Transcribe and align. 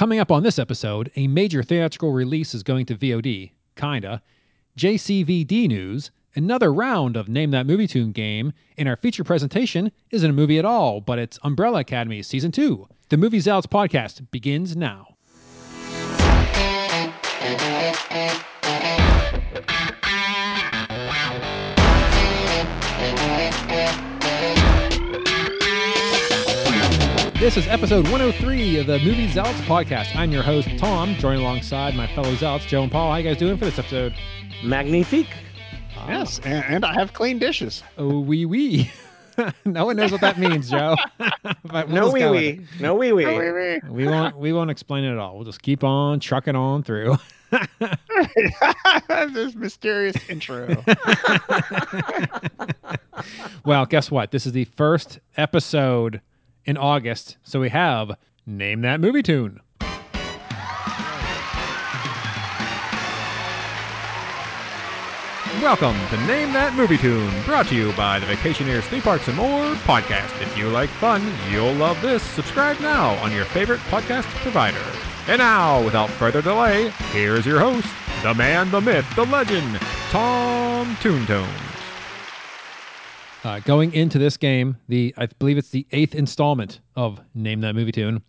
Coming 0.00 0.18
up 0.18 0.32
on 0.32 0.42
this 0.42 0.58
episode, 0.58 1.10
a 1.16 1.26
major 1.26 1.62
theatrical 1.62 2.10
release 2.10 2.54
is 2.54 2.62
going 2.62 2.86
to 2.86 2.96
VOD, 2.96 3.50
kinda. 3.76 4.22
JCVD 4.74 5.68
news, 5.68 6.10
another 6.34 6.72
round 6.72 7.18
of 7.18 7.28
Name 7.28 7.50
That 7.50 7.66
Movie 7.66 7.86
Tune 7.86 8.10
game, 8.10 8.54
and 8.78 8.88
our 8.88 8.96
feature 8.96 9.24
presentation 9.24 9.92
isn't 10.10 10.30
a 10.30 10.32
movie 10.32 10.58
at 10.58 10.64
all, 10.64 11.02
but 11.02 11.18
it's 11.18 11.38
Umbrella 11.42 11.80
Academy 11.80 12.22
Season 12.22 12.50
2. 12.50 12.88
The 13.10 13.18
Movie 13.18 13.40
Zealots 13.40 13.66
podcast 13.66 14.30
begins 14.30 14.74
now. 14.74 15.16
This 27.40 27.56
is 27.56 27.66
episode 27.68 28.04
103 28.10 28.80
of 28.80 28.86
the 28.86 28.98
Movie 28.98 29.26
Zealots 29.26 29.58
podcast. 29.62 30.14
I'm 30.14 30.30
your 30.30 30.42
host, 30.42 30.68
Tom, 30.76 31.14
joined 31.14 31.40
alongside 31.40 31.94
my 31.94 32.06
fellow 32.08 32.34
Zealots, 32.34 32.66
Joe 32.66 32.82
and 32.82 32.92
Paul. 32.92 33.10
How 33.10 33.16
you 33.16 33.24
guys 33.24 33.38
doing 33.38 33.56
for 33.56 33.64
this 33.64 33.78
episode? 33.78 34.14
Magnifique. 34.62 35.34
Yes, 36.06 36.38
and, 36.44 36.62
and 36.66 36.84
I 36.84 36.92
have 36.92 37.14
clean 37.14 37.38
dishes. 37.38 37.82
Oh, 37.96 38.20
wee 38.20 38.44
wee. 38.44 38.90
no 39.64 39.86
one 39.86 39.96
knows 39.96 40.12
what 40.12 40.20
that 40.20 40.38
means, 40.38 40.68
Joe. 40.68 40.96
But 41.64 41.88
we'll 41.88 41.96
No 41.96 42.02
just 42.02 42.12
wee 42.12 42.28
wee. 42.28 42.66
No 42.78 42.94
wee 42.94 43.12
wee. 43.12 43.24
it. 43.24 43.84
We 43.84 44.06
won't. 44.06 44.36
We 44.36 44.52
won't 44.52 44.70
explain 44.70 45.04
it 45.04 45.12
at 45.12 45.18
all. 45.18 45.36
We'll 45.36 45.46
just 45.46 45.62
keep 45.62 45.82
on 45.82 46.20
trucking 46.20 46.56
on 46.56 46.82
through. 46.82 47.16
this 49.08 49.54
mysterious 49.54 50.16
intro. 50.28 50.84
Well, 53.64 53.86
guess 53.86 54.10
what? 54.10 54.30
This 54.30 54.46
is 54.46 54.52
the 54.52 54.64
first 54.64 55.20
episode 55.36 56.20
in 56.64 56.76
August, 56.76 57.36
so 57.42 57.60
we 57.60 57.68
have 57.70 58.16
name 58.46 58.82
that 58.82 59.00
movie 59.00 59.22
tune. 59.22 59.60
Welcome 65.60 65.96
to 66.08 66.16
Name 66.26 66.52
That 66.54 66.74
Movie 66.74 66.96
Tune, 66.96 67.30
brought 67.44 67.66
to 67.68 67.74
you 67.74 67.92
by 67.92 68.18
the 68.18 68.24
Vacationeers 68.24 68.84
Theme 68.84 69.02
Parks 69.02 69.28
and 69.28 69.36
More 69.36 69.74
podcast. 69.84 70.40
If 70.40 70.56
you 70.56 70.68
like 70.68 70.88
fun, 70.88 71.22
you'll 71.50 71.74
love 71.74 72.00
this. 72.00 72.22
Subscribe 72.22 72.80
now 72.80 73.14
on 73.16 73.30
your 73.30 73.44
favorite 73.44 73.80
podcast 73.80 74.24
provider. 74.42 74.82
And 75.28 75.38
now, 75.38 75.84
without 75.84 76.08
further 76.08 76.40
delay, 76.40 76.90
here's 77.12 77.44
your 77.44 77.60
host, 77.60 77.88
the 78.22 78.32
man, 78.32 78.70
the 78.70 78.80
myth, 78.80 79.06
the 79.16 79.26
legend, 79.26 79.78
Tom 80.10 80.96
Toontones. 80.96 81.79
Uh, 83.42 83.58
going 83.60 83.94
into 83.94 84.18
this 84.18 84.36
game, 84.36 84.76
the 84.88 85.14
I 85.16 85.26
believe 85.26 85.56
it's 85.56 85.70
the 85.70 85.86
eighth 85.92 86.14
installment 86.14 86.80
of 86.94 87.20
Name 87.34 87.62
That 87.62 87.74
Movie 87.74 87.92
Tune. 87.92 88.22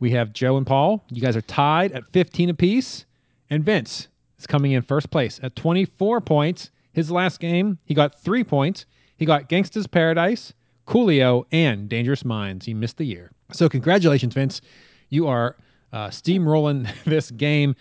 We 0.00 0.10
have 0.12 0.32
Joe 0.32 0.56
and 0.56 0.66
Paul. 0.66 1.04
You 1.10 1.20
guys 1.20 1.36
are 1.36 1.42
tied 1.42 1.92
at 1.92 2.06
15 2.12 2.48
apiece, 2.50 3.04
and 3.50 3.62
Vince 3.62 4.08
is 4.38 4.46
coming 4.46 4.72
in 4.72 4.80
first 4.80 5.10
place 5.10 5.38
at 5.42 5.54
24 5.54 6.22
points. 6.22 6.70
His 6.92 7.10
last 7.10 7.40
game, 7.40 7.78
he 7.84 7.92
got 7.92 8.18
three 8.18 8.42
points. 8.42 8.86
He 9.18 9.26
got 9.26 9.50
Gangsta's 9.50 9.86
Paradise, 9.86 10.54
Coolio, 10.86 11.44
and 11.52 11.86
Dangerous 11.88 12.24
Minds. 12.24 12.64
He 12.64 12.72
missed 12.72 12.96
the 12.96 13.04
year. 13.04 13.30
So 13.52 13.68
congratulations, 13.68 14.32
Vince. 14.32 14.62
You 15.10 15.26
are 15.26 15.56
uh, 15.92 16.08
steamrolling 16.08 16.88
this 17.04 17.30
game. 17.30 17.76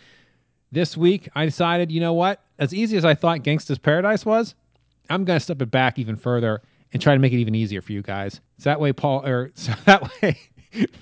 This 0.74 0.98
week, 0.98 1.30
I 1.34 1.46
decided, 1.46 1.94
you 1.94 2.02
know 2.02 2.14
what? 2.14 2.44
As 2.60 2.74
easy 2.74 2.98
as 2.98 3.06
I 3.06 3.14
thought 3.14 3.40
Gangsta's 3.40 3.78
Paradise 3.78 4.26
was, 4.26 4.54
I'm 5.10 5.26
going 5.26 5.38
to 5.38 5.44
step 5.44 5.62
it 5.62 5.72
back 5.72 5.98
even 6.00 6.16
further 6.16 6.62
and 6.94 7.02
try 7.02 7.14
to 7.14 7.20
make 7.20 7.34
it 7.34 7.38
even 7.38 7.56
easier 7.56 7.82
for 7.82 7.92
you 7.94 8.02
guys. 8.02 8.40
So 8.58 8.70
that 8.70 8.80
way, 8.80 8.94
Paul, 8.94 9.26
or 9.26 9.52
so 9.56 9.74
that 9.86 10.10
way, 10.22 10.38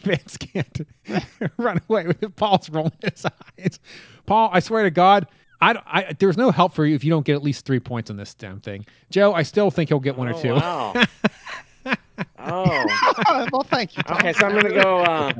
Vince 0.02 0.38
can't 0.38 0.81
run 1.58 1.80
away 1.89 2.08
with 2.08 2.36
Paul's 2.36 2.70
rolling 2.70 2.92
his 3.03 3.26
eyes. 3.59 3.80
Paul, 4.26 4.50
I 4.53 4.59
swear 4.59 4.83
to 4.83 4.92
God, 4.92 5.28
I, 5.61 5.80
I 5.86 6.14
there's 6.20 6.38
no 6.38 6.52
help 6.52 6.73
for 6.73 6.86
you 6.86 6.95
if 6.95 7.03
you 7.03 7.09
don't 7.09 7.26
get 7.26 7.36
at 7.36 7.44
least 7.44 7.66
three 7.66 7.80
points 7.80 8.09
on 8.09 8.17
this 8.17 8.33
damn 8.33 8.59
thing. 8.59 8.86
Joe, 9.09 9.33
I 9.33 9.44
still 9.44 9.71
think 9.71 9.89
he'll 9.89 9.99
get 9.99 10.17
one 10.17 10.27
or 10.27 10.33
Oh, 10.36 10.42
two. 10.42 10.54
Wow. 10.55 10.94
oh. 12.39 13.48
well, 13.52 13.64
thank 13.64 13.95
you. 13.98 14.04
Tom. 14.04 14.17
Okay, 14.17 14.33
so 14.33 14.45
I'm 14.48 14.55
gonna 14.55 14.73
go 14.73 14.99
uh 14.99 15.33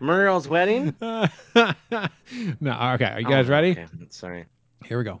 Muriel's 0.00 0.48
wedding. 0.48 0.94
no, 1.00 1.22
okay. 1.52 3.04
Are 3.12 3.20
you 3.20 3.28
guys 3.28 3.46
Oh, 3.48 3.50
ready? 3.52 3.72
Okay, 3.72 3.86
sorry. 4.10 4.44
Here 4.84 4.98
we 4.98 5.04
go. 5.04 5.20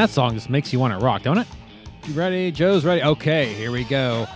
that 0.00 0.08
song 0.08 0.32
just 0.32 0.48
makes 0.48 0.72
you 0.72 0.78
want 0.78 0.98
to 0.98 1.04
rock, 1.04 1.22
don't 1.22 1.36
it? 1.36 1.46
You 2.06 2.14
ready? 2.14 2.50
Joe's 2.50 2.86
ready. 2.86 3.02
Okay, 3.02 3.52
here 3.52 3.70
we 3.70 3.84
go. 3.84 4.26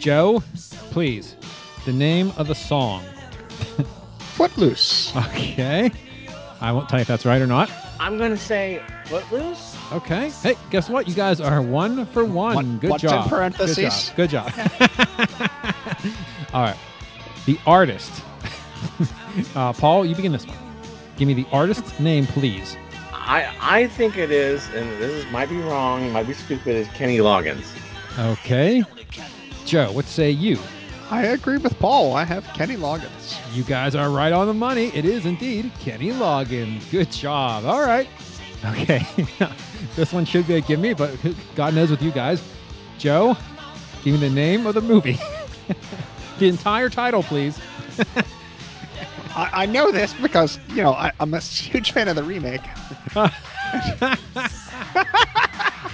Joe, 0.00 0.42
please, 0.90 1.36
the 1.84 1.92
name 1.92 2.32
of 2.36 2.48
the 2.48 2.56
song. 2.56 3.04
Footloose. 4.18 5.14
Okay. 5.14 5.92
I 6.60 6.72
won't 6.72 6.88
tell 6.88 6.98
you 6.98 7.02
if 7.02 7.06
that's 7.06 7.24
right 7.24 7.40
or 7.40 7.46
not. 7.46 7.70
I'm 8.00 8.18
gonna 8.18 8.36
say 8.36 8.82
Footloose. 9.06 9.76
Okay. 9.92 10.30
Hey, 10.42 10.56
guess 10.70 10.88
what? 10.88 11.06
You 11.06 11.14
guys 11.14 11.40
are 11.40 11.62
one 11.62 12.04
for 12.06 12.24
one. 12.24 12.56
What- 12.56 12.80
Good 12.80 12.90
what's 12.90 13.04
in 13.04 13.10
job. 13.10 13.28
parentheses? 13.28 14.10
Good 14.16 14.30
job. 14.30 14.52
Good 14.52 14.70
job. 14.80 15.50
All 16.52 16.62
right. 16.62 16.76
The 17.46 17.56
artist. 17.64 18.10
uh, 19.54 19.72
Paul, 19.72 20.04
you 20.04 20.16
begin 20.16 20.32
this 20.32 20.48
one. 20.48 20.58
Give 21.16 21.28
me 21.28 21.34
the 21.34 21.46
artist 21.52 22.00
name, 22.00 22.26
please. 22.26 22.76
I 23.24 23.54
I 23.60 23.86
think 23.86 24.18
it 24.18 24.30
is, 24.30 24.68
and 24.70 24.90
this 25.00 25.12
is, 25.12 25.32
might 25.32 25.48
be 25.48 25.58
wrong, 25.58 26.10
might 26.10 26.26
be 26.26 26.34
stupid. 26.34 26.74
Is 26.74 26.88
Kenny 26.88 27.18
Loggins? 27.18 27.72
Okay. 28.18 28.82
Joe, 29.64 29.92
what 29.92 30.06
say 30.06 30.30
you? 30.30 30.58
I 31.10 31.26
agree 31.26 31.58
with 31.58 31.78
Paul. 31.78 32.14
I 32.14 32.24
have 32.24 32.44
Kenny 32.48 32.76
Loggins. 32.76 33.38
You 33.54 33.62
guys 33.64 33.94
are 33.94 34.10
right 34.10 34.32
on 34.32 34.46
the 34.46 34.54
money. 34.54 34.86
It 34.94 35.04
is 35.04 35.24
indeed 35.24 35.70
Kenny 35.78 36.10
Loggins. 36.10 36.90
Good 36.90 37.12
job. 37.12 37.64
All 37.64 37.82
right. 37.82 38.08
Okay. 38.64 39.06
this 39.96 40.12
one 40.12 40.24
should 40.24 40.46
be 40.46 40.54
a 40.54 40.60
give 40.60 40.80
me, 40.80 40.94
but 40.94 41.14
God 41.54 41.74
knows 41.74 41.90
with 41.90 42.02
you 42.02 42.10
guys. 42.10 42.42
Joe, 42.98 43.36
give 44.02 44.14
me 44.14 44.28
the 44.28 44.34
name 44.34 44.66
of 44.66 44.74
the 44.74 44.80
movie. 44.80 45.18
the 46.38 46.48
entire 46.48 46.88
title, 46.88 47.22
please. 47.22 47.58
I, 49.34 49.50
I 49.52 49.66
know 49.66 49.90
this 49.90 50.14
because, 50.14 50.58
you 50.68 50.82
know, 50.82 50.92
I, 50.92 51.12
I'm 51.20 51.34
a 51.34 51.40
huge 51.40 51.92
fan 51.92 52.08
of 52.08 52.16
the 52.16 52.22
remake. 52.22 52.62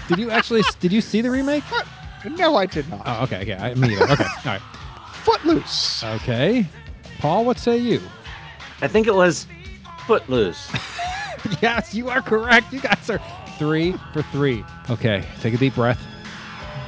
Did 0.08 0.18
you 0.18 0.30
actually 0.30 0.62
did 0.80 0.90
you 0.90 1.02
see 1.02 1.20
the 1.20 1.30
remake? 1.30 1.62
Uh, 1.70 1.82
no, 2.30 2.56
I 2.56 2.64
did 2.64 2.88
not. 2.88 3.02
Oh, 3.04 3.24
okay, 3.24 3.42
okay. 3.42 3.56
I, 3.56 3.74
me 3.74 3.92
either. 3.92 4.10
Okay. 4.10 4.24
All 4.24 4.42
right. 4.46 4.62
Footloose. 5.22 6.02
Okay. 6.02 6.66
Paul, 7.18 7.44
what 7.44 7.58
say 7.58 7.76
you? 7.76 8.00
I 8.80 8.88
think 8.88 9.06
it 9.06 9.14
was 9.14 9.46
Footloose. 10.06 10.72
yes, 11.62 11.94
you 11.94 12.08
are 12.08 12.22
correct. 12.22 12.72
You 12.72 12.80
guys 12.80 13.10
are 13.10 13.20
three 13.58 13.92
for 14.14 14.22
three. 14.22 14.64
Okay, 14.88 15.22
take 15.40 15.52
a 15.52 15.58
deep 15.58 15.74
breath. 15.74 16.00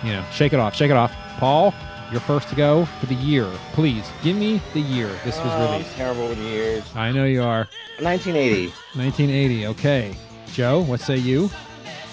You 0.02 0.12
know, 0.12 0.24
shake 0.32 0.54
it 0.54 0.60
off, 0.60 0.74
shake 0.74 0.90
it 0.90 0.96
off. 0.96 1.12
Paul, 1.36 1.74
you're 2.10 2.20
first 2.20 2.48
to 2.48 2.54
go 2.54 2.84
for 2.84 3.06
the 3.06 3.14
year. 3.14 3.46
Please 3.72 4.04
give 4.22 4.36
me 4.36 4.60
the 4.74 4.80
year 4.80 5.08
this 5.24 5.36
was 5.38 5.46
Oh, 5.46 5.50
I'm 5.50 5.72
released. 5.72 5.94
terrible 5.96 6.28
with 6.28 6.38
years. 6.38 6.84
I 6.94 7.12
know 7.12 7.24
you 7.24 7.42
are. 7.42 7.68
1980. 8.00 8.66
1980. 8.94 9.66
Okay. 9.68 10.14
Joe, 10.52 10.80
what 10.80 11.00
say 11.00 11.16
you? 11.16 11.50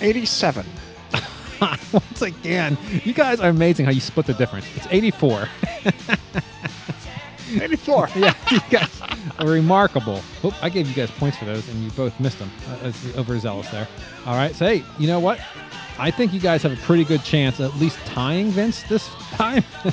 87. 0.02 0.66
Once 1.92 2.22
again, 2.22 2.78
you 3.04 3.14
guys 3.14 3.40
are 3.40 3.50
amazing 3.50 3.86
how 3.86 3.92
you 3.92 4.00
split 4.02 4.28
the 4.28 4.34
difference. 4.34 4.66
It's 4.76 4.88
84. 4.92 5.48
84. 7.62 8.10
yeah, 8.16 8.34
you 8.52 8.60
guys 8.70 9.02
are 9.40 9.48
remarkable. 9.48 10.22
Oop, 10.44 10.54
I 10.64 10.70
gave 10.70 10.88
you 10.88 10.94
guys 10.94 11.10
points 11.12 11.38
for 11.38 11.46
those, 11.46 11.68
and 11.70 11.82
you 11.84 11.90
both 11.92 12.20
missed 12.20 12.40
them. 12.40 12.52
Uh, 12.70 12.78
that's 12.84 13.16
overzealous 13.18 13.70
there. 13.70 13.88
All 14.26 14.36
right, 14.36 14.54
so 14.54 14.68
hey, 14.68 14.84
you 15.00 15.08
know 15.08 15.20
what? 15.20 15.40
I 16.00 16.12
think 16.12 16.34
you 16.34 16.40
guys 16.40 16.62
have 16.64 16.72
a 16.74 16.82
pretty 16.84 17.04
good 17.04 17.24
chance 17.24 17.60
at 17.60 17.74
least 17.76 17.98
tying 18.06 18.50
Vince 18.52 18.84
this 18.84 19.08
time. 19.32 19.64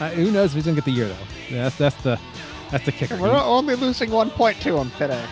uh, 0.00 0.10
who 0.10 0.30
knows 0.30 0.50
if 0.50 0.54
he's 0.54 0.64
gonna 0.64 0.76
get 0.76 0.84
the 0.84 0.92
year 0.92 1.08
though? 1.08 1.16
That's 1.50 1.76
that's 1.76 1.96
the 2.02 2.20
that's 2.70 2.84
the 2.84 2.92
kicker. 2.92 3.16
We're 3.16 3.36
only 3.36 3.74
losing 3.74 4.10
one 4.10 4.30
point 4.30 4.60
to 4.62 4.76
him 4.76 4.90
today. 4.98 5.24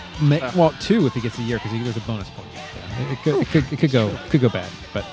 Well, 0.57 0.75
two 0.81 1.07
if 1.07 1.15
he 1.15 1.21
gets 1.21 1.37
the 1.37 1.43
year 1.43 1.59
because 1.59 1.73
there's 1.73 1.97
a 1.97 2.01
bonus 2.01 2.29
point. 2.31 2.49
Yeah, 2.55 3.03
it, 3.03 3.13
it 3.13 3.19
could, 3.23 3.35
it 3.43 3.49
could 3.49 3.73
it 3.73 3.79
could 3.79 3.91
go 3.93 4.17
could 4.31 4.41
go 4.41 4.49
bad, 4.49 4.71
but 4.93 5.05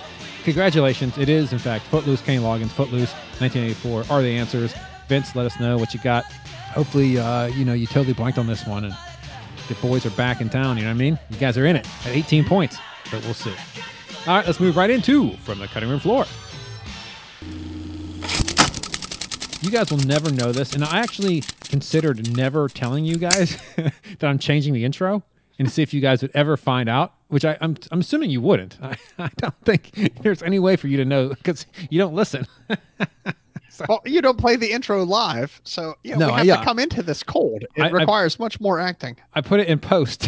congratulations! 0.44 1.18
It 1.18 1.30
is 1.30 1.54
in 1.54 1.60
fact 1.60 1.86
Footloose, 1.86 2.22
Kenny 2.22 2.40
Loggins, 2.40 2.70
Footloose, 2.72 3.14
1984 3.40 4.06
are 4.10 4.22
the 4.22 4.36
answers. 4.36 4.74
Vince, 5.08 5.36
let 5.36 5.46
us 5.46 5.60
know 5.60 5.78
what 5.78 5.94
you 5.94 6.00
got. 6.02 6.24
Hopefully, 6.74 7.18
uh, 7.18 7.48
you 7.48 7.66
know 7.66 7.74
you 7.74 7.88
totally 7.88 8.14
blanked 8.14 8.38
on 8.38 8.48
this 8.48 8.66
one, 8.66 8.86
and 8.86 8.96
the 9.68 9.76
boys 9.76 10.06
are 10.06 10.12
back 10.12 10.42
in 10.42 10.50
town. 10.50 10.78
You 10.78 10.84
know 10.84 10.90
what 10.90 10.96
I 10.96 10.98
mean? 10.98 11.20
You 11.30 11.38
guys 11.38 11.58
are 11.58 11.66
in 11.66 11.76
it 11.76 11.88
at 12.06 12.12
18 12.12 12.46
points, 12.46 12.78
but 13.12 13.24
we'll 13.24 13.34
see. 13.34 13.54
All 14.28 14.36
right, 14.36 14.46
let's 14.46 14.60
move 14.60 14.76
right 14.78 14.90
into 14.90 15.36
from 15.38 15.60
the 15.60 15.68
cutting 15.68 15.90
room 15.90 16.00
floor. 16.00 16.26
You 19.62 19.72
guys 19.72 19.90
will 19.90 19.98
never 19.98 20.30
know 20.32 20.52
this, 20.52 20.74
and 20.74 20.84
I 20.84 21.00
actually 21.00 21.44
considered 21.68 22.24
never 22.24 22.70
telling 22.70 23.06
you 23.06 23.18
guys 23.18 23.58
that 23.76 24.24
I'm 24.24 24.38
changing 24.40 24.74
the 24.74 24.86
intro 24.86 25.24
and 25.58 25.70
see 25.70 25.82
if 25.82 25.94
you 25.94 26.00
guys 26.02 26.22
would 26.22 26.32
ever 26.36 26.58
find 26.58 26.88
out. 26.90 27.14
Which 27.30 27.46
I, 27.46 27.58
I'm, 27.62 27.76
I'm 27.92 28.00
assuming 28.02 28.30
you 28.30 28.42
wouldn't. 28.42 28.78
I, 28.84 28.98
I 29.18 29.30
don't 29.38 29.56
think 29.66 29.92
there's 30.22 30.44
any 30.44 30.60
way 30.60 30.76
for 30.76 30.88
you 30.88 30.98
to 30.98 31.06
know 31.06 31.30
because 31.30 31.66
you 31.90 31.98
don't 32.00 32.14
listen. 32.14 32.46
Well, 33.88 34.02
you 34.04 34.22
don't 34.22 34.38
play 34.38 34.58
the 34.58 34.70
intro 34.70 35.06
live, 35.06 35.62
so 35.64 35.94
yeah, 36.04 36.18
No, 36.18 36.28
we 36.28 36.34
have 36.34 36.46
yeah. 36.46 36.58
to 36.58 36.64
come 36.66 36.80
into 36.80 37.02
this 37.02 37.24
cold. 37.24 37.64
It 37.78 37.82
I- 37.84 37.88
I- 37.88 37.92
requires 37.92 38.38
much 38.38 38.60
more 38.60 38.78
acting. 38.78 39.16
I 39.36 39.40
put 39.40 39.62
it 39.62 39.70
in 39.70 39.80
post. 39.80 40.28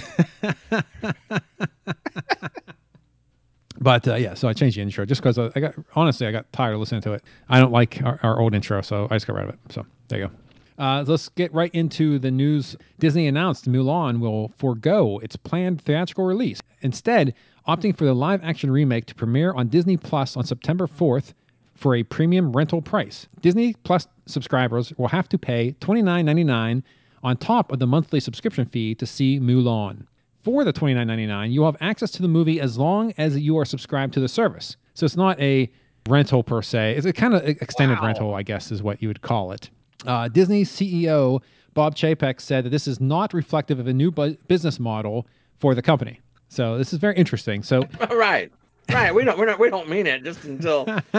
But 3.82 4.08
uh, 4.08 4.16
yeah, 4.16 4.36
so 4.36 4.48
I 4.48 4.54
changed 4.54 4.78
the 4.78 4.82
intro 4.82 5.06
just 5.06 5.22
because 5.22 5.38
I 5.40 5.60
got 5.60 5.74
honestly 5.96 6.28
I 6.28 6.32
got 6.32 6.52
tired 6.54 6.74
of 6.74 6.80
listening 6.80 7.02
to 7.02 7.14
it. 7.14 7.24
I 7.50 7.60
don't 7.60 7.72
like 7.72 8.02
our, 8.04 8.20
our 8.24 8.40
old 8.40 8.54
intro, 8.54 8.82
so 8.82 9.08
I 9.10 9.16
just 9.16 9.28
got 9.28 9.36
rid 9.36 9.46
of 9.46 9.50
it. 9.50 9.60
So 9.70 9.86
there 10.08 10.20
you 10.20 10.28
go. 10.28 10.34
Uh, 10.78 11.04
let's 11.06 11.30
get 11.30 11.54
right 11.54 11.74
into 11.74 12.18
the 12.18 12.32
news. 12.32 12.76
Disney 13.00 13.28
announced 13.28 13.70
Mulan 13.70 14.20
will 14.20 14.52
forego 14.58 15.20
its 15.20 15.36
planned 15.36 15.82
theatrical 15.82 16.26
release, 16.26 16.62
instead 16.82 17.34
opting 17.68 17.96
for 17.96 18.06
the 18.06 18.14
live-action 18.14 18.72
remake 18.72 19.06
to 19.08 19.16
premiere 19.16 19.54
on 19.54 19.68
Disney 19.68 19.98
Plus 19.98 20.36
on 20.38 20.44
September 20.44 20.88
4th 20.88 21.34
for 21.76 21.96
a 21.96 22.04
premium 22.04 22.52
rental 22.52 22.82
price. 22.82 23.28
Disney 23.42 23.74
Plus 23.84 24.08
subscribers 24.26 24.94
will 24.98 25.08
have 25.08 25.28
to 25.30 25.38
pay 25.38 25.74
$29.99 25.82 26.84
on 27.24 27.38
top 27.38 27.72
of 27.72 27.80
the 27.80 27.88
monthly 27.88 28.20
subscription 28.20 28.66
fee 28.66 28.96
to 28.96 29.06
see 29.06 29.40
Mulan. 29.40 30.06
For 30.44 30.64
the 30.64 30.74
$29.99, 30.74 31.52
you'll 31.52 31.66
have 31.66 31.78
access 31.82 32.12
to 32.12 32.22
the 32.22 32.28
movie 32.28 32.60
as 32.60 32.78
long 32.78 33.14
as 33.18 33.38
you 33.38 33.58
are 33.58 33.66
subscribed 33.66 34.14
to 34.16 34.20
the 34.20 34.28
service. 34.28 34.76
So 34.96 35.06
it's 35.06 35.16
not 35.16 35.40
a 35.40 35.72
rental 36.10 36.44
per 36.44 36.62
se. 36.62 36.96
It's 36.98 37.06
a 37.06 37.14
kind 37.14 37.34
of 37.36 37.46
extended 37.48 38.00
Wow. 38.00 38.08
rental, 38.08 38.34
I 38.34 38.42
guess, 38.44 38.72
is 38.72 38.82
what 38.82 39.02
you 39.02 39.08
would 39.08 39.22
call 39.22 39.52
it. 39.52 39.70
Uh, 40.08 40.28
Disney 40.28 40.64
CEO 40.64 41.42
Bob 41.76 41.96
Chapek 41.96 42.42
said 42.42 42.66
that 42.66 42.70
this 42.72 42.88
is 42.88 43.00
not 43.00 43.34
reflective 43.34 43.80
of 43.80 43.88
a 43.88 43.94
new 43.94 44.10
bu- 44.12 44.36
business 44.48 44.80
model 44.80 45.28
for 45.60 45.76
the 45.76 45.82
company. 45.82 46.20
So 46.50 46.78
this 46.78 46.92
is 46.92 47.00
very 47.00 47.16
interesting. 47.16 47.62
So 47.64 47.84
right. 48.12 48.52
Right. 48.90 49.14
We 49.14 49.24
don't 49.24 49.38
we're 49.38 49.46
not 49.46 49.60
we 49.60 49.70
don't 49.70 49.88
mean 49.88 50.08
it 50.08 50.24
just 50.24 50.44
until 50.44 50.86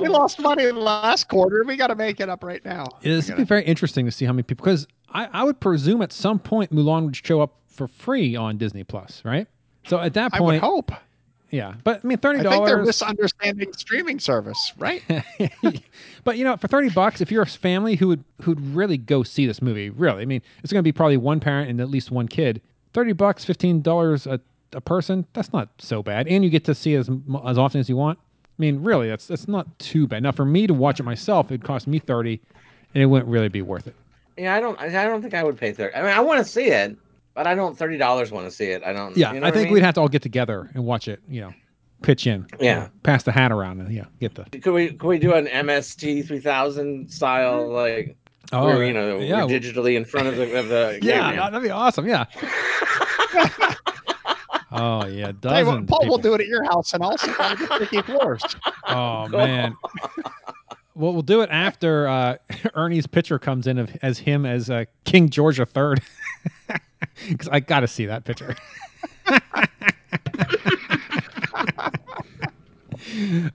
we 0.00 0.08
lost 0.08 0.38
money 0.38 0.70
last 0.70 1.28
quarter. 1.28 1.64
We 1.64 1.76
got 1.76 1.86
to 1.88 1.94
make 1.94 2.20
it 2.20 2.28
up 2.28 2.44
right 2.44 2.64
now. 2.64 2.86
This 3.02 3.28
We 3.28 3.34
would 3.34 3.38
be 3.38 3.44
very 3.44 3.64
interesting 3.64 4.04
to 4.06 4.12
see 4.12 4.24
how 4.24 4.32
many 4.32 4.42
people, 4.42 4.64
because 4.64 4.86
I, 5.10 5.28
I 5.32 5.44
would 5.44 5.58
presume 5.60 6.02
at 6.02 6.12
some 6.12 6.38
point 6.38 6.72
Mulan 6.74 7.04
would 7.06 7.16
show 7.16 7.40
up 7.40 7.54
for 7.68 7.88
free 7.88 8.36
on 8.36 8.58
Disney 8.58 8.84
Plus, 8.84 9.22
right? 9.24 9.46
So 9.86 9.98
at 9.98 10.14
that 10.14 10.32
I 10.34 10.40
would 10.40 10.46
point, 10.46 10.62
hope. 10.62 10.92
yeah. 11.50 11.74
But 11.84 12.00
I 12.04 12.06
mean, 12.06 12.18
thirty 12.18 12.40
I 12.40 12.50
think 12.50 12.66
they're 12.66 12.82
misunderstanding 12.84 13.72
streaming 13.74 14.18
service, 14.18 14.72
right? 14.78 15.02
but 16.24 16.36
you 16.36 16.44
know, 16.44 16.56
for 16.56 16.68
thirty 16.68 16.90
bucks, 16.90 17.20
if 17.20 17.30
you're 17.30 17.44
a 17.44 17.46
family 17.46 17.94
who 17.96 18.08
would 18.08 18.24
who'd 18.42 18.60
really 18.60 18.98
go 18.98 19.22
see 19.22 19.46
this 19.46 19.62
movie, 19.62 19.90
really, 19.90 20.22
I 20.22 20.26
mean, 20.26 20.42
it's 20.62 20.72
going 20.72 20.80
to 20.80 20.86
be 20.86 20.92
probably 20.92 21.16
one 21.16 21.40
parent 21.40 21.70
and 21.70 21.80
at 21.80 21.88
least 21.88 22.10
one 22.10 22.28
kid. 22.28 22.60
Thirty 22.92 23.12
bucks, 23.12 23.44
fifteen 23.44 23.80
dollars 23.80 24.26
a 24.26 24.40
a 24.72 24.80
person. 24.80 25.26
That's 25.32 25.52
not 25.52 25.68
so 25.78 26.02
bad, 26.02 26.26
and 26.28 26.44
you 26.44 26.50
get 26.50 26.64
to 26.64 26.74
see 26.74 26.94
as 26.94 27.08
as 27.46 27.58
often 27.58 27.80
as 27.80 27.88
you 27.88 27.96
want. 27.96 28.18
I 28.18 28.58
mean, 28.58 28.82
really, 28.82 29.08
that's 29.08 29.26
that's 29.26 29.48
not 29.48 29.78
too 29.78 30.06
bad. 30.06 30.22
Now, 30.22 30.32
for 30.32 30.44
me 30.44 30.66
to 30.66 30.74
watch 30.74 31.00
it 31.00 31.02
myself, 31.04 31.46
it'd 31.50 31.64
cost 31.64 31.86
me 31.86 31.98
thirty, 31.98 32.40
and 32.94 33.02
it 33.02 33.06
wouldn't 33.06 33.30
really 33.30 33.48
be 33.48 33.62
worth 33.62 33.86
it. 33.86 33.94
Yeah, 34.36 34.54
I 34.54 34.60
don't 34.60 34.78
I 34.80 34.88
don't 34.90 35.22
think 35.22 35.34
I 35.34 35.42
would 35.44 35.56
pay 35.56 35.72
thirty. 35.72 35.94
I 35.94 36.02
mean 36.02 36.10
I 36.10 36.20
want 36.20 36.44
to 36.44 36.50
see 36.50 36.66
it, 36.66 36.96
but 37.34 37.46
I 37.46 37.54
don't 37.54 37.76
thirty 37.76 37.96
dollars 37.96 38.30
want 38.30 38.46
to 38.46 38.50
see 38.50 38.66
it. 38.66 38.82
I 38.84 38.92
don't 38.92 39.16
Yeah, 39.16 39.32
you 39.32 39.40
know 39.40 39.46
I 39.46 39.50
think 39.50 39.64
mean? 39.64 39.74
we'd 39.74 39.82
have 39.82 39.94
to 39.94 40.00
all 40.00 40.08
get 40.08 40.22
together 40.22 40.70
and 40.74 40.84
watch 40.84 41.08
it. 41.08 41.20
You 41.28 41.40
know, 41.42 41.54
pitch 42.02 42.26
in. 42.26 42.46
Yeah. 42.60 42.88
pass 43.02 43.22
the 43.22 43.32
hat 43.32 43.50
around 43.52 43.80
and 43.80 43.90
yeah, 43.92 44.04
get 44.20 44.34
the. 44.34 44.44
could 44.60 44.72
we 44.74 44.88
could 44.88 45.08
we 45.08 45.18
do 45.18 45.32
an 45.32 45.46
MST 45.46 46.26
three 46.26 46.40
thousand 46.40 47.10
style 47.10 47.68
like 47.68 48.16
Oh, 48.52 48.64
where, 48.66 48.84
you 48.84 48.92
know 48.92 49.18
yeah, 49.18 49.40
digitally 49.40 49.96
in 49.96 50.04
front 50.04 50.28
of 50.28 50.36
the 50.36 50.56
of 50.58 50.68
the 50.68 50.98
yeah, 51.02 51.34
that'd 51.50 51.62
be 51.62 51.70
awesome. 51.70 52.06
Yeah. 52.06 52.26
oh 54.76 55.06
yeah, 55.06 55.26
Hey, 55.26 55.32
dozen. 55.40 55.66
well, 55.66 55.84
Paul 55.86 56.08
will 56.08 56.18
do 56.18 56.34
it 56.34 56.40
at 56.40 56.46
your 56.46 56.64
house, 56.64 56.92
and 56.92 57.02
also 57.02 57.30
on 57.40 57.56
the 57.58 57.76
Ricky 57.80 58.02
floors. 58.02 58.42
Oh 58.88 59.28
man. 59.28 59.76
Well, 60.94 61.12
we'll 61.12 61.20
do 61.22 61.42
it 61.42 61.50
after 61.50 62.08
uh, 62.08 62.36
Ernie's 62.74 63.06
picture 63.06 63.38
comes 63.38 63.66
in 63.66 63.76
of, 63.78 63.94
as 64.00 64.18
him 64.18 64.46
as 64.46 64.70
uh, 64.70 64.84
King 65.04 65.28
George 65.28 65.58
III, 65.60 65.96
because 67.28 67.48
I 67.52 67.60
got 67.60 67.80
to 67.80 67.88
see 67.88 68.06
that 68.06 68.24
picture. 68.24 68.56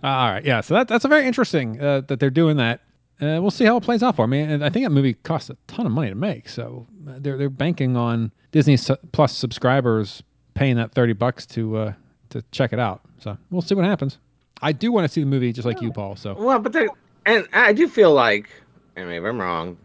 All 0.04 0.32
right, 0.32 0.44
yeah. 0.46 0.62
So 0.62 0.74
that, 0.76 0.88
that's 0.88 1.06
a 1.06 1.08
very 1.08 1.26
interesting 1.28 1.80
uh, 1.82 2.02
that 2.02 2.20
they're 2.20 2.30
doing 2.30 2.58
that. 2.58 2.82
Uh, 3.20 3.38
we'll 3.42 3.52
see 3.52 3.66
how 3.66 3.78
it 3.78 3.82
plays 3.84 4.02
out 4.02 4.16
for 4.16 4.28
me. 4.28 4.42
And 4.42 4.64
I 4.64 4.70
think 4.70 4.86
that 4.86 4.90
movie 4.92 5.14
costs 5.14 5.50
a 5.50 5.58
ton 5.68 5.86
of 5.86 5.92
money 5.92 6.10
to 6.10 6.16
make, 6.16 6.50
so 6.50 6.88
uh, 7.08 7.14
they're 7.20 7.38
they're 7.38 7.50
banking 7.50 7.96
on 7.96 8.32
Disney 8.52 8.78
Su- 8.78 8.98
Plus 9.12 9.36
subscribers 9.36 10.24
paying 10.62 10.76
that 10.76 10.92
thirty 10.92 11.14
bucks 11.14 11.48
to 11.48 11.76
uh, 11.76 11.94
to 12.30 12.44
check 12.52 12.72
it 12.72 12.80
out. 12.80 13.02
So 13.18 13.36
we'll 13.50 13.64
see 13.64 13.74
what 13.74 13.84
happens. 13.84 14.20
I 14.62 14.72
do 14.72 14.92
want 14.92 15.06
to 15.06 15.10
see 15.12 15.22
the 15.22 15.26
movie 15.26 15.52
just 15.52 15.66
like 15.66 15.82
you, 15.82 15.92
Paul. 15.92 16.16
So 16.16 16.36
Well, 16.36 16.60
but 16.60 16.72
there, 16.72 16.88
and 17.26 17.48
I 17.52 17.74
do 17.74 17.88
feel 17.88 18.14
like, 18.14 18.48
and 18.96 19.10
maybe 19.10 19.26
I'm 19.26 19.42
wrong. 19.42 19.76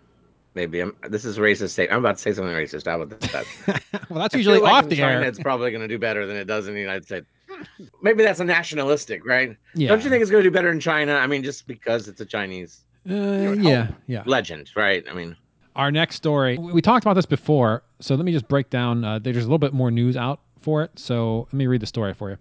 Maybe 0.54 0.80
I'm. 0.80 0.94
This 1.08 1.24
is 1.24 1.38
racist. 1.38 1.70
Say 1.70 1.88
I'm 1.88 2.00
about 2.00 2.16
to 2.16 2.22
say 2.22 2.32
something 2.34 2.52
racist. 2.52 2.86
How 2.86 3.00
about 3.00 3.18
that? 3.20 3.46
well, 4.10 4.20
that's 4.20 4.34
I 4.34 4.38
usually 4.38 4.56
feel 4.56 4.64
like 4.64 4.84
off 4.84 4.88
the 4.90 4.96
China, 4.96 5.22
air. 5.22 5.24
It's 5.24 5.38
probably 5.38 5.70
going 5.70 5.80
to 5.80 5.88
do 5.88 5.98
better 5.98 6.26
than 6.26 6.36
it 6.36 6.44
does 6.44 6.68
in 6.68 6.74
the 6.74 6.80
United 6.80 7.06
States. 7.06 7.26
Maybe 8.02 8.22
that's 8.22 8.40
a 8.40 8.44
nationalistic, 8.44 9.24
right? 9.24 9.56
Yeah. 9.74 9.88
Don't 9.88 10.04
you 10.04 10.10
think 10.10 10.20
it's 10.20 10.30
going 10.30 10.44
to 10.44 10.50
do 10.50 10.52
better 10.52 10.70
in 10.70 10.78
China? 10.80 11.14
I 11.14 11.26
mean, 11.26 11.42
just 11.42 11.66
because 11.66 12.06
it's 12.06 12.20
a 12.20 12.26
Chinese 12.26 12.82
Uh, 13.08 13.54
yeah, 13.58 13.88
yeah. 14.06 14.24
legend, 14.26 14.70
right? 14.76 15.04
I 15.10 15.14
mean, 15.14 15.36
Our 15.74 15.90
next 15.90 16.16
story, 16.16 16.58
we 16.58 16.72
we 16.72 16.82
talked 16.82 17.04
about 17.04 17.14
this 17.14 17.24
before, 17.26 17.82
so 18.00 18.14
let 18.14 18.26
me 18.26 18.32
just 18.32 18.48
break 18.48 18.68
down. 18.68 19.04
Uh, 19.04 19.18
there's 19.18 19.36
a 19.38 19.40
little 19.40 19.58
bit 19.58 19.72
more 19.72 19.90
news 19.90 20.18
out 20.18 20.40
for 20.60 20.82
it, 20.82 20.98
so 20.98 21.46
let 21.46 21.54
me 21.54 21.66
read 21.66 21.80
the 21.80 21.86
story 21.86 22.14
for 22.14 22.30
you. 22.30 22.38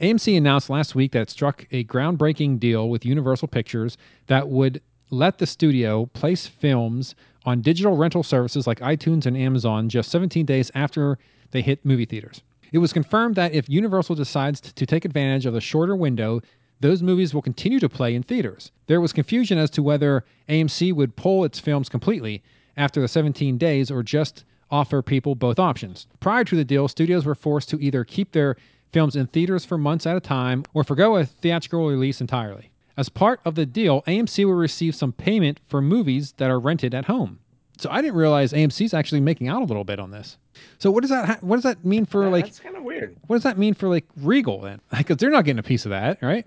AMC 0.00 0.36
announced 0.36 0.70
last 0.70 0.94
week 0.94 1.12
that 1.12 1.22
it 1.22 1.30
struck 1.30 1.66
a 1.72 1.84
groundbreaking 1.84 2.58
deal 2.58 2.88
with 2.88 3.04
Universal 3.04 3.48
Pictures 3.48 3.98
that 4.28 4.48
would 4.48 4.80
let 5.10 5.38
the 5.38 5.46
studio 5.46 6.06
place 6.06 6.46
films 6.46 7.14
on 7.44 7.60
digital 7.60 7.96
rental 7.96 8.22
services 8.22 8.66
like 8.66 8.80
iTunes 8.80 9.26
and 9.26 9.36
Amazon 9.36 9.88
just 9.88 10.10
17 10.10 10.46
days 10.46 10.70
after 10.74 11.18
they 11.50 11.60
hit 11.60 11.84
movie 11.84 12.04
theaters. 12.04 12.42
It 12.72 12.78
was 12.78 12.92
confirmed 12.92 13.34
that 13.34 13.52
if 13.52 13.68
Universal 13.68 14.14
decides 14.14 14.60
to 14.60 14.86
take 14.86 15.04
advantage 15.04 15.44
of 15.44 15.54
the 15.54 15.60
shorter 15.60 15.96
window, 15.96 16.40
those 16.80 17.02
movies 17.02 17.34
will 17.34 17.42
continue 17.42 17.80
to 17.80 17.88
play 17.88 18.14
in 18.14 18.22
theaters. 18.22 18.70
There 18.86 19.00
was 19.00 19.12
confusion 19.12 19.58
as 19.58 19.70
to 19.70 19.82
whether 19.82 20.24
AMC 20.48 20.94
would 20.94 21.16
pull 21.16 21.44
its 21.44 21.58
films 21.58 21.88
completely 21.88 22.42
after 22.76 23.00
the 23.00 23.08
17 23.08 23.58
days 23.58 23.90
or 23.90 24.02
just 24.02 24.44
offer 24.70 25.02
people 25.02 25.34
both 25.34 25.58
options. 25.58 26.06
Prior 26.20 26.44
to 26.44 26.56
the 26.56 26.64
deal, 26.64 26.88
studios 26.88 27.24
were 27.26 27.34
forced 27.34 27.68
to 27.70 27.80
either 27.80 28.04
keep 28.04 28.32
their 28.32 28.56
films 28.92 29.16
in 29.16 29.26
theaters 29.28 29.64
for 29.64 29.78
months 29.78 30.06
at 30.06 30.16
a 30.16 30.20
time 30.20 30.64
or 30.74 30.84
forgo 30.84 31.16
a 31.16 31.24
theatrical 31.24 31.88
release 31.88 32.20
entirely. 32.20 32.70
As 32.96 33.08
part 33.08 33.40
of 33.44 33.54
the 33.54 33.64
deal, 33.66 34.02
AMC 34.02 34.44
will 34.44 34.54
receive 34.54 34.94
some 34.94 35.12
payment 35.12 35.60
for 35.68 35.80
movies 35.80 36.32
that 36.38 36.50
are 36.50 36.58
rented 36.58 36.94
at 36.94 37.04
home. 37.06 37.38
So 37.78 37.88
I 37.90 38.02
didn't 38.02 38.16
realize 38.16 38.52
AMC's 38.52 38.92
actually 38.92 39.20
making 39.20 39.48
out 39.48 39.62
a 39.62 39.64
little 39.64 39.84
bit 39.84 39.98
on 39.98 40.10
this. 40.10 40.36
So 40.78 40.90
what 40.90 41.00
does 41.00 41.10
that 41.10 41.24
ha- 41.24 41.38
what 41.40 41.56
does 41.56 41.62
that 41.62 41.82
mean 41.84 42.04
for 42.04 42.28
like 42.28 42.44
that's 42.46 42.60
kind 42.60 42.76
of 42.76 42.82
weird. 42.82 43.16
what 43.26 43.36
does 43.36 43.44
that 43.44 43.56
mean 43.56 43.72
for 43.72 43.88
like 43.88 44.04
Regal 44.16 44.60
then? 44.60 44.80
Because 44.98 45.16
they're 45.16 45.30
not 45.30 45.44
getting 45.46 45.60
a 45.60 45.62
piece 45.62 45.86
of 45.86 45.90
that, 45.90 46.20
right? 46.20 46.44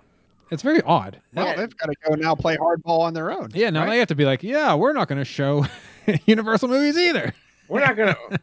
It's 0.51 0.61
very 0.61 0.81
odd. 0.83 1.19
Well, 1.33 1.47
Yeah. 1.47 1.55
they've 1.55 1.75
got 1.77 1.87
to 1.87 1.95
go 2.07 2.13
now 2.13 2.35
play 2.35 2.55
hardball 2.57 2.99
on 2.99 3.15
their 3.15 3.31
own. 3.31 3.49
Yeah, 3.55 3.71
now 3.71 3.85
right? 3.85 3.89
they 3.91 3.97
have 3.99 4.09
to 4.09 4.15
be 4.15 4.25
like, 4.25 4.43
yeah, 4.43 4.75
we're 4.75 4.93
not 4.93 5.07
going 5.07 5.17
to 5.17 5.25
show 5.25 5.65
Universal 6.27 6.67
movies 6.67 6.97
either. 6.97 7.33
We're 7.67 7.81
not 7.81 7.95
gonna. 7.95 8.15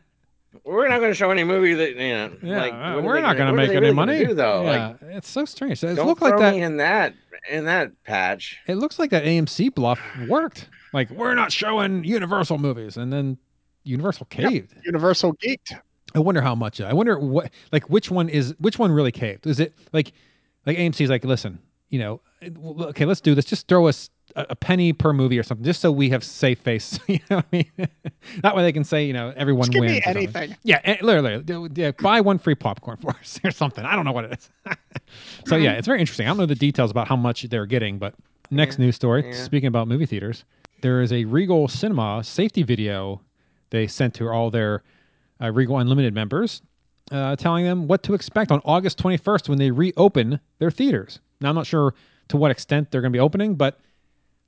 We're 0.65 0.89
not 0.89 0.99
going 0.99 1.11
to 1.11 1.15
show 1.15 1.31
any 1.31 1.45
movie 1.45 1.75
that 1.75 1.91
you 1.97 2.13
know. 2.13 2.37
Yeah, 2.43 2.61
like, 2.61 2.73
what 2.73 2.81
are 2.81 3.03
we're 3.03 3.21
not 3.21 3.37
going 3.37 3.47
to 3.47 3.53
what 3.53 3.65
are 3.65 3.67
make 3.67 3.71
any 3.71 3.81
really 3.81 3.95
money. 3.95 4.25
Do, 4.25 4.35
though, 4.35 4.63
yeah, 4.63 4.89
like, 4.89 4.97
it's 5.03 5.29
so 5.29 5.45
strange. 5.45 5.83
It 5.83 5.95
don't 5.95 6.07
looked 6.07 6.23
like 6.23 6.33
throw 6.33 6.41
that. 6.41 6.55
me 6.55 6.63
in 6.63 6.77
that 6.79 7.15
in 7.49 7.65
that 7.65 7.93
patch. 8.05 8.59
It 8.67 8.77
looks 8.77 8.99
like 8.99 9.11
that 9.11 9.25
AMC 9.25 9.75
bluff 9.75 10.01
worked. 10.29 10.69
Like 10.93 11.11
we're 11.11 11.35
not 11.35 11.53
showing 11.53 12.05
Universal 12.05 12.59
movies, 12.59 12.97
and 12.97 13.13
then 13.13 13.39
Universal 13.85 14.27
caved. 14.27 14.75
Universal 14.85 15.35
geeked. 15.37 15.73
I 16.15 16.19
wonder 16.19 16.41
how 16.41 16.55
much. 16.55 16.81
I 16.81 16.93
wonder 16.93 17.19
what, 17.19 17.51
like, 17.73 17.89
which 17.89 18.11
one 18.11 18.29
is 18.29 18.55
which 18.59 18.79
one 18.79 18.91
really 18.91 19.13
caved? 19.13 19.47
Is 19.47 19.61
it 19.61 19.75
like, 19.93 20.13
like 20.67 20.77
AMC's 20.77 21.11
like, 21.11 21.25
listen, 21.25 21.61
you 21.89 22.01
know, 22.01 22.21
okay, 22.89 23.05
let's 23.05 23.21
do 23.21 23.35
this. 23.35 23.45
Just 23.45 23.69
throw 23.69 23.87
us 23.87 24.11
a, 24.37 24.57
penny 24.57 24.93
per 24.93 25.13
movie 25.13 25.39
or 25.39 25.43
something, 25.43 25.65
just 25.65 25.81
so 25.81 25.91
we 25.91 26.11
have 26.11 26.23
safe 26.25 26.59
face. 26.59 26.99
you 27.07 27.19
know 27.31 27.37
what 27.37 27.47
I 27.53 27.57
mean? 27.57 27.89
that 28.43 28.57
way 28.57 28.63
they 28.63 28.73
can 28.73 28.85
say, 28.85 29.05
you 29.05 29.13
know, 29.13 29.33
everyone 29.37 29.65
Just 29.65 29.73
give 29.73 29.81
wins. 29.81 29.93
me 29.95 30.03
anything. 30.05 30.57
Yeah, 30.63 30.81
eh, 30.85 30.97
literally, 31.03 31.71
yeah, 31.75 31.93
buy 31.93 32.21
one 32.21 32.39
free 32.39 32.55
popcorn 32.55 32.97
for 32.99 33.11
us 33.21 33.41
or 33.45 33.51
something. 33.51 33.85
I 33.85 33.97
don't 33.97 34.05
know 34.05 34.13
what 34.13 34.25
it 34.27 34.39
is. 34.39 34.51
so 35.47 35.57
yeah, 35.57 35.73
it's 35.73 35.87
very 35.87 36.01
interesting. 36.01 36.27
I 36.27 36.31
don't 36.31 36.39
know 36.39 36.47
the 36.47 36.55
details 36.55 36.91
about 36.91 37.09
how 37.09 37.17
much 37.17 37.43
they're 37.45 37.67
getting, 37.67 37.99
but 37.99 38.15
next 38.51 38.79
news 38.79 38.97
story. 38.97 39.27
yeah. 39.27 39.45
Speaking 39.45 39.69
about 39.69 39.89
movie 39.89 40.07
theaters, 40.07 40.45
there 40.83 41.03
is 41.03 41.13
a 41.13 41.25
Regal 41.25 41.69
Cinema 41.69 42.23
safety 42.25 42.63
video 42.63 43.21
they 43.71 43.87
sent 43.87 44.15
to 44.15 44.29
all 44.29 44.51
their 44.51 44.83
uh, 45.41 45.51
Regal 45.51 45.79
Unlimited 45.79 46.15
members, 46.15 46.63
uh, 47.11 47.37
telling 47.37 47.65
them 47.65 47.87
what 47.87 48.03
to 48.05 48.15
expect 48.15 48.51
on 48.51 48.61
August 48.65 48.99
21st 48.99 49.49
when 49.49 49.59
they 49.59 49.71
reopen 49.71 50.41
their 50.59 50.71
theaters. 50.71 51.21
Now 51.41 51.49
I'm 51.49 51.55
not 51.55 51.67
sure 51.67 51.95
to 52.29 52.37
what 52.37 52.51
extent 52.51 52.91
they're 52.91 53.01
going 53.01 53.13
to 53.13 53.17
be 53.17 53.21
opening, 53.21 53.55
but 53.55 53.81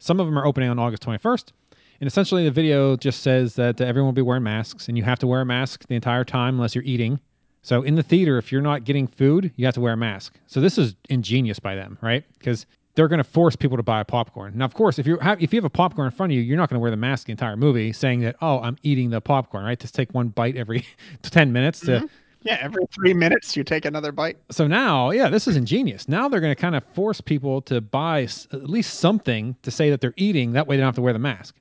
some 0.02 0.18
of 0.18 0.26
them 0.26 0.36
are 0.38 0.44
opening 0.44 0.68
on 0.68 0.78
August 0.78 1.04
21st. 1.04 1.52
And 2.00 2.08
essentially, 2.08 2.44
the 2.44 2.50
video 2.50 2.96
just 2.96 3.22
says 3.22 3.54
that 3.54 3.80
uh, 3.80 3.84
everyone 3.84 4.08
will 4.08 4.12
be 4.12 4.22
wearing 4.22 4.42
masks, 4.42 4.88
and 4.88 4.98
you 4.98 5.04
have 5.04 5.20
to 5.20 5.26
wear 5.28 5.42
a 5.42 5.46
mask 5.46 5.86
the 5.86 5.94
entire 5.94 6.24
time 6.24 6.56
unless 6.56 6.74
you're 6.74 6.82
eating. 6.84 7.20
So 7.62 7.82
in 7.82 7.94
the 7.94 8.02
theater, 8.02 8.38
if 8.38 8.50
you're 8.50 8.60
not 8.60 8.82
getting 8.82 9.06
food, 9.06 9.52
you 9.54 9.64
have 9.66 9.74
to 9.74 9.80
wear 9.80 9.92
a 9.92 9.96
mask. 9.96 10.34
So 10.48 10.60
this 10.60 10.78
is 10.78 10.96
ingenious 11.08 11.60
by 11.60 11.76
them, 11.76 11.96
right? 12.02 12.24
Because 12.36 12.66
they're 12.96 13.06
going 13.06 13.18
to 13.18 13.24
force 13.24 13.54
people 13.54 13.76
to 13.76 13.84
buy 13.84 14.00
a 14.00 14.04
popcorn. 14.04 14.54
Now, 14.56 14.64
of 14.64 14.74
course, 14.74 14.98
if 14.98 15.06
you 15.06 15.16
have 15.18 15.40
if 15.40 15.52
you 15.52 15.58
have 15.58 15.64
a 15.64 15.70
popcorn 15.70 16.06
in 16.06 16.10
front 16.10 16.32
of 16.32 16.36
you, 16.36 16.42
you're 16.42 16.56
not 16.56 16.68
going 16.68 16.78
to 16.78 16.82
wear 16.82 16.90
the 16.90 16.96
mask 16.96 17.26
the 17.26 17.30
entire 17.30 17.56
movie, 17.56 17.92
saying 17.92 18.20
that 18.20 18.34
oh, 18.42 18.58
I'm 18.60 18.76
eating 18.82 19.10
the 19.10 19.20
popcorn, 19.20 19.64
right? 19.64 19.78
Just 19.78 19.94
take 19.94 20.12
one 20.12 20.28
bite 20.28 20.56
every 20.56 20.84
ten 21.22 21.52
minutes 21.52 21.80
to. 21.80 22.08
Yeah, 22.44 22.58
every 22.60 22.84
three 22.92 23.14
minutes 23.14 23.56
you 23.56 23.64
take 23.64 23.84
another 23.84 24.12
bite. 24.12 24.36
So 24.50 24.66
now, 24.66 25.10
yeah, 25.10 25.28
this 25.28 25.46
is 25.46 25.56
ingenious. 25.56 26.08
Now 26.08 26.28
they're 26.28 26.40
going 26.40 26.54
to 26.54 26.60
kind 26.60 26.74
of 26.74 26.84
force 26.94 27.20
people 27.20 27.62
to 27.62 27.80
buy 27.80 28.22
s- 28.22 28.48
at 28.52 28.68
least 28.68 29.00
something 29.00 29.56
to 29.62 29.70
say 29.70 29.90
that 29.90 30.00
they're 30.00 30.14
eating. 30.16 30.52
That 30.52 30.66
way, 30.66 30.76
they 30.76 30.80
don't 30.80 30.88
have 30.88 30.94
to 30.96 31.02
wear 31.02 31.12
the 31.12 31.18
mask. 31.18 31.54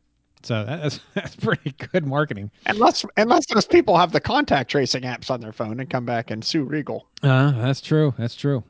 So 0.44 0.66
that's 0.66 1.00
that's 1.14 1.36
pretty 1.36 1.72
good 1.92 2.06
marketing. 2.06 2.50
Unless 2.66 3.06
unless 3.18 3.46
those 3.48 3.66
people 3.66 3.98
have 3.98 4.12
the 4.12 4.20
contact 4.20 4.72
tracing 4.72 5.04
apps 5.04 5.30
on 5.30 5.40
their 5.42 5.52
phone 5.52 5.80
and 5.80 5.90
come 5.90 6.06
back 6.06 6.32
and 6.32 6.44
sue 6.44 6.64
Regal. 6.64 7.06
Uh, 7.22 7.52
that's 7.62 7.82
true. 7.82 8.14
That's 8.18 8.36
true. 8.36 8.64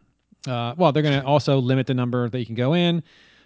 Uh, 0.47 0.73
well, 0.77 0.91
they're 0.91 1.03
going 1.03 1.19
to 1.19 1.25
also 1.25 1.59
limit 1.59 1.87
the 1.87 1.93
number 1.93 2.27
that 2.27 2.39
you 2.39 2.45
can 2.45 2.55
go 2.55 2.73
in. 2.73 3.03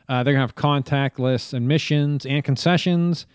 Uh, 0.08 0.24
they're 0.24 0.34
going 0.34 0.48
to 0.48 0.54
have 0.54 0.56
contactless 0.56 1.54
admissions 1.54 2.26
and 2.26 2.44
concessions, 2.44 3.26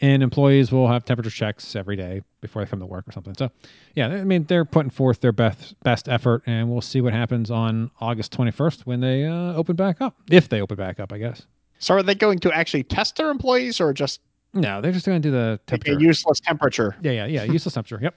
and 0.00 0.22
employees 0.22 0.70
will 0.72 0.88
have 0.88 1.04
temperature 1.04 1.30
checks 1.30 1.74
every 1.76 1.96
day 1.96 2.22
before 2.40 2.62
they 2.64 2.68
come 2.70 2.80
to 2.80 2.86
work 2.86 3.08
or 3.08 3.12
something. 3.12 3.34
So, 3.34 3.50
yeah, 3.94 4.08
I 4.08 4.24
mean, 4.24 4.44
they're 4.44 4.64
putting 4.64 4.90
forth 4.90 5.20
their 5.20 5.32
best 5.32 5.74
best 5.82 6.08
effort, 6.08 6.42
and 6.46 6.70
we'll 6.70 6.80
see 6.82 7.00
what 7.00 7.12
happens 7.12 7.50
on 7.50 7.90
August 8.00 8.36
21st 8.36 8.80
when 8.86 9.00
they 9.00 9.24
uh, 9.24 9.54
open 9.54 9.76
back 9.76 10.00
up, 10.00 10.16
if 10.30 10.48
they 10.48 10.60
open 10.60 10.76
back 10.76 11.00
up, 11.00 11.12
I 11.12 11.18
guess. 11.18 11.46
So 11.78 11.94
are 11.94 12.02
they 12.02 12.14
going 12.14 12.38
to 12.40 12.52
actually 12.52 12.82
test 12.84 13.16
their 13.16 13.30
employees 13.30 13.80
or 13.80 13.92
just 13.92 14.20
No, 14.54 14.80
they're 14.80 14.92
just 14.92 15.04
going 15.06 15.20
to 15.20 15.28
do 15.28 15.32
the 15.32 15.60
temperature. 15.66 15.98
useless 16.00 16.40
temperature? 16.40 16.96
Yeah, 17.02 17.12
yeah, 17.12 17.26
yeah. 17.26 17.42
Useless 17.44 17.74
temperature. 17.74 17.98
Yep. 18.02 18.14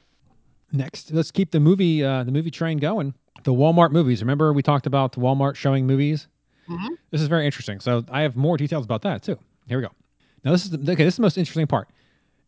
Next, 0.72 1.12
let's 1.12 1.32
keep 1.32 1.52
the 1.52 1.60
movie 1.60 2.04
uh, 2.04 2.24
the 2.24 2.32
movie 2.32 2.52
train 2.52 2.78
going. 2.78 3.14
The 3.44 3.54
Walmart 3.54 3.92
movies. 3.92 4.22
Remember 4.22 4.52
we 4.54 4.62
talked 4.62 4.86
about 4.86 5.14
the 5.14 5.20
Walmart 5.20 5.56
showing 5.56 5.88
movies. 5.88 6.28
Mhm. 6.70 6.90
This 7.10 7.22
is 7.22 7.28
very 7.28 7.46
interesting. 7.46 7.80
So 7.80 8.04
I 8.12 8.22
have 8.22 8.36
more 8.36 8.56
details 8.58 8.86
about 8.86 9.02
that 9.02 9.24
too. 9.24 9.38
Here 9.68 9.78
we 9.80 9.84
go. 9.86 9.92
Now 10.44 10.52
this 10.52 10.66
is 10.66 10.72
the, 10.72 10.78
okay. 10.92 11.04
This 11.04 11.14
is 11.14 11.18
the 11.18 11.24
most 11.24 11.38
interesting 11.38 11.68
part. 11.68 11.90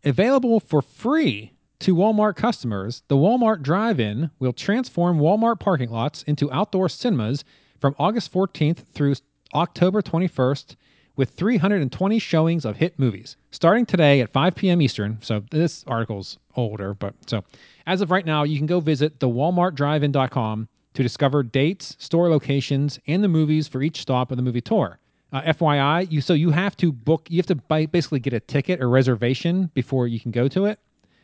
Available 0.04 0.60
for 0.60 0.82
free 0.82 1.52
to 1.80 1.96
Walmart 1.96 2.36
customers, 2.36 3.04
the 3.08 3.16
Walmart 3.16 3.62
Drive-In 3.62 4.30
will 4.40 4.54
transform 4.54 5.20
Walmart 5.20 5.60
parking 5.60 5.90
lots 5.90 6.24
into 6.24 6.52
outdoor 6.52 6.90
cinemas 6.90 7.44
from 7.80 7.96
August 7.98 8.32
14th 8.32 8.86
through 8.94 9.16
October 9.54 10.02
21st 10.02 10.76
with 11.16 11.32
320 11.32 12.20
showings 12.20 12.66
of 12.66 12.78
hit 12.78 12.98
movies. 12.98 13.36
Starting 13.52 13.86
today 13.86 14.22
at 14.22 14.32
5 14.32 14.56
p.m. 14.56 14.82
Eastern, 14.82 15.18
so 15.22 15.44
this 15.52 15.84
article's 15.88 16.38
older, 16.56 16.94
but 16.94 17.14
so 17.28 17.44
as 17.86 18.02
of 18.02 18.12
right 18.12 18.26
now, 18.26 18.44
you 18.44 18.58
can 18.58 18.68
go 18.68 18.80
visit 18.80 19.20
the 19.20 19.28
walmartdrivein.com 19.28 20.68
to 20.94 21.04
discover 21.04 21.44
dates, 21.44 21.96
store 22.00 22.30
locations, 22.30 23.00
and 23.08 23.24
the 23.24 23.28
movies 23.28 23.68
for 23.68 23.82
each 23.82 24.02
stop 24.02 24.32
of 24.32 24.38
the 24.38 24.44
movie 24.44 24.62
tour. 24.62 25.00
Uh, 25.34 25.42
FYI, 25.44 26.12
you 26.12 26.20
so 26.20 26.34
you 26.34 26.50
have 26.52 26.76
to 26.78 26.92
book, 26.92 27.28
you 27.30 27.38
have 27.38 27.46
to 27.48 27.56
buy, 27.56 27.86
basically 27.86 28.20
get 28.20 28.34
a 28.34 28.40
ticket 28.42 28.82
or 28.82 28.90
reservation 28.90 29.72
before 29.74 30.08
you 30.08 30.20
can 30.20 30.32
go 30.32 30.48
to 30.50 30.66
it. 30.66 30.80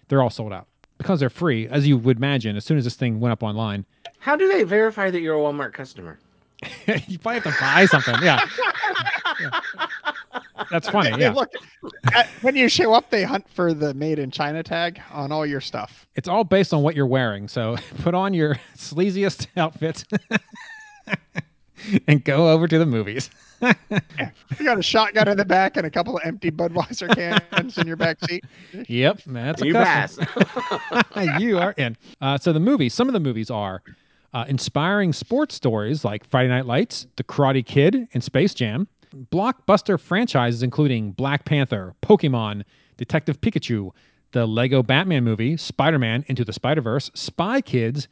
They're 0.08 0.22
all 0.22 0.30
sold 0.30 0.54
out 0.54 0.68
because 0.98 1.20
they're 1.20 1.30
free, 1.30 1.68
as 1.68 1.86
you 1.88 1.98
would 1.98 2.18
imagine. 2.18 2.56
As 2.56 2.64
soon 2.64 2.78
as 2.78 2.86
this 2.86 2.96
thing 2.96 3.20
went 3.20 3.34
up 3.34 3.44
online, 3.44 3.86
How 4.20 4.36
do 4.36 4.48
they 4.48 4.64
verify 4.64 5.12
that 5.12 5.20
you're 5.20 5.36
a 5.36 5.40
Walmart 5.40 5.74
customer? 5.74 6.20
you 7.08 7.20
probably 7.20 7.42
have 7.42 7.44
to 7.44 7.56
buy 7.60 7.86
something. 7.86 8.16
Yeah. 8.22 8.40
Yeah. 9.40 9.60
That's 10.72 10.90
funny. 10.90 11.10
Yeah. 11.22 11.32
look 11.34 11.52
at, 12.16 12.28
when 12.42 12.56
you 12.56 12.68
show 12.68 12.94
up, 12.94 13.10
they 13.10 13.24
hunt 13.24 13.48
for 13.50 13.74
the 13.74 13.94
made 13.94 14.18
in 14.20 14.32
China 14.32 14.64
tag 14.64 15.00
on 15.12 15.32
all 15.32 15.46
your 15.46 15.62
stuff. 15.62 16.08
It's 16.16 16.28
all 16.28 16.44
based 16.44 16.74
on 16.74 16.82
what 16.82 16.96
you're 16.96 17.06
wearing. 17.06 17.48
So 17.48 17.76
put 18.00 18.16
on 18.16 18.34
your 18.34 18.56
sleaziest 18.76 19.48
outfit 19.56 20.04
and 22.08 22.24
go 22.24 22.50
over 22.50 22.68
to 22.68 22.80
the 22.80 22.86
movies. 22.86 23.30
You 23.62 24.66
got 24.66 24.78
a 24.78 24.84
shotgun 24.84 25.28
in 25.28 25.38
the 25.38 25.46
back 25.46 25.78
and 25.78 25.86
a 25.86 25.90
couple 25.90 26.18
of 26.18 26.24
empty 26.26 26.52
Budweiser 26.52 27.14
cans 27.16 27.78
in 27.78 27.88
your 27.88 27.96
back 27.96 28.18
seat. 28.28 28.44
Yep, 28.88 29.22
that's 29.28 29.62
a 29.62 29.66
You 29.68 29.74
custom. 29.74 30.26
pass. 30.26 31.40
you 31.40 31.58
are 31.58 31.74
in. 31.78 31.98
Uh, 32.22 32.38
so 32.38 32.54
the 32.54 32.60
movies, 32.60 32.94
some 32.94 33.08
of 33.08 33.14
the 33.14 33.20
movies 33.20 33.50
are 33.50 33.82
uh, 34.34 34.46
inspiring 34.48 35.14
sports 35.14 35.56
stories 35.56 36.04
like 36.06 36.26
Friday 36.30 36.50
Night 36.50 36.66
Lights, 36.66 37.08
The 37.16 37.24
Karate 37.24 37.66
Kid, 37.66 38.08
and 38.14 38.24
Space 38.24 38.54
Jam. 38.54 38.88
Blockbuster 39.32 40.00
franchises 40.00 40.62
including 40.64 41.12
Black 41.12 41.46
Panther, 41.46 41.96
Pokemon, 42.04 42.64
Detective 42.98 43.40
Pikachu, 43.42 43.92
the 44.34 44.46
Lego 44.46 44.84
Batman 44.84 45.24
movie, 45.24 45.56
Spider 45.58 45.98
Man 45.98 46.26
Into 46.28 46.44
the 46.44 46.54
Spider 46.54 46.82
Verse, 46.82 47.10
Spy 47.14 47.62
Kids, 47.62 48.08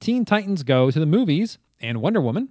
Teen 0.00 0.24
Titans 0.24 0.62
Go 0.62 0.90
to 0.90 0.98
the 0.98 1.06
movies, 1.06 1.58
and 1.80 2.02
Wonder 2.02 2.20
Woman. 2.20 2.48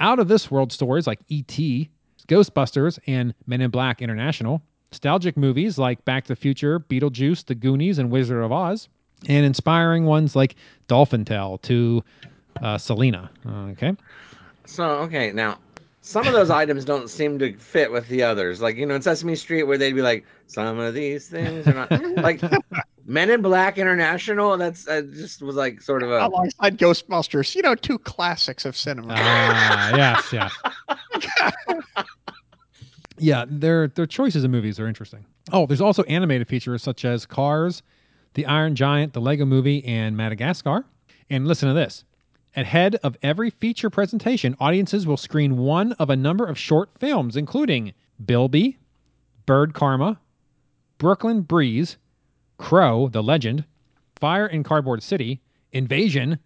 Out 0.00 0.18
of 0.18 0.28
this 0.28 0.50
world 0.50 0.72
stories 0.72 1.06
like 1.06 1.20
E.T., 1.28 1.88
Ghostbusters, 2.26 2.98
and 3.06 3.34
Men 3.46 3.60
in 3.60 3.70
Black 3.70 4.00
International. 4.02 4.62
Nostalgic 4.90 5.36
movies 5.36 5.78
like 5.78 6.04
Back 6.04 6.24
to 6.24 6.28
the 6.28 6.36
Future, 6.36 6.80
Beetlejuice, 6.80 7.44
The 7.44 7.54
Goonies, 7.54 7.98
and 7.98 8.10
Wizard 8.10 8.42
of 8.42 8.50
Oz. 8.50 8.88
And 9.28 9.44
inspiring 9.44 10.06
ones 10.06 10.34
like 10.34 10.56
Dolphin 10.88 11.24
Tale 11.24 11.58
to 11.58 12.02
uh, 12.62 12.78
Selena. 12.78 13.30
Okay. 13.46 13.94
So 14.64 14.84
okay, 15.00 15.32
now 15.32 15.58
some 16.02 16.26
of 16.26 16.32
those 16.32 16.50
items 16.50 16.84
don't 16.84 17.10
seem 17.10 17.38
to 17.38 17.54
fit 17.56 17.92
with 17.92 18.08
the 18.08 18.22
others. 18.22 18.60
Like 18.60 18.76
you 18.76 18.86
know, 18.86 18.94
in 18.94 19.02
Sesame 19.02 19.36
Street, 19.36 19.64
where 19.64 19.78
they'd 19.78 19.92
be 19.92 20.02
like, 20.02 20.24
some 20.46 20.78
of 20.78 20.94
these 20.94 21.28
things 21.28 21.66
are 21.66 21.74
not 21.74 21.90
like 22.16 22.40
Men 23.06 23.30
in 23.30 23.42
Black 23.42 23.76
International. 23.76 24.56
That's 24.56 24.88
uh, 24.88 25.02
just 25.02 25.42
was 25.42 25.56
like 25.56 25.82
sort 25.82 26.02
of 26.02 26.10
a 26.10 26.26
Alongside 26.26 26.78
Ghostbusters, 26.78 27.54
you 27.54 27.62
know, 27.62 27.74
two 27.74 27.98
classics 27.98 28.64
of 28.64 28.76
cinema. 28.76 29.14
Ah, 29.16 29.96
yes, 29.96 30.32
yes. 30.32 32.04
yeah, 33.18 33.44
their 33.48 33.88
their 33.88 34.06
choices 34.06 34.44
of 34.44 34.50
movies 34.50 34.80
are 34.80 34.86
interesting. 34.86 35.24
Oh, 35.52 35.66
there's 35.66 35.80
also 35.80 36.02
animated 36.04 36.48
features 36.48 36.82
such 36.82 37.04
as 37.04 37.26
Cars, 37.26 37.82
The 38.34 38.46
Iron 38.46 38.74
Giant, 38.74 39.12
The 39.12 39.20
Lego 39.20 39.44
Movie, 39.44 39.84
and 39.84 40.16
Madagascar. 40.16 40.84
And 41.28 41.46
listen 41.46 41.68
to 41.68 41.74
this. 41.74 42.04
Ahead 42.56 42.96
of 42.96 43.16
every 43.22 43.50
feature 43.50 43.90
presentation, 43.90 44.56
audiences 44.58 45.06
will 45.06 45.16
screen 45.16 45.56
one 45.56 45.92
of 45.94 46.10
a 46.10 46.16
number 46.16 46.44
of 46.44 46.58
short 46.58 46.90
films, 46.98 47.36
including 47.36 47.92
Bilby, 48.24 48.76
Bird 49.46 49.72
Karma, 49.72 50.18
Brooklyn 50.98 51.42
Breeze, 51.42 51.96
Crow, 52.58 53.08
The 53.08 53.22
Legend, 53.22 53.64
Fire 54.16 54.46
in 54.46 54.64
Cardboard 54.64 55.02
City, 55.02 55.40
Invasion, 55.72 56.38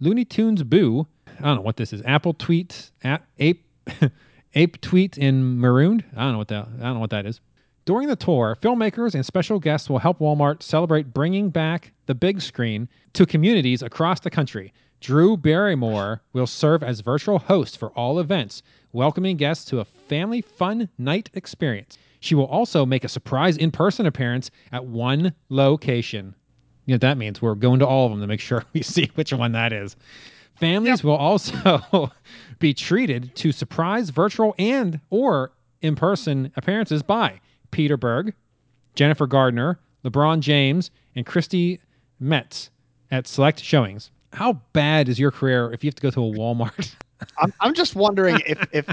Looney 0.00 0.24
Tunes 0.24 0.64
Boo. 0.64 1.06
I 1.38 1.44
don't 1.44 1.56
know 1.56 1.62
what 1.62 1.76
this 1.76 1.92
is. 1.92 2.02
Apple 2.04 2.34
Tweet, 2.34 2.90
Ape, 3.38 3.64
Ape 4.54 4.80
Tweet 4.80 5.16
in 5.16 5.60
Marooned. 5.60 6.04
I 6.16 6.24
don't 6.24 6.32
know 6.32 6.38
what 6.38 6.48
that. 6.48 6.66
I 6.80 6.82
don't 6.82 6.94
know 6.94 7.00
what 7.00 7.10
that 7.10 7.24
is. 7.24 7.40
During 7.84 8.08
the 8.08 8.16
tour, 8.16 8.56
filmmakers 8.60 9.14
and 9.14 9.24
special 9.24 9.58
guests 9.58 9.88
will 9.88 9.98
help 9.98 10.18
Walmart 10.18 10.62
celebrate 10.62 11.14
bringing 11.14 11.50
back 11.50 11.92
the 12.06 12.14
big 12.14 12.40
screen 12.40 12.88
to 13.14 13.26
communities 13.26 13.82
across 13.82 14.20
the 14.20 14.30
country. 14.30 14.72
Drew 15.02 15.36
Barrymore 15.36 16.22
will 16.32 16.46
serve 16.46 16.84
as 16.84 17.00
virtual 17.00 17.40
host 17.40 17.76
for 17.76 17.88
all 17.90 18.20
events, 18.20 18.62
welcoming 18.92 19.36
guests 19.36 19.64
to 19.64 19.80
a 19.80 19.84
family 19.84 20.40
fun 20.40 20.88
night 20.96 21.28
experience. 21.34 21.98
She 22.20 22.36
will 22.36 22.46
also 22.46 22.86
make 22.86 23.02
a 23.02 23.08
surprise 23.08 23.56
in 23.56 23.72
person 23.72 24.06
appearance 24.06 24.52
at 24.70 24.84
one 24.84 25.34
location. 25.48 26.36
You 26.86 26.92
know 26.92 26.94
what 26.94 27.00
that 27.00 27.18
means? 27.18 27.42
We're 27.42 27.56
going 27.56 27.80
to 27.80 27.86
all 27.86 28.06
of 28.06 28.12
them 28.12 28.20
to 28.20 28.28
make 28.28 28.38
sure 28.48 28.64
we 28.72 28.82
see 28.82 29.10
which 29.16 29.32
one 29.32 29.50
that 29.50 29.72
is. 29.72 29.96
Families 30.60 31.02
will 31.02 31.16
also 31.16 32.12
be 32.60 32.72
treated 32.72 33.34
to 33.34 33.50
surprise 33.50 34.10
virtual 34.10 34.54
and 34.56 35.00
or 35.10 35.50
in-person 35.80 36.52
appearances 36.56 37.02
by 37.02 37.40
Peter 37.72 37.96
Berg, 37.96 38.34
Jennifer 38.94 39.26
Gardner, 39.26 39.80
LeBron 40.04 40.38
James, 40.38 40.92
and 41.16 41.26
Christy 41.26 41.80
Metz 42.20 42.70
at 43.10 43.26
select 43.26 43.60
showings. 43.60 44.12
How 44.32 44.54
bad 44.72 45.08
is 45.08 45.18
your 45.18 45.30
career 45.30 45.72
if 45.72 45.84
you 45.84 45.88
have 45.88 45.94
to 45.96 46.02
go 46.02 46.10
to 46.10 46.20
a 46.24 46.36
Walmart? 46.38 46.94
I'm, 47.38 47.52
I'm 47.60 47.74
just 47.74 47.94
wondering 47.94 48.38
if 48.46 48.58
if 48.72 48.86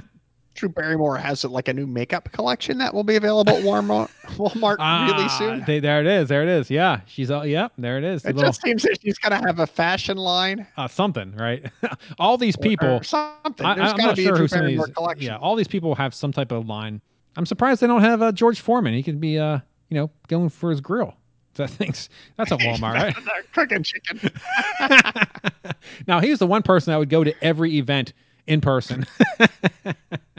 Drew 0.55 0.69
Barrymore 0.69 1.15
has 1.17 1.45
like 1.45 1.67
a 1.69 1.73
new 1.73 1.87
makeup 1.87 2.29
collection 2.33 2.77
that 2.79 2.93
will 2.93 3.03
be 3.05 3.15
available 3.15 3.53
at 3.55 3.63
Walmart, 3.63 4.09
Walmart 4.35 4.77
really 5.07 5.23
Ah, 5.23 5.35
soon. 5.39 5.63
they- 5.65 5.79
there 5.79 6.01
it 6.01 6.07
is. 6.07 6.27
There 6.27 6.43
it 6.43 6.49
is. 6.49 6.69
Yeah, 6.69 6.99
she's 7.05 7.31
all. 7.31 7.45
Yep, 7.45 7.73
there 7.77 7.97
it 7.97 8.03
is. 8.03 8.25
It 8.25 8.35
little- 8.35 8.49
just 8.49 8.61
seems 8.61 8.83
that 8.83 8.99
she's 9.01 9.17
gonna 9.17 9.37
have 9.47 9.59
a 9.59 9.67
fashion 9.67 10.17
line. 10.17 10.67
uh, 10.75 10.87
something, 10.87 11.33
right? 11.37 11.65
all 12.19 12.37
these 12.37 12.57
people. 12.57 12.89
or 12.89 13.03
something. 13.03 13.65
I, 13.65 13.75
There's 13.75 13.91
got 13.93 13.97
to 13.97 14.03
not 14.07 14.15
be 14.17 14.23
sure 14.25 14.33
a 14.33 14.37
Drew 14.37 14.43
who 14.43 14.47
some 14.49 14.59
of 14.59 14.63
Barrymore 14.65 14.85
these. 14.87 14.95
collection. 14.95 15.25
Yeah, 15.27 15.37
all 15.37 15.55
these 15.55 15.67
people 15.69 15.95
have 15.95 16.13
some 16.13 16.33
type 16.33 16.51
of 16.51 16.67
line. 16.67 16.99
I'm 17.37 17.45
surprised 17.45 17.79
they 17.81 17.87
don't 17.87 18.01
have 18.01 18.21
uh, 18.21 18.31
George 18.33 18.59
Foreman. 18.59 18.93
He 18.93 19.01
could 19.03 19.21
be, 19.21 19.39
uh, 19.39 19.59
you 19.89 19.95
know, 19.97 20.11
going 20.27 20.49
for 20.49 20.71
his 20.71 20.81
grill. 20.81 21.13
That 21.59 21.69
thing's 21.69 22.09
that's 22.37 22.51
a 22.51 22.57
Walmart, 22.57 22.93
right? 22.93 23.15
Cooking 23.53 23.83
chicken. 23.83 24.31
now 26.07 26.19
he's 26.19 26.39
the 26.39 26.47
one 26.47 26.63
person 26.63 26.91
that 26.91 26.97
would 26.97 27.09
go 27.09 27.23
to 27.23 27.43
every 27.43 27.77
event 27.77 28.13
in 28.47 28.61
person. 28.61 29.05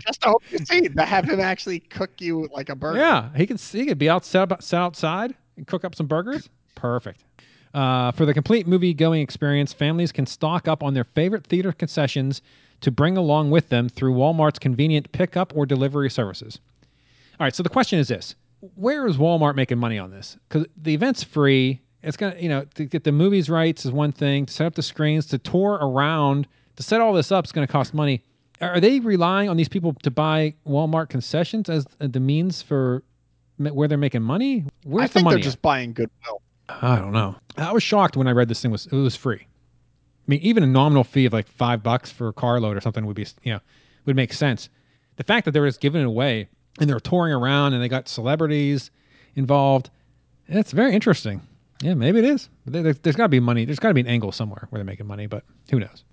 Just 0.01 0.23
to 0.23 0.31
hope 0.31 0.43
you 0.51 0.59
see 0.59 0.89
to 0.89 1.05
have 1.05 1.27
him 1.27 1.39
actually 1.39 1.81
cook 1.81 2.11
you 2.21 2.49
like 2.53 2.71
a 2.71 2.75
burger. 2.75 2.99
yeah, 2.99 3.29
he 3.37 3.47
could 3.47 3.61
he 3.61 3.85
could 3.87 3.99
be 3.99 4.09
out 4.09 4.25
set, 4.25 4.51
up, 4.51 4.63
set 4.63 4.81
outside 4.81 5.35
and 5.57 5.67
cook 5.67 5.85
up 5.85 5.95
some 5.95 6.07
burgers. 6.07 6.49
Perfect. 6.75 7.23
Uh, 7.75 8.11
for 8.13 8.25
the 8.25 8.35
complete 8.35 8.67
movie 8.67 8.95
going 8.95 9.21
experience, 9.21 9.73
families 9.73 10.11
can 10.11 10.27
stock 10.27 10.67
up 10.67 10.83
on 10.83 10.95
their 10.95 11.05
favorite 11.05 11.47
theater 11.47 11.71
concessions 11.71 12.43
to 12.81 12.91
bring 12.91 13.17
along 13.19 13.51
with 13.51 13.69
them 13.69 13.89
through 13.89 14.15
Walmart's 14.15 14.59
convenient 14.59 15.13
pickup 15.13 15.53
or 15.55 15.67
delivery 15.67 16.11
services. 16.11 16.59
All 17.39 17.45
right, 17.45 17.55
so 17.55 17.63
the 17.63 17.69
question 17.69 17.99
is 17.99 18.09
this: 18.09 18.35
Where 18.75 19.07
is 19.07 19.17
Walmart 19.17 19.55
making 19.55 19.79
money 19.79 19.99
on 19.99 20.11
this? 20.11 20.37
Because 20.49 20.67
the 20.83 20.95
event's 20.95 21.23
free. 21.23 21.81
It's 22.03 22.17
gonna, 22.17 22.37
you 22.39 22.49
know, 22.49 22.65
to 22.75 22.85
get 22.85 23.05
the 23.05 23.13
movies 23.13 23.51
rights 23.51 23.85
is 23.85 23.93
one 23.93 24.13
thing. 24.13 24.47
To 24.47 24.53
set 24.53 24.67
up 24.67 24.75
the 24.75 24.83
screens, 24.83 25.27
to 25.27 25.39
tour 25.39 25.79
around, 25.81 26.47
to 26.77 26.83
set 26.83 27.01
all 27.01 27.13
this 27.13 27.31
up 27.33 27.45
is 27.45 27.53
going 27.53 27.67
to 27.67 27.73
cost 27.73 27.95
money. 27.95 28.23
Are 28.61 28.81
they 28.81 29.01
relying 29.01 29.49
on 29.49 29.57
these 29.57 29.69
people 29.69 29.95
to 30.03 30.11
buy 30.11 30.55
Walmart 30.67 31.09
concessions 31.09 31.71
as 31.71 31.87
the 31.99 32.21
means 32.21 32.61
for 32.61 33.03
where 33.57 33.89
they're 33.89 33.99
making 33.99 34.23
money? 34.23 34.65
Where's 34.85 35.11
I 35.11 35.21
the 35.21 35.25
money? 35.25 35.37
they're 35.37 35.45
just 35.45 35.63
buying 35.63 35.93
goodwill. 35.93 36.43
I 36.69 36.97
don't 36.97 37.13
know. 37.13 37.37
I 37.57 37.73
was 37.73 37.83
shocked 37.83 38.17
when 38.17 38.29
I 38.29 38.33
read 38.33 38.49
this 38.49 38.61
thing 38.61 38.71
was 38.71 38.87
it 38.87 38.93
was 38.93 39.17
free. 39.17 39.41
I 39.41 40.27
mean, 40.27 40.41
even 40.41 40.63
a 40.63 40.67
nominal 40.67 41.05
fee 41.05 41.27
of 41.27 41.33
like 41.33 41.49
five 41.49 41.83
bucks 41.83 42.11
for 42.11 42.29
a 42.29 42.33
carload 42.33 42.77
or 42.77 42.81
something 42.81 43.07
would 43.07 43.17
be, 43.17 43.27
you 43.43 43.53
know, 43.53 43.61
would 44.07 44.17
make 44.17 44.33
sense. 44.33 44.69
The 45.17 45.25
fact 45.25 45.45
that 45.47 45.51
they 45.53 45.61
were 45.61 45.69
just 45.69 45.81
giving 45.81 46.03
it 46.03 46.07
away 46.07 46.49
and 46.79 46.89
they're 46.89 47.01
touring 47.01 47.33
around 47.33 47.75
and 47.75 47.83
they 47.83 47.89
got 47.89 48.09
celebrities 48.09 48.91
involved, 49.35 49.91
it's 50.49 50.73
very 50.73 50.95
interesting. 50.95 51.41
Yeah, 51.83 51.95
maybe 51.95 52.19
it 52.19 52.25
is. 52.25 52.49
There- 52.67 52.93
There's, 52.93 53.17
got 53.17 53.25
to 53.25 53.29
be 53.29 53.41
money. 53.41 53.65
There's 53.65 53.79
got 53.79 53.89
to 53.89 53.95
be 53.95 54.01
an 54.03 54.07
angle 54.07 54.33
somewhere 54.33 54.67
where 54.71 54.79
they're 54.79 54.85
making 54.85 55.07
money, 55.07 55.27
but 55.27 55.45
who 55.71 55.81
knows? 55.81 56.05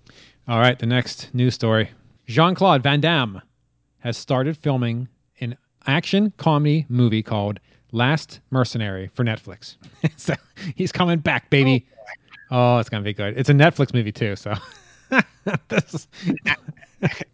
All 0.48 0.58
right, 0.58 0.78
the 0.78 0.86
next 0.86 1.32
news 1.34 1.54
story: 1.54 1.90
Jean 2.26 2.54
Claude 2.54 2.82
Van 2.82 3.00
Damme 3.00 3.42
has 3.98 4.16
started 4.16 4.56
filming 4.56 5.08
an 5.40 5.56
action 5.86 6.32
comedy 6.38 6.86
movie 6.88 7.22
called 7.22 7.60
Last 7.92 8.40
Mercenary 8.50 9.10
for 9.12 9.24
Netflix. 9.24 9.76
so 10.16 10.34
he's 10.74 10.90
coming 10.90 11.18
back, 11.18 11.50
baby. 11.50 11.86
Oh, 12.50 12.78
it's 12.78 12.88
gonna 12.88 13.02
be 13.04 13.12
good. 13.12 13.36
It's 13.36 13.50
a 13.50 13.54
Netflix 13.54 13.92
movie 13.92 14.10
too, 14.12 14.36
so 14.36 14.54
this 15.68 15.94
is, 15.94 16.08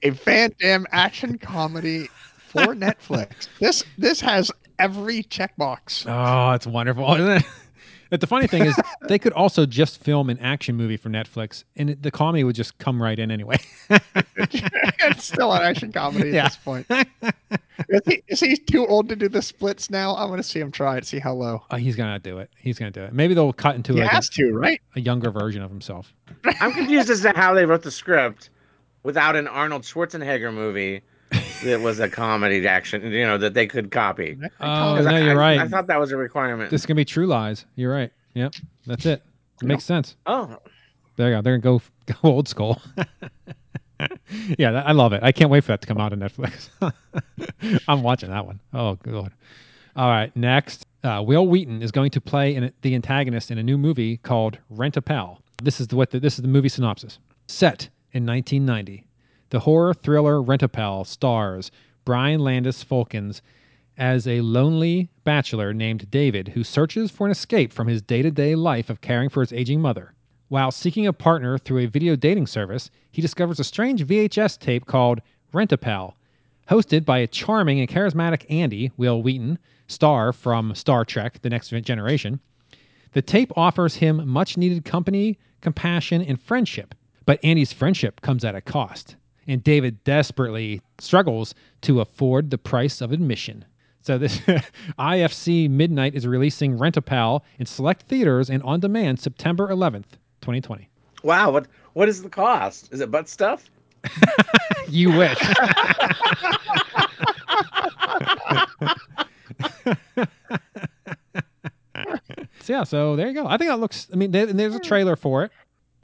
A 0.03 0.11
Van 0.11 0.53
Damme 0.59 0.87
action 0.91 1.39
comedy 1.39 2.09
for 2.55 2.75
Netflix. 2.75 3.49
This 3.61 3.85
this 3.99 4.21
has 4.21 4.51
every 4.79 5.23
checkbox. 5.25 6.07
oh, 6.09 6.53
it's 6.55 6.67
wonderful, 6.67 7.13
isn't 7.15 7.31
it? 7.31 7.45
But 8.11 8.21
the 8.21 8.27
funny 8.29 8.47
thing 8.47 8.63
is, 8.65 8.77
they 9.09 9.19
could 9.19 9.33
also 9.33 9.67
just 9.67 9.99
film 10.05 10.31
an 10.31 10.39
action 10.39 10.77
movie 10.77 10.97
for 10.97 11.09
Netflix, 11.09 11.65
and 11.75 11.97
the 12.01 12.11
comedy 12.13 12.45
would 12.45 12.55
just 12.55 12.79
come 12.79 13.03
right 13.03 13.19
in 13.19 13.31
anyway. 13.31 13.57
it's 14.37 15.25
still 15.25 15.53
an 15.53 15.63
action 15.63 15.91
comedy 15.91 16.29
at 16.29 16.35
Yeah. 16.35 16.45
this 16.49 16.57
point. 16.57 16.87
Is 17.89 18.01
he, 18.07 18.23
is 18.29 18.41
he 18.41 18.57
too 18.57 18.87
old 18.87 19.09
to 19.09 19.17
do 19.17 19.29
the 19.29 19.43
splits 19.43 19.91
now? 19.91 20.15
I'm 20.17 20.29
going 20.29 20.37
to 20.39 20.45
see 20.45 20.61
him 20.61 20.71
try 20.71 20.97
it, 20.97 21.07
see 21.07 21.19
how 21.19 21.33
low. 21.35 21.65
oh, 21.73 21.77
he's 21.77 21.97
gonna 21.97 22.19
do 22.21 22.39
it. 22.39 22.51
He's 22.57 22.79
gonna 22.79 22.91
do 22.93 23.03
it. 23.03 23.13
Maybe 23.13 23.35
they'll 23.35 23.53
cut 23.53 23.75
into 23.75 23.95
He 23.95 24.01
like 24.01 24.13
a, 24.13 24.15
has 24.15 24.29
to, 24.31 24.53
right? 24.53 24.81
a 24.95 25.01
younger 25.01 25.31
version 25.31 25.63
of 25.63 25.71
himself. 25.71 26.15
I'm 26.61 26.73
confused 26.73 27.11
as 27.11 27.23
to 27.23 27.33
how 27.35 27.53
they 27.55 27.67
wrote 27.67 27.83
the 27.83 27.91
script 27.91 28.51
without 29.03 29.35
an 29.35 29.49
Arnold 29.49 29.83
Schwarzenegger 29.83 30.53
movie 30.55 31.03
that 31.63 31.81
was 31.81 32.01
a 32.01 32.09
comedy 32.09 32.67
action, 32.67 33.11
you 33.13 33.25
know, 33.25 33.39
that 33.39 33.55
they 33.55 33.67
could 33.67 33.91
copy. 33.91 34.39
Oh, 34.61 35.01
no, 35.01 35.09
I, 35.09 35.21
you're 35.21 35.37
right. 35.37 35.59
I 35.59 35.69
thought 35.69 35.87
that 35.87 36.01
was 36.01 36.13
a 36.13 36.17
requirement. 36.17 36.71
This 36.71 36.83
is 36.83 36.87
gonna 36.87 36.97
be 36.97 37.05
True 37.05 37.27
Lies. 37.27 37.65
You're 37.77 37.93
right. 37.93 38.11
Yep, 38.35 38.55
that's 38.87 39.07
it. 39.07 39.23
It 39.63 39.67
makes 39.67 39.85
sense. 39.85 40.17
oh, 40.27 40.59
There 41.17 41.31
you 41.31 41.37
go. 41.37 41.43
They're 41.43 41.59
gonna 41.59 41.79
go 41.79 41.83
go 42.23 42.29
old 42.29 42.49
school. 42.49 42.81
yeah, 44.59 44.73
that, 44.73 44.87
I 44.87 44.93
love 44.93 45.13
it. 45.13 45.23
I 45.23 45.33
can't 45.33 45.51
wait 45.51 45.65
for 45.65 45.69
that 45.69 45.81
to 45.83 45.87
come 45.87 45.99
out 45.99 46.13
on 46.13 46.19
Netflix. 46.21 46.69
I'm 47.89 48.03
watching 48.03 48.31
that 48.31 48.45
one. 48.45 48.61
Oh, 48.73 48.95
good. 48.97 49.31
All 49.97 50.09
right, 50.09 50.35
next, 50.37 50.87
uh, 51.05 51.23
Wil 51.25 51.47
Wheaton 51.47 51.81
is 51.81 51.93
going 51.93 52.11
to 52.11 52.21
play 52.21 52.55
in 52.57 52.73
the 52.83 52.95
antagonist 52.97 53.53
in 53.53 53.59
a 53.59 53.63
new 53.63 53.79
movie 53.79 54.17
called 54.19 54.59
Rent 54.71 54.97
a 54.97 55.03
Pal. 55.03 55.41
This 55.63 55.81
is 55.81 55.87
the, 55.87 55.95
what 55.97 56.11
the, 56.11 56.19
this 56.19 56.35
is 56.35 56.43
the 56.43 56.49
movie 56.49 56.69
synopsis. 56.69 57.21
Set 57.47 57.89
in 58.13 58.27
1990, 58.27 59.05
the 59.51 59.61
horror 59.61 59.95
thriller 59.95 60.43
Rent 60.43 60.63
a 60.63 60.69
Pal 60.69 61.05
stars 61.05 61.71
Brian 62.05 62.41
Landis 62.41 62.83
Folkins 62.83 63.41
as 63.97 64.27
a 64.27 64.41
lonely 64.41 65.09
bachelor 65.23 65.73
named 65.73 66.11
David 66.11 66.49
who 66.49 66.65
searches 66.65 67.11
for 67.11 67.27
an 67.27 67.31
escape 67.31 67.73
from 67.73 67.87
his 67.87 68.03
day 68.03 68.23
to 68.23 68.31
day 68.31 68.55
life 68.55 68.91
of 68.91 69.01
caring 69.01 69.29
for 69.29 69.41
his 69.41 69.53
aging 69.53 69.81
mother. 69.81 70.15
While 70.49 70.71
seeking 70.71 71.07
a 71.07 71.13
partner 71.13 71.57
through 71.59 71.85
a 71.85 71.87
video 71.87 72.17
dating 72.17 72.47
service, 72.47 72.91
he 73.11 73.23
discovers 73.23 73.61
a 73.61 73.65
strange 73.65 74.05
VHS 74.05 74.59
tape 74.59 74.87
called 74.87 75.21
Rent 75.53 75.73
a 75.73 75.79
Pal, 75.79 76.17
hosted 76.69 77.05
by 77.05 77.19
a 77.19 77.27
charming 77.27 77.81
and 77.81 77.89
charismatic 77.89 78.45
Andy, 78.51 78.91
Wil 78.97 79.23
Wheaton, 79.23 79.59
star 79.87 80.33
from 80.33 80.75
Star 80.75 81.05
Trek 81.05 81.41
The 81.43 81.51
Next 81.51 81.69
Generation. 81.69 82.41
The 83.13 83.23
tape 83.23 83.53
offers 83.57 83.95
him 83.95 84.27
much 84.29 84.57
needed 84.57 84.85
company, 84.85 85.39
compassion, 85.61 86.23
and 86.23 86.41
friendship. 86.41 86.95
But 87.27 87.43
Andy's 87.45 87.73
friendship 87.73 88.21
comes 88.21 88.45
at 88.45 88.55
a 88.55 88.61
cost, 88.61 89.17
and 89.47 89.63
David 89.63 90.03
desperately 90.05 90.81
struggles 90.99 91.55
to 91.83 92.01
afford 92.01 92.51
the 92.51 92.59
price 92.59 93.01
of 93.01 93.13
admission. 93.13 93.65
So 94.01 94.19
this 94.19 94.39
IFC 94.99 95.71
Midnight 95.71 96.15
is 96.15 96.27
releasing 96.27 96.77
Rent 96.79 96.97
a 96.97 97.03
Pal 97.03 97.45
in 97.59 97.67
select 97.67 98.03
theaters 98.03 98.51
and 98.51 98.63
on 98.63 98.81
demand 98.81 99.19
September 99.21 99.69
11th, 99.69 100.19
2020. 100.43 100.89
wow. 101.23 101.51
What 101.51 101.67
what 101.95 102.09
is 102.09 102.23
the 102.23 102.29
cost? 102.29 102.93
Is 102.93 103.01
it 103.01 103.11
butt 103.11 103.29
stuff? 103.29 103.71
You 104.89 105.17
wish. 105.17 105.39
so 112.61 112.73
yeah, 112.73 112.85
so 112.85 113.17
there 113.17 113.29
you 113.29 113.35
go. 113.35 113.47
I 113.47 113.57
think 113.57 113.71
that 113.71 113.79
looks. 113.81 114.09
I 114.13 114.17
mean, 114.17 114.31
there, 114.31 114.47
there's 114.47 114.75
a 114.75 114.81
trailer 114.81 115.17
for 115.17 115.45
it. 115.45 115.53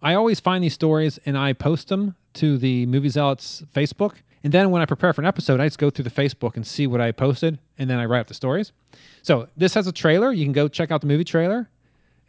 I 0.02 0.14
always 0.14 0.40
find 0.40 0.64
these 0.64 0.74
stories 0.74 1.18
and 1.26 1.36
I 1.36 1.52
post 1.52 1.88
them 1.88 2.14
to 2.34 2.58
the 2.58 2.86
Movie 2.86 3.08
Zealots 3.08 3.62
Facebook. 3.74 4.14
And 4.42 4.52
then 4.52 4.70
when 4.70 4.80
I 4.80 4.86
prepare 4.86 5.12
for 5.12 5.20
an 5.20 5.26
episode, 5.26 5.60
I 5.60 5.66
just 5.66 5.78
go 5.78 5.90
through 5.90 6.04
the 6.04 6.10
Facebook 6.10 6.56
and 6.56 6.66
see 6.66 6.86
what 6.86 7.00
I 7.00 7.12
posted, 7.12 7.58
and 7.78 7.90
then 7.90 7.98
I 7.98 8.06
write 8.06 8.20
up 8.20 8.26
the 8.26 8.34
stories. 8.34 8.72
So 9.22 9.48
this 9.56 9.74
has 9.74 9.86
a 9.86 9.92
trailer. 9.92 10.32
You 10.32 10.44
can 10.44 10.52
go 10.52 10.66
check 10.66 10.90
out 10.90 11.02
the 11.02 11.06
movie 11.06 11.24
trailer, 11.24 11.68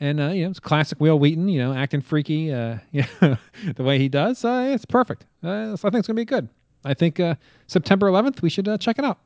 and 0.02 0.20
uh, 0.20 0.28
you 0.28 0.44
know 0.44 0.50
it's 0.50 0.60
classic 0.60 1.00
Wil 1.00 1.20
Wheaton. 1.20 1.48
You 1.48 1.60
know, 1.62 1.74
acting 1.74 2.02
freaky, 2.02 2.52
uh, 2.52 2.80
you 2.92 3.04
know, 3.22 3.38
the 3.76 3.84
way 3.84 3.98
he 3.98 4.10
does. 4.10 4.44
Uh, 4.44 4.72
it's 4.74 4.86
perfect. 4.86 5.26
Uh, 5.42 5.78
so 5.78 5.88
I 5.88 5.92
think 5.92 6.00
it's 6.00 6.08
gonna 6.08 6.18
be 6.18 6.26
good. 6.26 6.50
I 6.84 6.94
think 6.94 7.20
uh, 7.20 7.36
September 7.68 8.08
11th 8.08 8.42
we 8.42 8.50
should 8.50 8.68
uh, 8.68 8.78
check 8.78 9.00
it 9.00 9.06
out. 9.06 9.20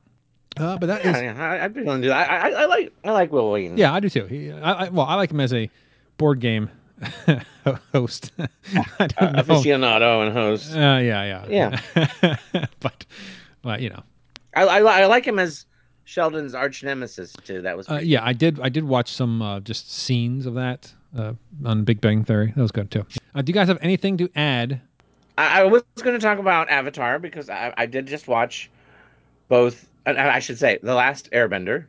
Uh, 0.57 0.77
but 0.77 0.87
that 0.87 1.01
is 1.05 1.15
Yeah, 1.15 1.21
yeah, 1.21 1.43
I, 1.43 1.65
I'd 1.65 1.73
be 1.73 1.81
willing 1.81 2.01
to 2.01 2.05
do 2.07 2.09
that. 2.09 2.29
I, 2.29 2.49
I, 2.49 2.61
I 2.61 2.65
like 2.65 2.93
I 3.03 3.11
like 3.11 3.31
Wil 3.31 3.51
Wheaton. 3.51 3.77
yeah, 3.77 3.93
I 3.93 3.99
do 3.99 4.09
too. 4.09 4.25
He, 4.25 4.51
I, 4.51 4.85
I, 4.85 4.89
well, 4.89 5.05
I 5.05 5.15
like 5.15 5.31
him 5.31 5.39
as 5.39 5.53
a 5.53 5.69
board 6.17 6.39
game 6.39 6.69
host. 7.93 8.31
I 8.39 9.07
don't 9.07 9.33
know. 9.33 9.43
aficionado 9.43 10.25
and 10.25 10.33
host. 10.33 10.73
Uh, 10.73 10.99
yeah, 11.01 11.45
yeah, 11.47 11.79
yeah. 11.93 12.65
but, 12.79 13.05
but 13.61 13.81
you 13.81 13.89
know, 13.89 14.03
I, 14.55 14.63
I, 14.63 14.79
I 14.79 15.05
like 15.05 15.25
him 15.25 15.39
as 15.39 15.65
Sheldon's 16.05 16.53
arch 16.53 16.83
nemesis 16.83 17.33
too. 17.43 17.61
That 17.61 17.75
was 17.77 17.89
uh, 17.89 17.99
yeah, 18.01 18.23
I 18.23 18.33
did. 18.33 18.59
I 18.61 18.69
did 18.69 18.85
watch 18.85 19.11
some 19.11 19.41
uh, 19.41 19.59
just 19.59 19.91
scenes 19.91 20.45
of 20.45 20.53
that 20.55 20.93
uh, 21.17 21.33
on 21.65 21.83
Big 21.83 22.01
Bang 22.01 22.23
Theory. 22.23 22.53
That 22.55 22.61
was 22.61 22.71
good 22.71 22.91
too. 22.91 23.05
Uh, 23.33 23.41
do 23.41 23.49
you 23.49 23.53
guys 23.53 23.67
have 23.67 23.79
anything 23.81 24.17
to 24.17 24.29
add 24.35 24.81
I, 25.37 25.61
I 25.61 25.63
was 25.65 25.83
going 26.01 26.17
to 26.17 26.23
talk 26.23 26.39
about 26.39 26.69
Avatar 26.69 27.19
because 27.19 27.49
I, 27.49 27.73
I 27.77 27.85
did 27.85 28.07
just 28.07 28.27
watch 28.27 28.69
both. 29.47 29.87
and 30.05 30.17
I 30.17 30.39
should 30.39 30.59
say 30.59 30.79
the 30.81 30.95
last 30.95 31.29
Airbender. 31.31 31.85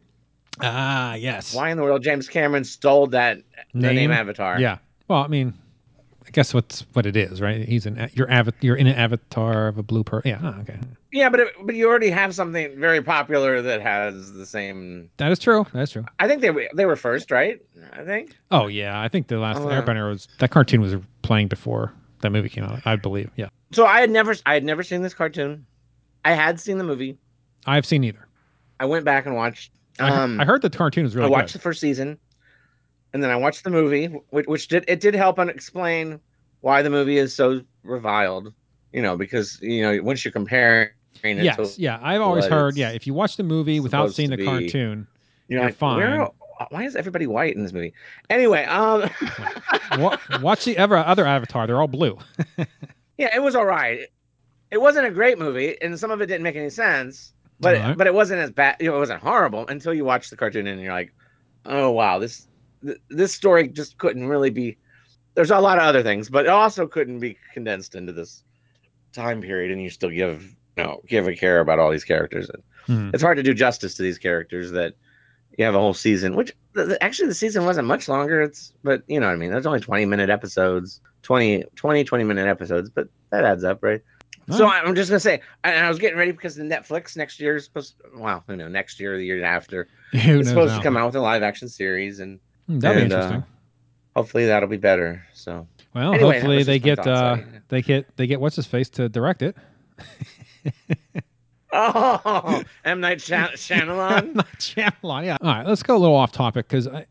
Ah, 0.61 1.15
yes. 1.15 1.55
Why 1.55 1.71
in 1.71 1.77
the 1.77 1.83
world 1.83 2.03
James 2.03 2.29
Cameron 2.29 2.65
stole 2.65 3.09
that 3.09 3.39
the 3.75 3.81
name, 3.81 3.95
Name? 3.95 4.11
Avatar? 4.11 4.59
Yeah. 4.59 4.79
Well, 5.09 5.23
I 5.23 5.29
mean, 5.29 5.55
I 6.27 6.31
guess 6.31 6.53
what's 6.53 6.81
what 6.93 7.07
it 7.07 7.17
is, 7.17 7.41
right? 7.41 7.67
He's 7.67 7.87
an 7.87 8.11
you're 8.15 8.27
avat 8.29 8.55
you're 8.61 8.77
in 8.77 8.87
an 8.87 8.95
avatar 8.97 9.69
of 9.69 9.79
a 9.79 9.83
blue 9.83 10.03
per. 10.05 10.23
Yeah. 10.25 10.41
ah, 10.43 10.61
okay. 10.61 10.79
yeah, 11.13 11.29
but 11.29 11.41
it, 11.41 11.49
but 11.63 11.75
you 11.77 11.89
already 11.89 12.11
have 12.11 12.35
something 12.35 12.79
very 12.79 13.01
popular 13.03 13.63
that 13.63 13.81
has 13.81 14.33
the 14.33 14.45
same. 14.47 15.09
That 15.19 15.31
is 15.31 15.39
true. 15.39 15.65
That's 15.73 15.93
true. 15.93 16.05
I 16.19 16.27
think 16.27 16.43
they 16.43 16.51
were 16.51 16.69
they 16.75 16.87
were 16.87 16.97
first, 16.97 17.31
right? 17.31 17.61
I 17.93 18.03
think. 18.05 18.35
Oh 18.51 18.67
yeah, 18.67 19.01
I 19.01 19.09
think 19.09 19.29
the 19.29 19.39
last 19.39 19.59
Oh. 19.61 19.67
Airbender 19.67 20.09
was 20.11 20.27
that 20.41 20.51
cartoon 20.51 20.81
was 20.81 20.97
playing 21.23 21.49
before 21.49 21.93
that 22.23 22.31
movie 22.31 22.49
came 22.49 22.65
out. 22.65 22.81
I 22.85 22.97
believe. 22.97 23.31
Yeah. 23.37 23.49
So 23.73 23.87
I 23.87 24.01
had 24.01 24.11
never 24.11 24.35
I 24.47 24.55
had 24.55 24.65
never 24.65 24.83
seen 24.83 25.03
this 25.03 25.15
cartoon. 25.15 25.65
I 26.25 26.33
had 26.33 26.59
seen 26.59 26.79
the 26.79 26.85
movie. 26.85 27.17
I've 27.67 27.87
seen 27.87 28.03
either. 28.03 28.27
I 28.81 28.85
went 28.87 29.05
back 29.05 29.27
and 29.27 29.37
watched. 29.37 29.71
I, 30.01 30.09
he- 30.11 30.13
Um, 30.17 30.41
I 30.41 30.45
heard 30.45 30.61
the 30.63 30.71
cartoon 30.71 31.05
was 31.05 31.15
really 31.15 31.29
good. 31.29 31.35
I 31.35 31.39
watched 31.39 31.53
good. 31.53 31.61
the 31.61 31.63
first 31.63 31.81
season, 31.81 32.19
and 33.17 33.23
then 33.23 33.31
I 33.31 33.37
watched 33.37 33.65
the 33.65 33.71
movie, 33.71 34.09
which, 34.29 34.47
which 34.47 34.69
did 34.69 34.85
it 34.89 35.01
did 35.01 35.15
help 35.15 35.39
and 35.39 35.49
explain 35.49 36.21
why 36.61 36.83
the 36.83 36.91
movie 36.91 37.17
is 37.17 37.35
so 37.35 37.63
reviled. 37.83 38.53
You 38.93 39.01
know, 39.01 39.17
because 39.17 39.59
you 39.63 39.81
know 39.81 40.03
once 40.03 40.23
you 40.23 40.31
compare. 40.31 40.95
it 41.25 41.43
Yes, 41.43 41.79
yeah. 41.79 41.99
I've 42.03 42.21
always 42.21 42.45
heard. 42.45 42.77
Yeah, 42.77 42.91
if 42.91 43.07
you 43.07 43.15
watch 43.15 43.39
the 43.39 43.43
movie 43.43 43.81
without 43.81 44.13
seeing 44.13 44.29
the 44.29 44.37
be. 44.37 44.45
cartoon, 44.45 45.07
you're, 45.49 45.61
you're 45.61 45.69
like, 45.69 45.77
fine. 45.77 45.97
where- 45.97 46.29
why 46.71 46.85
is 46.85 46.95
everybody 46.95 47.27
white 47.27 47.55
in 47.55 47.63
this 47.63 47.73
movie? 47.73 47.95
Anyway, 48.31 48.65
um, 48.65 49.11
watch 50.41 50.65
the 50.65 50.77
ever 50.77 50.97
other 50.97 51.27
Avatar. 51.27 51.67
They're 51.67 51.81
all 51.81 51.89
blue. 51.89 52.19
yeah, 53.19 53.35
it 53.35 53.43
was 53.43 53.55
all 53.55 53.67
right. 53.67 54.01
It 54.71 54.81
wasn't 54.81 55.07
a 55.07 55.11
great 55.11 55.39
movie, 55.39 55.81
and 55.81 55.99
some 55.99 56.11
of 56.11 56.21
it 56.21 56.27
didn't 56.27 56.43
make 56.43 56.57
any 56.57 56.71
sense. 56.71 57.33
But 57.61 57.77
Alright. 57.77 57.99
but 57.99 58.07
it 58.07 58.15
wasn't 58.15 58.41
as 58.41 58.51
bad. 58.51 58.77
You 58.81 58.91
know, 58.91 58.97
it 58.97 59.01
wasn't 59.01 59.23
horrible 59.23 59.67
until 59.69 59.95
you 59.95 60.05
watch 60.05 60.31
the 60.31 60.37
cartoon 60.37 60.67
and 60.67 60.81
you're 60.81 60.93
like, 60.93 61.13
oh 61.65 61.91
wow, 61.91 62.19
this 62.19 62.47
th- 62.85 62.99
this 63.09 63.35
story 63.35 63.69
just 63.69 63.99
couldn't 63.99 64.27
really 64.27 64.51
be. 64.51 64.77
There's 65.35 65.51
a 65.51 65.59
lot 65.59 65.79
of 65.79 65.85
other 65.85 66.03
things, 66.03 66.31
but 66.31 66.47
it 66.47 66.51
also 66.51 66.87
couldn't 66.87 67.21
be 67.21 67.37
condensed 67.53 67.95
into 67.95 68.13
this 68.13 68.43
time 69.13 69.41
period, 69.43 69.71
and 69.71 69.83
you 69.83 69.91
still 69.91 70.11
give 70.11 70.43
you 70.77 70.85
know 70.85 71.01
give 71.07 71.27
a 71.29 71.35
care 71.35 71.61
about 71.61 71.79
all 71.79 71.91
these 71.91 72.05
characters. 72.05 72.49
And 72.51 72.63
Hmm. 72.87 73.11
It's 73.13 73.23
hard 73.23 73.37
to 73.37 73.43
do 73.43 73.53
justice 73.53 73.95
to 73.95 74.03
these 74.05 74.17
characters 74.17 74.71
that 74.71 74.95
you 75.59 75.65
have 75.65 75.75
a 75.75 75.79
whole 75.81 75.93
season. 75.93 76.37
Which 76.37 76.53
actually 77.01 77.27
the 77.29 77.35
season 77.35 77.65
wasn't 77.65 77.89
much 77.89 78.09
longer. 78.09 78.41
It's 78.41 78.73
but 78.85 79.03
you 79.09 79.19
know 79.19 79.27
what 79.27 79.33
I 79.33 79.37
mean. 79.37 79.51
There's 79.51 79.67
only 79.67 79.81
20 79.81 80.05
minute 80.07 80.31
episodes, 80.31 81.01
20 81.23 81.65
20 81.75 82.05
20 82.05 82.25
minute 82.25 82.47
episodes, 82.47 82.89
but 82.89 83.09
that 83.31 83.45
adds 83.45 83.65
up, 83.65 83.83
right? 83.83 84.03
So 84.51 84.69
I'm 84.69 84.95
just 84.95 85.11
gonna 85.11 85.19
say, 85.19 85.41
and 85.65 85.85
I 85.85 85.89
was 85.89 85.99
getting 85.99 86.17
ready 86.17 86.31
because 86.31 86.55
the 86.55 86.63
Netflix 86.63 87.17
next 87.17 87.41
year 87.41 87.57
is 87.57 87.65
supposed. 87.65 87.97
well, 88.15 88.45
you 88.49 88.55
know, 88.55 88.69
next 88.69 89.01
year, 89.01 89.15
or 89.15 89.19
the 89.19 89.25
year 89.27 89.45
after, 89.45 89.89
it's 90.13 90.49
supposed 90.49 90.71
now? 90.71 90.77
to 90.79 90.83
come 90.85 90.97
out 90.97 91.07
with 91.07 91.17
a 91.17 91.21
live 91.21 91.43
action 91.43 91.69
series, 91.69 92.21
and 92.21 92.39
That'd 92.69 93.03
and, 93.03 93.11
be 93.11 93.15
uh, 93.15 93.19
interesting. 93.19 93.45
hopefully 94.15 94.47
that'll 94.47 94.69
be 94.69 94.77
better. 94.77 95.25
So, 95.33 95.67
well, 95.95 96.15
anyway, 96.15 96.35
hopefully 96.35 96.63
they 96.63 96.79
get 96.79 97.07
uh, 97.07 97.39
they 97.69 97.83
get 97.83 98.17
they 98.17 98.27
get 98.27 98.41
what's 98.41 98.57
his 98.57 98.67
face 98.67 98.89
to 98.91 99.09
direct 99.09 99.43
it. 99.43 99.57
oh, 101.73 102.63
M 102.85 103.01
Night 103.01 103.21
Shy- 103.21 103.37
Shyamalan. 103.55 104.35
Not 104.35 104.47
Shyamalan, 104.59 105.25
yeah. 105.25 105.37
All 105.41 105.55
right, 105.55 105.67
let's 105.67 105.83
go 105.83 105.97
a 105.97 105.99
little 105.99 106.17
off 106.17 106.33
topic 106.33 106.69
because 106.69 106.89
I, 106.89 107.07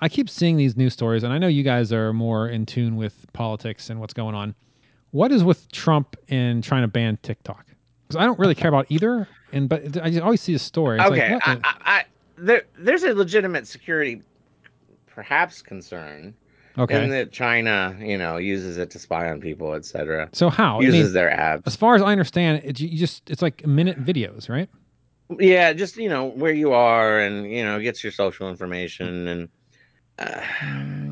I 0.00 0.08
keep 0.08 0.28
seeing 0.28 0.56
these 0.56 0.76
news 0.76 0.92
stories, 0.92 1.22
and 1.22 1.32
I 1.32 1.38
know 1.38 1.48
you 1.48 1.62
guys 1.62 1.92
are 1.92 2.12
more 2.12 2.48
in 2.48 2.66
tune 2.66 2.96
with 2.96 3.26
politics 3.32 3.90
and 3.90 4.00
what's 4.00 4.14
going 4.14 4.34
on. 4.34 4.54
What 5.10 5.32
is 5.32 5.42
with 5.42 5.70
Trump 5.72 6.16
and 6.28 6.62
trying 6.62 6.82
to 6.82 6.88
ban 6.88 7.18
TikTok? 7.22 7.66
Because 8.06 8.20
I 8.20 8.26
don't 8.26 8.38
really 8.38 8.54
care 8.54 8.68
about 8.68 8.86
either, 8.90 9.26
and 9.52 9.68
but 9.68 9.96
I 10.02 10.10
just 10.10 10.22
always 10.22 10.40
see 10.40 10.54
a 10.54 10.58
story. 10.58 10.98
It's 10.98 11.10
okay, 11.10 11.32
what 11.32 11.48
I, 11.48 11.52
I, 11.52 11.74
I, 11.84 12.04
there, 12.36 12.62
there's 12.78 13.02
a 13.04 13.14
legitimate 13.14 13.66
security, 13.66 14.22
perhaps 15.18 15.62
concern, 15.62 16.32
okay. 16.78 17.02
in 17.02 17.10
that 17.10 17.32
China, 17.32 17.96
you 17.98 18.16
know, 18.16 18.36
uses 18.36 18.76
it 18.76 18.88
to 18.92 19.00
spy 19.00 19.28
on 19.28 19.40
people, 19.40 19.74
etc. 19.74 20.28
so 20.32 20.48
how? 20.48 20.78
I 20.78 20.82
Uses 20.82 21.06
mean, 21.06 21.12
their 21.12 21.28
apps. 21.28 21.62
as 21.66 21.74
far 21.74 21.96
as 21.96 22.02
I 22.02 22.12
understand, 22.12 22.62
it, 22.64 22.78
you 22.78 22.96
just 22.96 23.28
it's 23.28 23.42
like 23.42 23.66
minute 23.66 23.98
videos, 24.04 24.48
right? 24.48 24.68
Yeah, 25.40 25.72
just 25.72 25.96
you 25.96 26.08
know 26.08 26.26
where 26.26 26.52
you 26.52 26.72
are, 26.72 27.18
and 27.18 27.50
you 27.50 27.64
know 27.64 27.80
gets 27.80 28.04
your 28.04 28.12
social 28.12 28.48
information, 28.48 29.26
and 29.26 29.48
uh, 30.20 30.40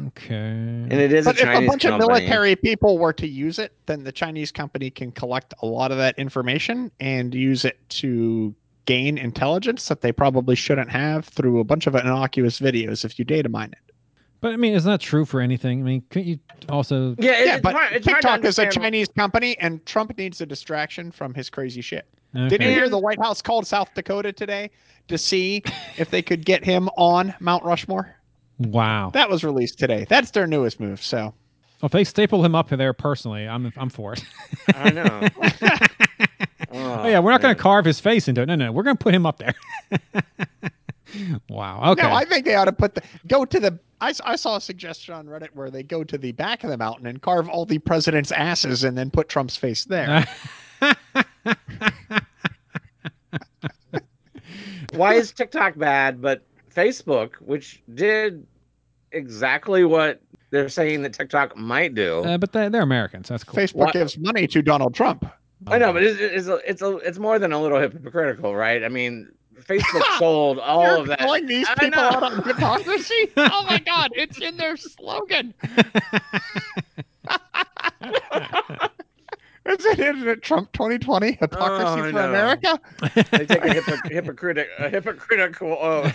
Okay. 0.09 0.35
and 0.35 0.92
it 0.92 1.12
is 1.12 1.25
But 1.25 1.37
a 1.37 1.40
if 1.40 1.45
Chinese 1.45 1.64
a 1.64 1.66
bunch 1.66 1.83
company. 1.83 2.05
of 2.05 2.09
military 2.09 2.57
people 2.57 2.99
were 2.99 3.12
to 3.14 3.27
use 3.27 3.59
it, 3.59 3.73
then 3.87 4.05
the 4.05 4.12
Chinese 4.12 4.53
company 4.53 4.90
can 4.90 5.11
collect 5.12 5.53
a 5.62 5.66
lot 5.66 5.90
of 5.90 5.99
that 5.99 6.16
information 6.19 6.92
and 7.01 7.35
use 7.35 7.64
it 7.64 7.79
to 7.90 8.55
gain 8.87 9.19
intelligence 9.19 9.88
that 9.88 10.01
they 10.01 10.12
probably 10.12 10.55
shouldn't 10.55 10.90
have 10.90 11.25
through 11.27 11.59
a 11.59 11.64
bunch 11.64 11.87
of 11.88 11.95
innocuous 11.97 12.61
videos 12.61 13.05
if 13.05 13.19
you 13.19 13.25
data 13.25 13.49
mine 13.49 13.73
it. 13.73 13.86
But 14.47 14.53
I 14.53 14.59
mean, 14.59 14.75
isn't 14.75 14.89
that 14.89 15.01
true 15.01 15.25
for 15.25 15.41
anything? 15.41 15.81
I 15.81 15.83
mean, 15.83 16.05
couldn't 16.09 16.29
you 16.29 16.39
also? 16.69 17.17
Yeah, 17.19 17.33
it- 17.33 17.47
yeah, 17.49 17.55
it's 17.55 17.63
but 17.63 17.75
hard, 17.75 17.93
it's 17.95 18.07
hard 18.07 18.23
to 18.23 18.29
TikTok 18.29 18.45
is 18.45 18.61
a 18.61 18.71
Chinese 18.71 19.09
company, 19.09 19.59
and 19.59 19.85
Trump 19.87 20.17
needs 20.17 20.41
a 20.41 20.47
distraction 20.47 21.11
from 21.11 21.35
his 21.35 21.51
crazy 21.51 21.81
shit. 21.81 22.07
Okay. 22.33 22.49
Did 22.51 22.63
you 22.63 22.69
hear 22.69 22.89
the 22.89 22.97
White 22.99 23.19
House 23.19 23.43
called 23.43 23.67
South 23.67 23.93
Dakota 23.97 24.33
today 24.33 24.71
to 25.09 25.19
see 25.19 25.65
if 25.99 26.11
they 26.11 26.23
could 26.23 26.45
get 26.45 26.65
him 26.65 26.89
on 26.97 27.35
Mount 27.41 27.65
Rushmore? 27.65 28.15
Wow. 28.61 29.11
That 29.15 29.29
was 29.29 29.43
released 29.43 29.81
today. 29.81 30.07
That's 30.09 30.31
their 30.31 30.47
newest 30.47 30.79
move. 30.79 31.03
So 31.03 31.19
Well, 31.19 31.35
if 31.83 31.91
they 31.91 32.05
staple 32.05 32.45
him 32.45 32.55
up 32.55 32.69
there 32.69 32.93
personally, 32.93 33.49
I'm 33.49 33.73
I'm 33.77 33.91
for 33.91 34.13
it. 34.13 34.25
I 34.77 34.91
know. 34.93 35.29
Oh, 36.73 37.01
oh, 37.05 37.07
yeah, 37.09 37.21
we're 37.21 37.31
not 37.31 37.41
going 37.41 37.55
to 37.55 37.63
carve 37.63 37.85
his 37.85 38.01
face 38.01 38.29
into 38.29 38.43
it. 38.43 38.47
No, 38.47 38.55
no, 38.55 38.71
we're 38.73 38.83
going 38.83 38.97
to 38.97 39.03
put 39.03 39.15
him 39.15 39.25
up 39.25 39.39
there. 39.39 39.55
wow. 41.49 41.92
Okay. 41.92 42.03
no, 42.03 42.12
I 42.12 42.25
think 42.25 42.45
they 42.45 42.55
ought 42.55 42.66
to 42.66 42.73
put 42.73 42.95
the 42.95 43.03
go 43.27 43.45
to 43.45 43.61
the. 43.61 43.79
I, 44.01 44.12
I 44.25 44.37
saw 44.37 44.57
a 44.57 44.61
suggestion 44.61 45.14
on 45.14 45.27
Reddit 45.27 45.49
where 45.55 45.71
they 45.71 45.83
go 45.83 46.05
to 46.05 46.19
the 46.19 46.33
back 46.33 46.64
of 46.64 46.71
the 46.71 46.77
mountain 46.77 47.07
and 47.07 47.23
carve 47.23 47.49
all 47.49 47.64
the 47.64 47.79
president's 47.79 48.31
asses 48.31 48.85
and 48.85 48.97
then 48.97 49.11
put 49.11 49.29
Trump's 49.29 49.57
face 49.57 49.85
there. 49.87 50.27
Why 54.92 55.14
is 55.14 55.33
TikTok 55.33 55.79
bad, 55.79 56.21
but 56.21 56.42
Facebook, 56.75 57.37
which 57.37 57.83
did 57.95 58.47
exactly 59.12 59.85
what 59.85 60.21
they're 60.51 60.69
saying 60.69 61.03
that 61.03 61.12
TikTok 61.14 61.57
might 61.57 61.95
do? 61.95 62.23
uh, 62.25 62.38
but 62.38 62.53
they, 62.53 62.69
they're 62.69 62.83
Americans. 62.83 63.29
That's 63.29 63.45
cool. 63.45 63.59
Facebook 63.59 63.77
What- 63.77 63.92
gives 63.95 64.19
money 64.19 64.47
to 64.49 64.62
Donald 64.62 64.95
Trump. 64.95 65.25
I 65.66 65.79
know, 65.79 65.90
but 65.92 66.03
it's 66.03 66.21
it's 66.21 66.49
a, 66.49 66.57
it's 66.69 66.83
a, 66.83 66.97
it's 66.99 67.19
more 67.19 67.38
than 67.38 67.51
a 67.53 67.61
little 67.61 67.81
hypocritical, 67.81 68.55
right? 68.55 68.85
I 68.85 68.88
mean, 68.90 69.33
Facebook 69.62 70.03
sold 70.19 70.59
all 70.59 70.83
You're 70.83 70.97
of 70.99 71.07
that. 71.09 71.19
calling 71.21 71.47
these 71.47 71.69
people 71.79 71.99
out 72.01 72.23
on 72.23 72.42
hypocrisy? 72.42 73.31
oh 73.37 73.64
my 73.69 73.79
God, 73.79 74.11
it's 74.14 74.38
in 74.40 74.57
their 74.57 74.77
slogan. 74.77 75.55
Is 79.69 79.85
it 79.85 79.99
it, 79.99 80.16
isn't 80.16 80.42
Trump 80.45 80.71
2020? 80.75 81.33
Hypocrisy 81.33 82.01
Oh, 82.01 82.05
for 82.05 82.12
know. 82.12 82.29
America? 82.29 82.79
They 83.33 83.47
take 83.47 83.64
a 83.64 83.69
hypocr- 83.69 84.11
hypocritic 84.12 84.69
a 84.79 84.88
hypocritical 84.88 85.73
oath. 85.73 86.14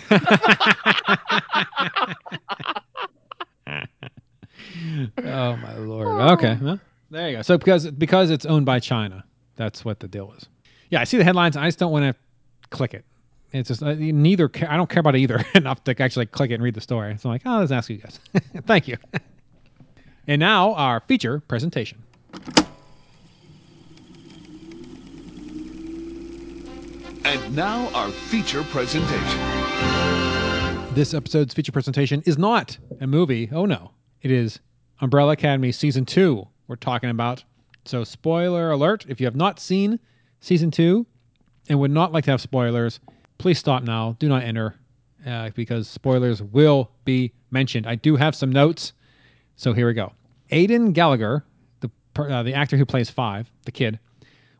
oh 5.18 5.56
my 5.56 5.76
lord. 5.76 6.30
Okay. 6.32 6.58
Well, 6.62 6.80
there 7.10 7.28
you 7.28 7.36
go. 7.36 7.42
So 7.42 7.58
because 7.58 7.90
because 7.90 8.30
it's 8.30 8.46
owned 8.46 8.64
by 8.66 8.80
China, 8.80 9.22
that's 9.56 9.84
what 9.84 10.00
the 10.00 10.08
deal 10.08 10.32
is. 10.36 10.46
Yeah, 10.90 11.00
I 11.00 11.04
see 11.04 11.18
the 11.18 11.24
headlines. 11.24 11.54
I 11.56 11.66
just 11.66 11.78
don't 11.78 11.92
want 11.92 12.04
to 12.04 12.14
click 12.70 12.94
it. 12.94 13.04
It's 13.52 13.68
just 13.68 13.82
uh, 13.82 13.94
neither. 13.94 14.50
I 14.66 14.76
don't 14.76 14.88
care 14.88 15.00
about 15.00 15.14
either 15.16 15.44
enough 15.54 15.84
to 15.84 16.02
actually 16.02 16.26
click 16.26 16.50
it 16.50 16.54
and 16.54 16.62
read 16.62 16.74
the 16.74 16.80
story. 16.80 17.16
So 17.18 17.28
I'm 17.28 17.34
like, 17.34 17.42
oh, 17.44 17.58
let's 17.58 17.72
ask 17.72 17.90
you 17.90 17.98
guys. 17.98 18.18
Thank 18.66 18.88
you. 18.88 18.96
and 20.26 20.40
now 20.40 20.74
our 20.74 21.00
feature 21.00 21.40
presentation. 21.40 22.02
And 27.24 27.56
now 27.56 27.88
our 27.94 28.10
feature 28.10 28.62
presentation. 28.64 29.38
This 30.94 31.14
episode's 31.14 31.54
feature 31.54 31.72
presentation 31.72 32.22
is 32.26 32.36
not 32.36 32.76
a 33.00 33.06
movie. 33.06 33.48
Oh 33.52 33.66
no, 33.66 33.92
it 34.22 34.30
is 34.30 34.60
Umbrella 35.00 35.32
Academy 35.32 35.72
season 35.72 36.04
two. 36.04 36.46
We're 36.68 36.76
talking 36.76 37.10
about. 37.10 37.44
So, 37.84 38.04
spoiler 38.04 38.70
alert: 38.70 39.04
if 39.08 39.20
you 39.20 39.26
have 39.26 39.36
not 39.36 39.60
seen 39.60 39.98
season 40.40 40.70
two 40.70 41.06
and 41.68 41.78
would 41.80 41.90
not 41.90 42.12
like 42.12 42.24
to 42.24 42.30
have 42.30 42.40
spoilers, 42.40 43.00
please 43.42 43.58
stop 43.58 43.82
now. 43.82 44.16
Do 44.20 44.28
not 44.28 44.44
enter 44.44 44.76
uh, 45.26 45.50
because 45.54 45.88
spoilers 45.88 46.40
will 46.40 46.90
be 47.04 47.32
mentioned. 47.50 47.88
I 47.88 47.96
do 47.96 48.14
have 48.14 48.36
some 48.36 48.52
notes, 48.52 48.92
so 49.56 49.72
here 49.72 49.88
we 49.88 49.94
go. 49.94 50.12
Aidan 50.52 50.92
Gallagher, 50.92 51.44
the 51.80 51.90
uh, 52.16 52.44
the 52.44 52.54
actor 52.54 52.76
who 52.76 52.86
plays 52.86 53.10
Five, 53.10 53.50
the 53.64 53.72
kid, 53.72 53.98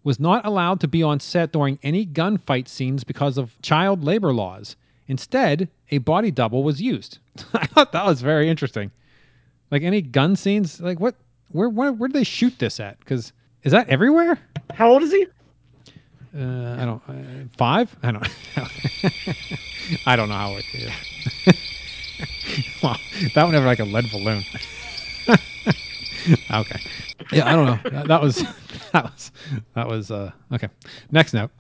was 0.02 0.18
not 0.18 0.44
allowed 0.44 0.80
to 0.80 0.88
be 0.88 1.02
on 1.02 1.20
set 1.20 1.52
during 1.52 1.78
any 1.84 2.04
gunfight 2.04 2.66
scenes 2.66 3.04
because 3.04 3.38
of 3.38 3.60
child 3.62 4.02
labor 4.02 4.32
laws. 4.32 4.74
Instead, 5.06 5.68
a 5.92 5.98
body 5.98 6.32
double 6.32 6.64
was 6.64 6.82
used. 6.82 7.18
I 7.54 7.66
thought 7.66 7.92
that 7.92 8.04
was 8.04 8.20
very 8.20 8.48
interesting. 8.48 8.90
Like 9.70 9.82
any 9.82 10.02
gun 10.02 10.34
scenes, 10.34 10.80
like 10.80 10.98
what, 10.98 11.14
where, 11.50 11.68
where, 11.68 11.92
where 11.92 12.08
did 12.08 12.16
they 12.16 12.24
shoot 12.24 12.58
this 12.58 12.80
at? 12.80 12.98
Because 12.98 13.32
Is 13.62 13.70
that 13.72 13.88
everywhere? 13.88 14.38
How 14.74 14.90
old 14.90 15.02
is 15.02 15.12
he? 15.12 15.26
Uh, 16.34 16.76
I 16.78 16.84
don't. 16.84 17.02
Uh, 17.08 17.44
five? 17.56 17.94
I 18.02 18.12
don't. 18.12 18.28
I 20.06 20.16
don't 20.16 20.28
know 20.28 20.34
how 20.34 20.56
it 20.56 20.64
is. 20.72 20.90
well, 22.82 22.96
that 23.34 23.44
one 23.44 23.52
had 23.52 23.64
like 23.64 23.80
a 23.80 23.84
lead 23.84 24.10
balloon. 24.10 24.42
okay. 26.50 26.80
Yeah, 27.32 27.50
I 27.50 27.52
don't 27.52 27.66
know. 27.66 27.90
That, 27.90 28.08
that 28.08 28.22
was 28.22 28.44
that 28.92 29.04
was 29.04 29.32
that 29.74 29.88
was 29.88 30.10
uh 30.10 30.30
okay. 30.52 30.68
Next 31.10 31.34
note. 31.34 31.50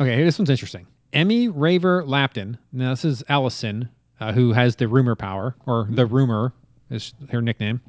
Okay, 0.00 0.14
here 0.16 0.24
this 0.24 0.38
one's 0.38 0.50
interesting. 0.50 0.86
Emmy 1.12 1.48
Raver 1.48 2.02
Lampman. 2.04 2.56
Now 2.72 2.90
this 2.90 3.04
is 3.04 3.22
Allison, 3.28 3.88
uh, 4.20 4.32
who 4.32 4.52
has 4.52 4.76
the 4.76 4.88
rumor 4.88 5.14
power, 5.14 5.54
or 5.66 5.88
the 5.90 6.06
rumor 6.06 6.52
is 6.90 7.12
her 7.30 7.42
nickname. 7.42 7.80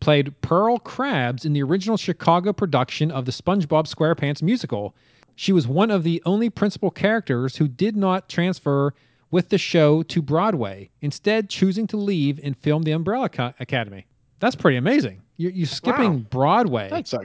Played 0.00 0.40
Pearl 0.42 0.78
Krabs 0.78 1.44
in 1.44 1.52
the 1.52 1.62
original 1.62 1.96
Chicago 1.96 2.52
production 2.52 3.10
of 3.10 3.24
the 3.24 3.32
SpongeBob 3.32 3.92
SquarePants 3.92 4.42
musical. 4.42 4.94
She 5.40 5.52
was 5.52 5.68
one 5.68 5.92
of 5.92 6.02
the 6.02 6.20
only 6.26 6.50
principal 6.50 6.90
characters 6.90 7.54
who 7.54 7.68
did 7.68 7.94
not 7.96 8.28
transfer 8.28 8.92
with 9.30 9.50
the 9.50 9.58
show 9.58 10.02
to 10.02 10.20
Broadway, 10.20 10.90
instead 11.00 11.48
choosing 11.48 11.86
to 11.86 11.96
leave 11.96 12.40
and 12.42 12.56
film 12.56 12.82
the 12.82 12.90
Umbrella 12.90 13.28
Co- 13.28 13.54
Academy. 13.60 14.04
That's 14.40 14.56
pretty 14.56 14.78
amazing. 14.78 15.22
You're, 15.36 15.52
you're 15.52 15.66
skipping 15.68 16.12
Wow. 16.12 16.24
Broadway. 16.30 16.88
That's 16.90 17.12
a 17.12 17.20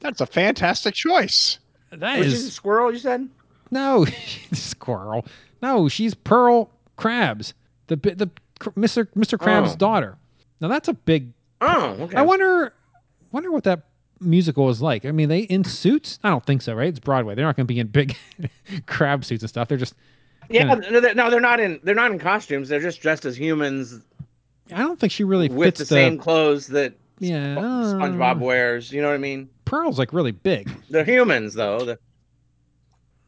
that's 0.00 0.20
a 0.20 0.26
fantastic 0.26 0.94
choice. 0.94 1.60
That 1.92 2.18
Was 2.18 2.32
is 2.34 2.40
she 2.42 2.48
a 2.48 2.50
squirrel? 2.50 2.92
You 2.92 2.98
said. 2.98 3.28
no 3.70 4.06
squirrel. 4.52 5.24
No, 5.62 5.88
she's 5.88 6.14
Pearl 6.14 6.68
Krabs, 6.98 7.52
the 7.86 7.94
the 7.94 8.28
Mr. 8.76 9.06
Mr. 9.16 9.38
Krabs' 9.38 9.74
Oh. 9.74 9.76
daughter. 9.76 10.16
Now 10.60 10.66
that's 10.66 10.88
a 10.88 10.94
big. 10.94 11.32
Oh, 11.60 11.96
okay. 12.00 12.16
I 12.16 12.22
wonder, 12.22 12.72
wonder 13.30 13.52
what 13.52 13.62
that 13.64 13.82
musical 14.22 14.68
is 14.70 14.80
like. 14.80 15.04
I 15.04 15.10
mean, 15.10 15.28
they 15.28 15.40
in 15.40 15.64
suits? 15.64 16.18
I 16.24 16.30
don't 16.30 16.44
think 16.44 16.62
so, 16.62 16.74
right? 16.74 16.88
It's 16.88 16.98
Broadway. 17.00 17.34
They're 17.34 17.44
not 17.44 17.56
going 17.56 17.66
to 17.66 17.72
be 17.74 17.80
in 17.80 17.88
big 17.88 18.16
crab 18.86 19.24
suits 19.24 19.42
and 19.42 19.50
stuff. 19.50 19.68
They're 19.68 19.78
just. 19.78 19.94
yeah, 20.48 20.68
kinda- 20.68 20.90
no, 20.90 21.00
they're- 21.00 21.14
no, 21.14 21.30
they're 21.30 21.40
not 21.40 21.60
in. 21.60 21.80
They're 21.82 21.94
not 21.94 22.10
in 22.12 22.18
costumes. 22.18 22.68
They're 22.68 22.80
just 22.80 23.00
dressed 23.00 23.24
as 23.24 23.38
humans 23.38 24.00
I 24.72 24.78
don't 24.78 24.98
think 24.98 25.12
she 25.12 25.24
really 25.24 25.48
with 25.48 25.76
fits 25.76 25.80
the 25.80 25.86
same 25.86 26.16
clothes 26.18 26.68
that 26.68 26.94
Yeah, 27.18 27.54
Sp- 27.56 27.58
uh, 27.60 27.94
SpongeBob 27.94 28.38
wears. 28.38 28.90
You 28.92 29.02
know 29.02 29.08
what 29.08 29.14
I 29.14 29.18
mean? 29.18 29.50
Pearl's 29.66 29.98
like 29.98 30.12
really 30.12 30.32
big. 30.32 30.70
They're 30.88 31.04
humans, 31.04 31.54
though. 31.54 31.84
The- 31.84 31.98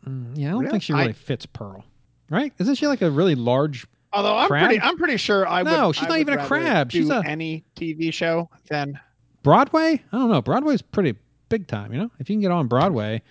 Mm, 0.07 0.33
Yeah, 0.35 0.49
I 0.49 0.51
don't 0.51 0.61
Really? 0.61 0.71
think 0.73 0.83
she 0.83 0.93
I- 0.93 1.01
really 1.01 1.13
fits 1.15 1.47
Pearl. 1.47 1.85
Right? 2.31 2.53
Isn't 2.59 2.75
she 2.77 2.87
like 2.87 3.03
a 3.03 3.11
really 3.11 3.35
large? 3.35 3.87
Although 4.13 4.37
I'm 4.37 4.49
Crab? 4.49 4.67
pretty, 4.67 4.81
I'm 4.81 4.97
pretty 4.97 5.17
sure 5.17 5.47
I 5.47 5.63
would. 5.63 5.71
No, 5.71 5.93
she's 5.93 6.05
I 6.05 6.09
not 6.09 6.13
would 6.13 6.21
even 6.21 6.39
a 6.41 6.47
crab. 6.47 6.93
She's 6.93 7.11
a- 7.11 7.23
any 7.27 7.65
TV 7.77 8.13
show 8.13 8.49
than 8.69 8.99
Broadway? 9.45 10.03
I 10.11 10.17
don't 10.17 10.31
know. 10.31 10.43
Broadway's 10.43 10.83
pretty 10.83 11.15
big 11.51 11.69
time, 11.69 11.93
you 11.93 11.99
know? 12.01 12.11
If 12.19 12.29
you 12.29 12.35
can 12.35 12.41
get 12.41 12.51
on 12.51 12.67
Broadway, 12.67 13.23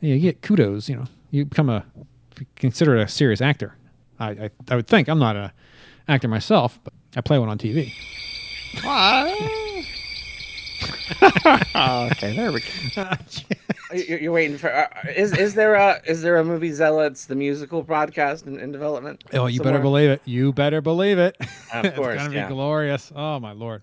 you 0.00 0.18
get 0.20 0.42
kudos, 0.42 0.88
you 0.88 0.94
know. 0.94 1.06
You 1.32 1.46
become 1.46 1.68
a 1.68 1.84
if 2.32 2.40
you 2.40 2.46
consider 2.56 2.96
it 2.96 3.02
a 3.02 3.08
serious 3.08 3.40
actor. 3.40 3.74
I, 4.20 4.30
I 4.30 4.50
I 4.70 4.76
would 4.76 4.86
think. 4.86 5.08
I'm 5.08 5.18
not 5.18 5.36
a 5.36 5.52
actor 6.08 6.28
myself, 6.28 6.78
but 6.84 6.92
I 7.16 7.22
play 7.22 7.38
one 7.38 7.48
on 7.48 7.56
TV. 7.58 7.92
Oh, 8.84 9.82
okay, 12.12 12.36
there 12.36 12.52
we 12.52 12.60
go. 12.60 13.04
You're, 13.92 14.18
you're 14.20 14.32
waiting 14.32 14.56
for. 14.56 14.72
Uh, 14.72 14.86
is 15.16 15.32
is 15.36 15.54
there 15.54 15.74
a 15.74 16.00
is 16.04 16.22
there 16.22 16.36
a 16.36 16.44
movie 16.44 16.70
zealots 16.70 17.26
the 17.26 17.34
musical 17.34 17.82
broadcast 17.82 18.46
in, 18.46 18.60
in 18.60 18.70
development? 18.70 19.24
Oh, 19.32 19.46
you 19.46 19.60
better 19.60 19.80
believe 19.80 20.10
it. 20.10 20.22
You 20.24 20.52
better 20.52 20.80
believe 20.80 21.18
it. 21.18 21.36
Of 21.74 21.96
course, 21.96 22.14
it's 22.20 22.28
gonna 22.28 22.46
be 22.46 22.54
glorious. 22.54 23.10
Oh 23.16 23.40
my 23.40 23.50
lord. 23.50 23.82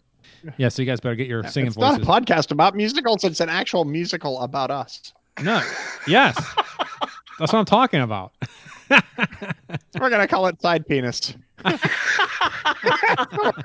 Yeah, 0.57 0.69
so 0.69 0.81
you 0.81 0.87
guys 0.87 0.99
better 0.99 1.15
get 1.15 1.27
your 1.27 1.43
singing 1.43 1.67
It's 1.67 1.77
not 1.77 2.01
a 2.01 2.05
podcast 2.05 2.51
about 2.51 2.75
musicals. 2.75 3.23
It's 3.23 3.39
an 3.39 3.49
actual 3.49 3.85
musical 3.85 4.41
about 4.41 4.71
us. 4.71 5.13
no. 5.41 5.61
Yes. 6.07 6.35
That's 7.39 7.53
what 7.53 7.59
I'm 7.59 7.65
talking 7.65 8.01
about. 8.01 8.33
We're 9.99 10.09
gonna 10.09 10.27
call 10.27 10.47
it 10.47 10.59
Side 10.61 10.87
Penis. 10.87 11.35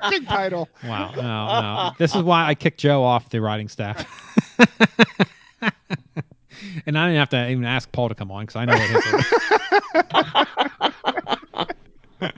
Big 0.09 0.27
title. 0.27 0.69
Wow. 0.83 1.11
No, 1.15 1.21
no. 1.21 1.91
This 1.97 2.13
is 2.15 2.21
why 2.21 2.45
I 2.45 2.53
kicked 2.55 2.79
Joe 2.79 3.03
off 3.03 3.29
the 3.29 3.41
writing 3.41 3.67
staff. 3.67 4.05
and 6.85 6.97
I 6.97 7.07
didn't 7.07 7.19
have 7.19 7.29
to 7.29 7.49
even 7.49 7.65
ask 7.65 7.91
Paul 7.91 8.09
to 8.09 8.15
come 8.15 8.31
on 8.31 8.45
because 8.45 8.55
I 8.57 8.65
know 8.65 8.75
what 8.77 8.89
his 12.21 12.31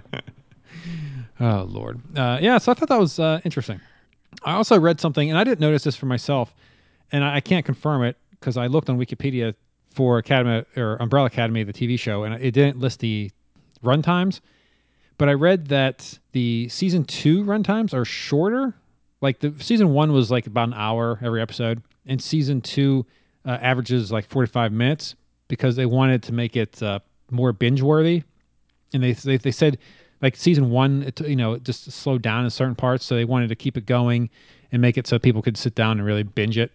Oh 1.40 1.64
Lord. 1.70 2.00
Uh, 2.18 2.40
yeah, 2.42 2.58
so 2.58 2.72
I 2.72 2.76
thought 2.76 2.90
that 2.90 3.00
was 3.00 3.20
uh, 3.20 3.40
interesting. 3.44 3.80
I 4.46 4.54
also 4.54 4.80
read 4.80 5.02
something, 5.02 5.30
and 5.30 5.38
I 5.38 5.44
didn't 5.44 5.60
notice 5.60 5.84
this 5.84 5.96
for 5.96 6.06
myself, 6.06 6.54
and 7.12 7.24
I, 7.24 7.38
I 7.38 7.40
can't 7.42 7.66
confirm 7.66 8.04
it 8.04 8.16
because 8.32 8.58
I 8.58 8.68
looked 8.68 8.90
on 8.90 8.98
Wikipedia 8.98 9.56
for 9.90 10.20
Academy 10.20 10.64
or 10.78 10.98
Umbrella 10.98 11.26
Academy, 11.26 11.64
the 11.64 11.74
TV 11.74 12.00
show, 12.00 12.24
and 12.24 12.36
it 12.36 12.52
didn't 12.52 12.80
list 12.80 13.00
the 13.00 13.32
run 13.82 14.02
times. 14.02 14.42
But 15.18 15.30
I 15.30 15.34
read 15.34 15.68
that 15.70 16.18
the 16.34 16.70
season 16.70 17.06
two 17.06 17.44
runtimes 17.44 17.94
are 17.94 18.06
shorter. 18.06 18.76
Like 19.22 19.40
the 19.40 19.54
season 19.60 19.94
one 19.94 20.12
was 20.12 20.30
like 20.30 20.46
about 20.46 20.68
an 20.68 20.74
hour 20.76 21.20
every 21.24 21.42
episode, 21.42 21.82
and 22.06 22.22
season 22.22 22.62
two 22.62 23.06
uh, 23.46 23.58
averages 23.62 24.12
like 24.12 24.26
forty-five 24.26 24.72
minutes 24.72 25.16
because 25.48 25.76
they 25.76 25.86
wanted 25.86 26.22
to 26.24 26.34
make 26.34 26.56
it 26.56 26.82
uh, 26.84 27.00
more 27.32 27.54
binge-worthy. 27.54 28.24
And 28.94 29.02
they, 29.02 29.14
they 29.14 29.38
they 29.38 29.52
said 29.52 29.80
like 30.26 30.36
season 30.36 30.72
one, 30.72 31.04
it, 31.04 31.22
you 31.22 31.36
know, 31.36 31.54
it 31.54 31.64
just 31.64 31.92
slowed 31.92 32.24
down 32.24 32.44
in 32.44 32.50
certain 32.50 32.74
parts, 32.76 33.06
so 33.06 33.16
they 33.16 33.26
wanted 33.26 33.50
to 33.50 33.56
keep 33.56 33.78
it 33.78 33.86
going 33.86 34.28
and 34.72 34.82
make 34.82 34.98
it 34.98 35.06
so 35.06 35.20
people 35.20 35.42
could 35.44 35.56
sit 35.56 35.76
down 35.76 36.00
and 36.00 36.06
really 36.06 36.24
binge 36.24 36.58
it. 36.58 36.72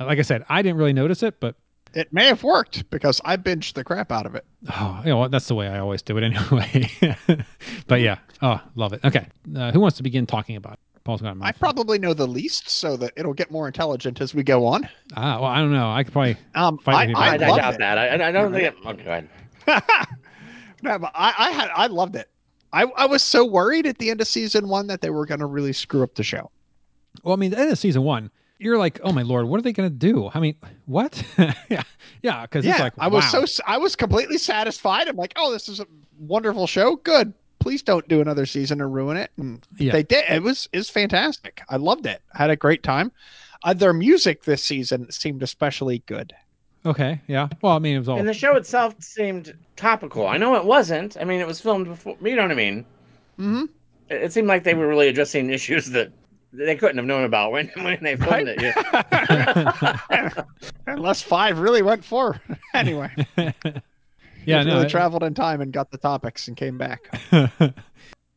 Uh, 0.00 0.06
Like 0.06 0.18
I 0.18 0.22
said, 0.22 0.44
I 0.48 0.62
didn't 0.62 0.78
really 0.78 0.94
notice 0.94 1.22
it, 1.22 1.38
but 1.38 1.54
It 1.92 2.10
may 2.12 2.24
have 2.26 2.42
worked 2.42 2.88
because 2.90 3.20
I 3.24 3.36
binged 3.36 3.74
the 3.74 3.84
crap 3.84 4.10
out 4.10 4.24
of 4.26 4.34
it. 4.34 4.44
Oh, 4.70 5.00
you 5.04 5.10
know 5.10 5.18
what? 5.18 5.30
That's 5.30 5.46
the 5.46 5.54
way 5.54 5.68
I 5.68 5.78
always 5.78 6.00
do 6.02 6.16
it 6.16 6.24
anyway. 6.24 6.90
but 7.86 8.00
yeah, 8.00 8.16
oh, 8.40 8.60
love 8.76 8.92
it. 8.94 9.00
Okay, 9.04 9.26
uh, 9.54 9.70
who 9.72 9.80
wants 9.80 9.96
to 9.98 10.02
begin 10.02 10.26
talking 10.26 10.56
about 10.56 10.72
it? 10.74 10.78
Paul's 11.04 11.20
got 11.20 11.28
a 11.28 11.30
I 11.30 11.34
mouthful. 11.34 11.60
probably 11.60 11.98
know 12.00 12.14
the 12.14 12.26
least, 12.26 12.68
so 12.70 12.96
that 12.96 13.12
it'll 13.16 13.34
get 13.34 13.50
more 13.52 13.66
intelligent 13.68 14.20
as 14.20 14.34
we 14.34 14.42
go 14.42 14.66
on. 14.66 14.88
Ah, 15.14 15.38
well, 15.40 15.50
I 15.50 15.58
don't 15.58 15.72
know. 15.72 15.88
I 15.88 16.02
could 16.02 16.12
probably. 16.12 16.36
Um, 16.56 16.78
Fight 16.78 16.94
I, 16.96 17.00
with 17.06 17.10
you, 17.10 17.16
I, 17.16 17.26
I, 17.28 17.32
I 17.34 17.36
doubt 17.36 17.74
it. 17.74 17.78
that. 17.78 17.98
I, 17.98 18.28
I 18.28 18.32
don't 18.32 18.52
think. 18.52 18.64
It, 18.64 18.74
okay, 18.86 19.04
go 19.04 19.10
ahead. 19.12 19.82
No, 20.82 20.98
but 20.98 21.10
I, 21.14 21.32
I 21.38 21.50
had 21.52 21.70
I 21.74 21.86
loved 21.86 22.16
it. 22.16 22.28
I, 22.72 22.82
I 22.96 23.06
was 23.06 23.22
so 23.22 23.44
worried 23.44 23.86
at 23.86 23.98
the 23.98 24.10
end 24.10 24.20
of 24.20 24.26
season 24.28 24.68
one 24.68 24.86
that 24.88 25.00
they 25.00 25.10
were 25.10 25.26
going 25.26 25.40
to 25.40 25.46
really 25.46 25.72
screw 25.72 26.02
up 26.02 26.14
the 26.14 26.22
show. 26.22 26.50
Well, 27.22 27.34
I 27.34 27.36
mean, 27.36 27.50
the 27.50 27.58
end 27.58 27.72
of 27.72 27.78
season 27.78 28.02
one, 28.02 28.30
you're 28.58 28.78
like, 28.78 29.00
oh 29.02 29.12
my 29.12 29.22
lord, 29.22 29.46
what 29.46 29.58
are 29.58 29.62
they 29.62 29.72
going 29.72 29.88
to 29.88 29.94
do? 29.94 30.30
I 30.32 30.40
mean, 30.40 30.56
what? 30.86 31.22
yeah, 31.38 31.82
yeah, 32.22 32.42
because 32.42 32.64
yeah, 32.64 32.72
it's 32.72 32.80
like, 32.80 32.92
I 32.98 33.08
was 33.08 33.24
wow. 33.32 33.44
so 33.44 33.62
I 33.66 33.78
was 33.78 33.96
completely 33.96 34.38
satisfied. 34.38 35.08
I'm 35.08 35.16
like, 35.16 35.34
oh, 35.36 35.52
this 35.52 35.68
is 35.68 35.80
a 35.80 35.86
wonderful 36.18 36.66
show. 36.66 36.96
Good. 36.96 37.32
Please 37.58 37.82
don't 37.82 38.06
do 38.08 38.20
another 38.20 38.46
season 38.46 38.80
and 38.80 38.92
ruin 38.92 39.16
it. 39.16 39.30
And 39.38 39.66
Yeah. 39.78 39.92
they 39.92 40.02
did. 40.02 40.24
It 40.28 40.42
was 40.42 40.68
is 40.72 40.88
fantastic. 40.88 41.62
I 41.68 41.76
loved 41.76 42.06
it. 42.06 42.22
I 42.34 42.38
had 42.38 42.50
a 42.50 42.56
great 42.56 42.82
time. 42.82 43.12
Uh, 43.64 43.74
their 43.74 43.92
music 43.92 44.44
this 44.44 44.62
season 44.62 45.10
seemed 45.10 45.42
especially 45.42 46.02
good. 46.06 46.32
Okay. 46.86 47.20
Yeah. 47.26 47.48
Well, 47.62 47.74
I 47.74 47.78
mean, 47.78 47.96
it 47.96 47.98
was 47.98 48.08
all. 48.08 48.18
And 48.18 48.28
the 48.28 48.34
show 48.34 48.56
itself 48.62 48.94
seemed 49.00 49.54
topical. 49.76 50.26
I 50.26 50.36
know 50.38 50.54
it 50.56 50.64
wasn't. 50.64 51.16
I 51.20 51.24
mean, 51.24 51.40
it 51.40 51.46
was 51.46 51.60
filmed 51.60 51.86
before. 51.86 52.16
You 52.22 52.36
know 52.36 52.42
what 52.42 52.50
I 52.50 52.54
mean? 52.54 52.84
Mm-hmm. 53.38 53.64
It, 54.08 54.22
it 54.22 54.32
seemed 54.32 54.48
like 54.48 54.64
they 54.64 54.74
were 54.74 54.86
really 54.88 55.08
addressing 55.08 55.50
issues 55.50 55.86
that 55.90 56.12
they 56.52 56.76
couldn't 56.76 56.96
have 56.96 57.04
known 57.06 57.24
about 57.24 57.52
when 57.52 57.68
when 57.76 57.98
they 58.02 58.16
filmed 58.16 58.30
Right? 58.32 58.48
it. 58.48 58.62
Yeah. 58.62 60.42
Unless 60.86 61.22
five 61.22 61.58
really 61.58 61.82
went 61.82 62.04
for 62.04 62.40
anyway. 62.74 63.10
yeah, 63.36 63.52
They 64.46 64.64
no. 64.64 64.74
really 64.74 64.86
it- 64.86 64.90
traveled 64.90 65.22
in 65.22 65.34
time 65.34 65.60
and 65.60 65.72
got 65.72 65.90
the 65.90 65.98
topics 65.98 66.48
and 66.48 66.56
came 66.56 66.78
back. 66.78 67.08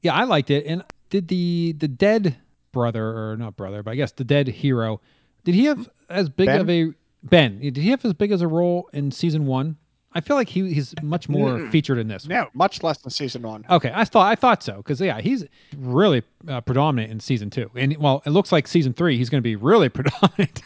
yeah, 0.01 0.13
I 0.13 0.23
liked 0.25 0.49
it. 0.49 0.65
And 0.65 0.83
did 1.09 1.27
the 1.27 1.73
the 1.77 1.87
dead 1.87 2.35
brother 2.71 3.31
or 3.31 3.37
not 3.37 3.55
brother, 3.55 3.83
but 3.83 3.91
I 3.91 3.95
guess 3.95 4.11
the 4.11 4.23
dead 4.23 4.47
hero, 4.47 5.01
did 5.43 5.55
he 5.55 5.65
have 5.65 5.89
as 6.09 6.29
big 6.29 6.47
Ben? 6.47 6.61
of 6.61 6.69
a 6.69 6.93
Ben? 7.23 7.59
Did 7.59 7.77
he 7.77 7.89
have 7.89 8.03
as 8.05 8.13
big 8.13 8.31
as 8.31 8.41
a 8.41 8.47
role 8.47 8.89
in 8.93 9.11
season 9.11 9.45
one? 9.45 9.77
I 10.13 10.21
feel 10.21 10.35
like 10.35 10.49
he 10.49 10.73
he's 10.73 10.95
much 11.03 11.29
more 11.29 11.51
Mm-mm. 11.51 11.71
featured 11.71 11.99
in 11.99 12.07
this. 12.07 12.23
one. 12.25 12.35
No, 12.35 12.47
much 12.53 12.81
less 12.81 12.97
than 12.99 13.11
season 13.11 13.43
one. 13.43 13.63
Okay, 13.69 13.91
I 13.93 14.05
thought 14.05 14.25
I 14.27 14.35
thought 14.35 14.63
so 14.63 14.77
because 14.77 14.99
yeah, 14.99 15.21
he's 15.21 15.45
really 15.77 16.23
uh, 16.47 16.61
predominant 16.61 17.11
in 17.11 17.19
season 17.19 17.49
two, 17.51 17.69
and 17.75 17.95
well, 17.97 18.23
it 18.25 18.31
looks 18.31 18.51
like 18.51 18.67
season 18.67 18.93
three 18.93 19.17
he's 19.17 19.29
going 19.29 19.41
to 19.41 19.43
be 19.43 19.55
really 19.55 19.87
predominant. 19.89 20.63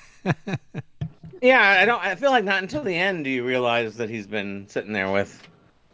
yeah, 1.42 1.78
I 1.82 1.86
don't. 1.86 2.02
I 2.02 2.16
feel 2.16 2.32
like 2.32 2.46
not 2.46 2.62
until 2.62 2.84
the 2.84 2.96
end 2.96 3.26
do 3.26 3.30
you 3.30 3.46
realize 3.46 3.98
that 3.98 4.10
he's 4.10 4.28
been 4.28 4.66
sitting 4.70 4.94
there 4.94 5.12
with. 5.12 5.46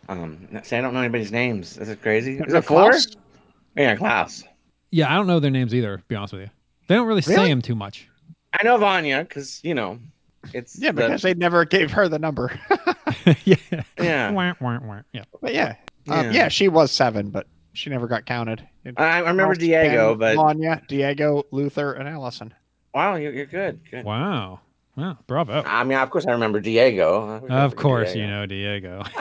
Um, 0.09 0.47
say 0.63 0.77
I 0.77 0.81
don't 0.81 0.93
know 0.93 0.99
anybody's 1.01 1.31
names. 1.31 1.77
Is 1.77 1.89
it 1.89 2.01
crazy? 2.01 2.37
Is 2.37 2.53
it 2.53 2.65
four? 2.65 2.89
Klaus? 2.91 3.07
Yeah, 3.75 3.95
Klaus. 3.95 4.43
yeah, 4.91 5.11
I 5.11 5.15
don't 5.15 5.27
know 5.27 5.39
their 5.39 5.51
names 5.51 5.73
either. 5.73 5.97
To 5.97 6.03
be 6.07 6.15
honest 6.15 6.33
with 6.33 6.43
you, 6.43 6.49
they 6.87 6.95
don't 6.95 7.07
really, 7.07 7.21
say 7.21 7.49
him 7.49 7.61
too 7.61 7.75
much. 7.75 8.07
I 8.59 8.63
know 8.63 8.77
Vanya 8.77 9.23
because 9.23 9.59
you 9.63 9.73
know, 9.73 9.99
it's 10.53 10.77
Yeah, 10.79 10.91
the- 10.91 11.01
because 11.03 11.21
they 11.21 11.33
never 11.33 11.65
gave 11.65 11.91
her 11.91 12.07
the 12.07 12.19
number. 12.19 12.57
yeah, 13.45 13.55
yeah. 13.99 14.31
Wah, 14.31 14.53
wah, 14.61 14.79
wah. 14.81 15.01
yeah. 15.13 15.23
but 15.41 15.53
yeah. 15.53 15.75
Um, 16.07 16.25
Yeah. 16.27 16.31
yeah, 16.31 16.47
she 16.47 16.69
was 16.69 16.91
seven, 16.91 17.29
but 17.29 17.45
she 17.73 17.89
never 17.89 18.07
got 18.07 18.25
counted. 18.25 18.67
I, 18.97 19.03
I 19.03 19.19
remember 19.19 19.53
Diego, 19.55 20.15
Ben, 20.15 20.35
but 20.35 20.41
Vanya, 20.41 20.81
Diego, 20.87 21.43
Luther, 21.51 21.93
and 21.93 22.07
Allison. 22.09 22.53
wow, 22.95 23.15
you're, 23.15 23.33
you're 23.33 23.45
good. 23.45 23.79
Good. 23.91 24.05
Wow. 24.05 24.61
Wow, 24.97 25.17
bravo. 25.27 25.61
I 25.65 25.83
mean, 25.83 25.97
of 25.97 26.09
course, 26.09 26.25
I 26.25 26.31
remember 26.31 26.59
Diego. 26.59 27.21
I 27.21 27.25
remember 27.35 27.53
Of 27.53 27.75
course, 27.77 28.13
Diego. 28.13 28.27
you 28.27 28.33
know 28.33 28.45
Diego. 28.45 29.03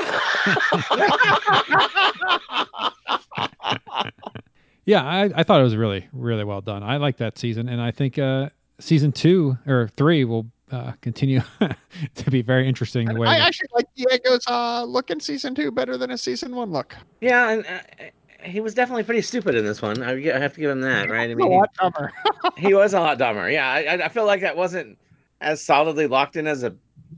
yeah, 4.87 5.02
I, 5.04 5.31
I 5.35 5.42
thought 5.42 5.61
it 5.61 5.64
was 5.64 5.76
really, 5.76 6.09
really 6.12 6.44
well 6.44 6.61
done. 6.61 6.83
I 6.83 6.96
like 6.96 7.18
that 7.18 7.38
season, 7.38 7.68
and 7.68 7.81
I 7.81 7.90
think 7.90 8.18
uh, 8.18 8.48
season 8.81 9.12
two 9.12 9.59
or 9.66 9.90
three 9.96 10.24
will 10.24 10.46
uh, 10.70 10.92
continue 11.00 11.40
to 12.14 12.31
be 12.31 12.42
very 12.42 12.68
interesting. 12.68 13.07
The 13.07 13.14
way 13.16 13.28
I 13.28 13.38
that- 13.38 13.48
actually 13.48 13.68
like 13.74 13.87
Diego's 13.96 14.46
uh, 14.46 14.85
look 14.85 15.11
in 15.11 15.20
season 15.20 15.54
two 15.54 15.70
better 15.70 15.96
than 15.96 16.11
his 16.11 16.22
season 16.22 16.54
one 16.54 16.70
look. 16.72 16.94
Yeah, 17.20 17.50
and 17.50 17.66
uh, 17.66 18.04
he 18.42 18.61
was 18.61 18.74
definitely 18.74 19.02
pretty 19.04 19.22
stupid 19.22 19.54
in 19.54 19.64
this 19.64 19.83
one. 19.83 20.02
I, 20.02 20.12
I 20.35 20.38
have 20.38 20.54
to 20.54 20.61
give 20.61 20.70
him 20.70 20.81
that, 20.83 21.11
right? 21.11 21.28
I 21.31 21.33
a 21.33 21.37
mean, 21.37 21.50
lot 21.50 21.70
dumber. 21.81 22.12
he, 22.57 22.62
he 22.68 22.74
was 22.74 22.94
a 22.94 23.00
lot 23.00 23.18
dumber. 23.18 23.50
Yeah, 23.50 23.68
I, 23.70 23.78
I- 23.85 24.04
I 24.04 24.09
feel 24.09 24.26
like 24.26 24.42
that 24.42 24.57
wasn't 24.57 24.98
as 25.40 25.62
solidly 25.64 26.07
locked 26.07 26.37
in 26.37 26.46
as 26.46 26.62
a 26.64 26.74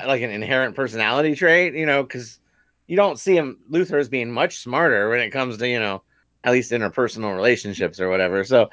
like 0.07 0.23
an 0.23 0.31
inherent 0.31 0.75
personality 0.77 1.35
trait, 1.35 1.75
you 1.75 1.87
know, 1.87 2.03
because 2.03 2.39
you 2.87 2.97
don't 2.97 3.19
see 3.19 3.37
him 3.37 3.59
Luther 3.69 3.99
as 3.99 4.09
being 4.09 4.31
much 4.31 4.59
smarter 4.59 5.09
when 5.11 5.21
it 5.21 5.31
comes 5.31 5.59
to 5.59 5.69
you 5.69 5.79
know 5.81 6.03
at 6.45 6.53
least 6.53 6.73
interpersonal 6.73 7.35
relationships 7.37 8.01
or 8.01 8.09
whatever. 8.09 8.45
So, 8.45 8.71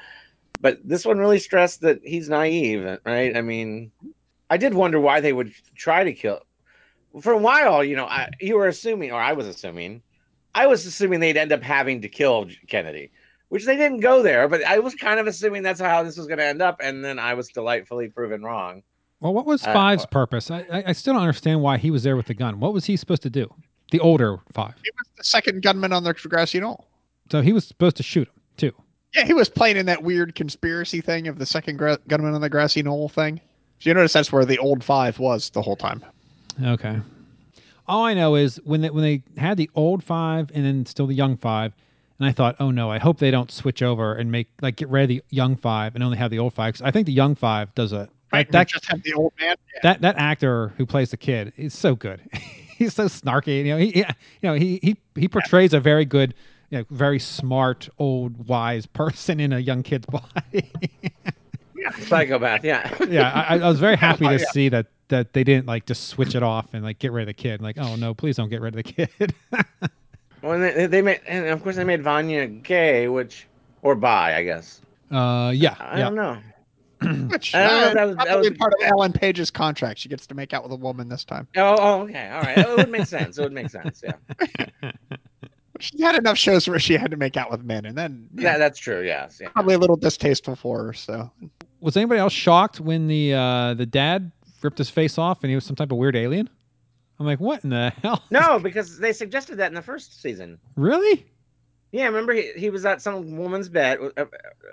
but 0.60 0.78
this 0.82 1.04
one 1.04 1.18
really 1.18 1.38
stressed 1.38 1.82
that 1.82 2.00
he's 2.02 2.28
naive, 2.30 2.98
right? 3.04 3.36
I 3.36 3.42
mean, 3.42 3.92
I 4.50 4.56
did 4.56 4.74
wonder 4.74 5.00
why 5.00 5.20
they 5.20 5.32
would 5.32 5.52
try 5.76 6.04
to 6.04 6.12
kill. 6.12 6.40
For 7.20 7.32
a 7.32 7.38
while, 7.38 7.82
you 7.82 7.96
know, 7.96 8.06
I, 8.06 8.28
you 8.40 8.56
were 8.56 8.68
assuming, 8.68 9.12
or 9.12 9.20
I 9.20 9.32
was 9.32 9.46
assuming, 9.46 10.02
I 10.54 10.66
was 10.66 10.86
assuming 10.86 11.20
they'd 11.20 11.36
end 11.36 11.52
up 11.52 11.62
having 11.62 12.02
to 12.02 12.08
kill 12.08 12.48
Kennedy, 12.68 13.10
which 13.48 13.64
they 13.64 13.76
didn't 13.76 14.00
go 14.00 14.22
there. 14.22 14.48
But 14.48 14.64
I 14.64 14.78
was 14.78 14.94
kind 14.94 15.18
of 15.20 15.26
assuming 15.26 15.62
that's 15.62 15.80
how 15.80 16.02
this 16.02 16.16
was 16.16 16.26
going 16.26 16.38
to 16.38 16.44
end 16.44 16.62
up, 16.62 16.80
and 16.82 17.04
then 17.04 17.18
I 17.18 17.34
was 17.34 17.48
delightfully 17.48 18.08
proven 18.08 18.42
wrong. 18.42 18.82
well, 19.20 19.34
what 19.34 19.46
was 19.46 19.66
uh, 19.66 19.72
Five's 19.72 20.04
uh, 20.04 20.08
purpose? 20.08 20.50
I, 20.50 20.66
I, 20.70 20.84
I 20.88 20.92
still 20.92 21.14
don't 21.14 21.22
understand 21.22 21.62
why 21.62 21.78
he 21.78 21.90
was 21.90 22.02
there 22.02 22.16
with 22.16 22.26
the 22.26 22.34
gun. 22.34 22.60
What 22.60 22.72
was 22.72 22.84
he 22.84 22.96
supposed 22.96 23.22
to 23.22 23.30
do? 23.30 23.52
The 23.90 24.00
older 24.00 24.38
Five. 24.52 24.74
he 24.84 24.90
was 24.98 25.08
the 25.16 25.24
second 25.24 25.62
gunman 25.62 25.92
on 25.92 26.04
the 26.04 26.12
grassy 26.12 26.60
knoll. 26.60 26.86
So 27.30 27.40
he 27.40 27.52
was 27.52 27.66
supposed 27.66 27.96
to 27.96 28.02
shoot 28.02 28.28
him 28.28 28.34
too. 28.56 28.72
Yeah, 29.14 29.24
he 29.24 29.32
was 29.32 29.48
playing 29.48 29.78
in 29.78 29.86
that 29.86 30.02
weird 30.02 30.34
conspiracy 30.34 31.00
thing 31.00 31.26
of 31.26 31.38
the 31.38 31.46
second 31.46 31.78
gra- 31.78 31.98
gunman 32.06 32.34
on 32.34 32.42
the 32.42 32.50
grassy 32.50 32.82
knoll 32.82 33.08
thing. 33.08 33.40
So 33.80 33.90
you 33.90 33.94
notice 33.94 34.12
that's 34.12 34.32
where 34.32 34.44
the 34.44 34.58
old 34.58 34.82
five 34.82 35.18
was 35.18 35.50
the 35.50 35.62
whole 35.62 35.76
time. 35.76 36.04
Okay. 36.62 36.98
All 37.86 38.04
I 38.04 38.14
know 38.14 38.34
is 38.34 38.56
when 38.64 38.80
they 38.82 38.90
when 38.90 39.02
they 39.02 39.22
had 39.40 39.56
the 39.56 39.70
old 39.74 40.02
five 40.04 40.50
and 40.52 40.64
then 40.64 40.84
still 40.86 41.06
the 41.06 41.14
young 41.14 41.36
five, 41.36 41.72
and 42.18 42.28
I 42.28 42.32
thought, 42.32 42.56
oh 42.60 42.70
no, 42.70 42.90
I 42.90 42.98
hope 42.98 43.18
they 43.18 43.30
don't 43.30 43.50
switch 43.50 43.82
over 43.82 44.14
and 44.14 44.30
make 44.30 44.48
like 44.60 44.76
get 44.76 44.88
rid 44.88 45.04
of 45.04 45.08
the 45.08 45.22
young 45.30 45.56
five 45.56 45.94
and 45.94 46.02
only 46.04 46.18
have 46.18 46.30
the 46.30 46.38
old 46.38 46.52
five. 46.54 46.74
'Cause 46.74 46.82
I 46.82 46.90
think 46.90 47.06
the 47.06 47.12
young 47.12 47.34
five 47.34 47.74
does 47.74 47.92
a 47.92 48.08
Right, 48.30 48.50
that 48.52 48.68
just 48.68 48.84
have 48.90 49.02
the 49.04 49.14
old 49.14 49.32
man. 49.40 49.56
Yeah. 49.74 49.80
that 49.84 50.00
that 50.02 50.16
actor 50.18 50.74
who 50.76 50.84
plays 50.84 51.10
the 51.12 51.16
kid 51.16 51.52
is 51.56 51.72
so 51.72 51.94
good. 51.94 52.20
He's 52.32 52.94
so 52.94 53.06
snarky. 53.06 53.64
You 53.64 53.72
know, 53.72 53.76
he, 53.78 53.90
he 53.90 53.98
you 54.00 54.04
know 54.42 54.54
he 54.54 54.78
he 54.82 54.96
he 55.14 55.28
portrays 55.28 55.72
a 55.72 55.80
very 55.80 56.04
good, 56.04 56.34
you 56.68 56.78
know, 56.78 56.84
very 56.90 57.18
smart 57.18 57.88
old 57.98 58.46
wise 58.48 58.84
person 58.84 59.40
in 59.40 59.52
a 59.54 59.58
young 59.60 59.82
kid's 59.82 60.04
body. 60.10 60.70
Psychopath, 62.00 62.64
yeah. 62.64 62.94
yeah, 63.08 63.30
I, 63.48 63.58
I 63.58 63.68
was 63.68 63.78
very 63.80 63.96
happy 63.96 64.26
to 64.26 64.32
Yeah. 64.38 64.44
see 64.52 64.68
that 64.70 64.86
that 65.08 65.32
they 65.32 65.42
didn't 65.44 65.66
like 65.66 65.86
just 65.86 66.08
switch 66.08 66.34
it 66.34 66.42
off 66.42 66.74
and 66.74 66.84
like 66.84 66.98
get 66.98 67.12
rid 67.12 67.22
of 67.22 67.26
the 67.28 67.34
kid. 67.34 67.62
Like, 67.62 67.78
oh 67.78 67.96
no, 67.96 68.12
please 68.14 68.36
don't 68.36 68.50
get 68.50 68.60
rid 68.60 68.76
of 68.76 68.84
the 68.84 68.92
kid. 68.92 69.34
When 70.40 70.60
they, 70.60 70.86
they 70.86 71.02
made, 71.02 71.20
and 71.26 71.46
of 71.46 71.64
course 71.64 71.74
they 71.74 71.82
made 71.82 72.00
Vanya 72.04 72.46
gay, 72.46 73.08
which 73.08 73.48
or 73.82 73.96
bi, 73.96 74.36
I 74.36 74.44
guess. 74.44 74.80
uh, 75.10 75.50
yeah, 75.52 75.74
I 75.80 75.98
yeah. 75.98 76.04
don't 76.04 76.14
know. 76.14 76.38
Which 77.28 77.54
I 77.56 77.62
uh, 77.64 77.88
if 77.88 77.94
that 77.94 78.06
was- 78.06 78.16
that 78.16 78.26
probably 78.26 78.48
was- 78.50 78.58
part 78.58 78.72
of 78.74 78.86
Ellen 78.88 79.12
Page's 79.12 79.50
contract. 79.50 79.98
She 79.98 80.08
gets 80.08 80.26
to 80.28 80.34
make 80.34 80.52
out 80.54 80.62
with 80.62 80.70
a 80.72 80.76
woman 80.76 81.08
this 81.08 81.24
time. 81.24 81.46
Oh, 81.56 81.76
oh, 81.78 82.00
okay, 82.02 82.28
all 82.30 82.40
right. 82.42 82.58
It 82.58 82.76
would 82.76 82.88
make 82.90 83.06
sense. 83.06 83.36
It 83.38 83.42
would 83.42 83.52
make 83.52 83.70
sense. 83.70 84.02
Yeah, 84.04 84.92
She 85.80 86.02
had 86.02 86.16
enough 86.16 86.36
shows 86.38 86.68
where 86.68 86.80
she 86.80 86.94
had 86.94 87.10
to 87.12 87.16
make 87.16 87.36
out 87.36 87.52
with 87.52 87.62
men, 87.62 87.84
and 87.84 87.96
then 87.96 88.28
yeah, 88.34 88.52
that, 88.52 88.58
that's 88.58 88.78
true. 88.80 89.02
Yes, 89.04 89.38
yeah. 89.40 89.48
probably 89.50 89.74
a 89.74 89.78
little 89.78 89.96
distasteful 89.96 90.56
for 90.56 90.86
her. 90.86 90.92
So 90.92 91.30
Was 91.80 91.96
anybody 91.96 92.20
else 92.20 92.32
shocked 92.32 92.80
when 92.80 93.06
the 93.06 93.34
uh, 93.34 93.74
the 93.74 93.86
dad 93.86 94.30
ripped 94.62 94.78
his 94.78 94.90
face 94.90 95.18
off 95.18 95.42
and 95.44 95.50
he 95.50 95.54
was 95.54 95.64
some 95.64 95.76
type 95.76 95.92
of 95.92 95.98
weird 95.98 96.16
alien? 96.16 96.48
I'm 97.20 97.26
like, 97.26 97.40
what 97.40 97.64
in 97.64 97.70
the 97.70 97.92
hell? 98.02 98.22
No, 98.30 98.58
because 98.62 98.98
they 98.98 99.12
suggested 99.12 99.56
that 99.56 99.68
in 99.68 99.74
the 99.74 99.82
first 99.82 100.20
season. 100.22 100.58
Really? 100.76 101.26
Yeah, 101.90 102.04
remember 102.06 102.32
he, 102.34 102.52
he 102.56 102.70
was 102.70 102.84
at 102.84 103.00
some 103.00 103.36
woman's 103.36 103.68
bed. 103.68 103.98
uh, 104.16 104.26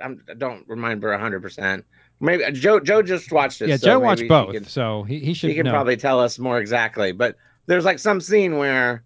I'm, 0.04 0.24
I 0.30 0.34
don't 0.34 0.68
remember 0.68 1.16
hundred 1.18 1.42
percent. 1.42 1.86
Maybe 2.20 2.44
Joe 2.52 2.80
Joe 2.80 3.02
just 3.02 3.32
watched 3.32 3.62
it. 3.62 3.70
yeah, 3.70 3.78
so 3.78 3.88
Joe 3.88 4.00
watched 4.00 4.22
he 4.24 4.28
both, 4.28 4.54
can- 4.54 4.66
so 4.66 5.04
he, 5.04 5.20
he 5.20 5.34
should 5.34 5.50
he 5.50 5.56
can 5.56 5.66
know. 5.66 5.72
probably 5.72 5.98
tell 5.98 6.20
us 6.20 6.40
more 6.40 6.60
exactly. 6.60 7.12
But 7.12 7.36
there's 7.68 7.86
like 7.86 8.00
some 8.00 8.20
scene 8.22 8.58
where 8.58 9.04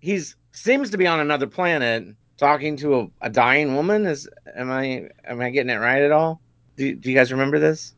he's 0.00 0.36
seems 0.52 0.90
to 0.90 0.98
be 0.98 1.06
on 1.06 1.20
another 1.20 1.46
planet 1.46 2.04
talking 2.36 2.76
to 2.78 3.00
a, 3.00 3.06
a 3.22 3.30
dying 3.30 3.74
woman. 3.74 4.06
Is 4.06 4.28
am 4.56 4.70
I 4.70 5.08
am 5.24 5.40
I 5.40 5.50
getting 5.50 5.70
it 5.70 5.78
right 5.78 6.02
at 6.02 6.12
all? 6.12 6.40
Do, 6.80 6.94
do 6.94 7.10
you 7.10 7.14
guys 7.14 7.30
remember 7.30 7.58
this? 7.58 7.94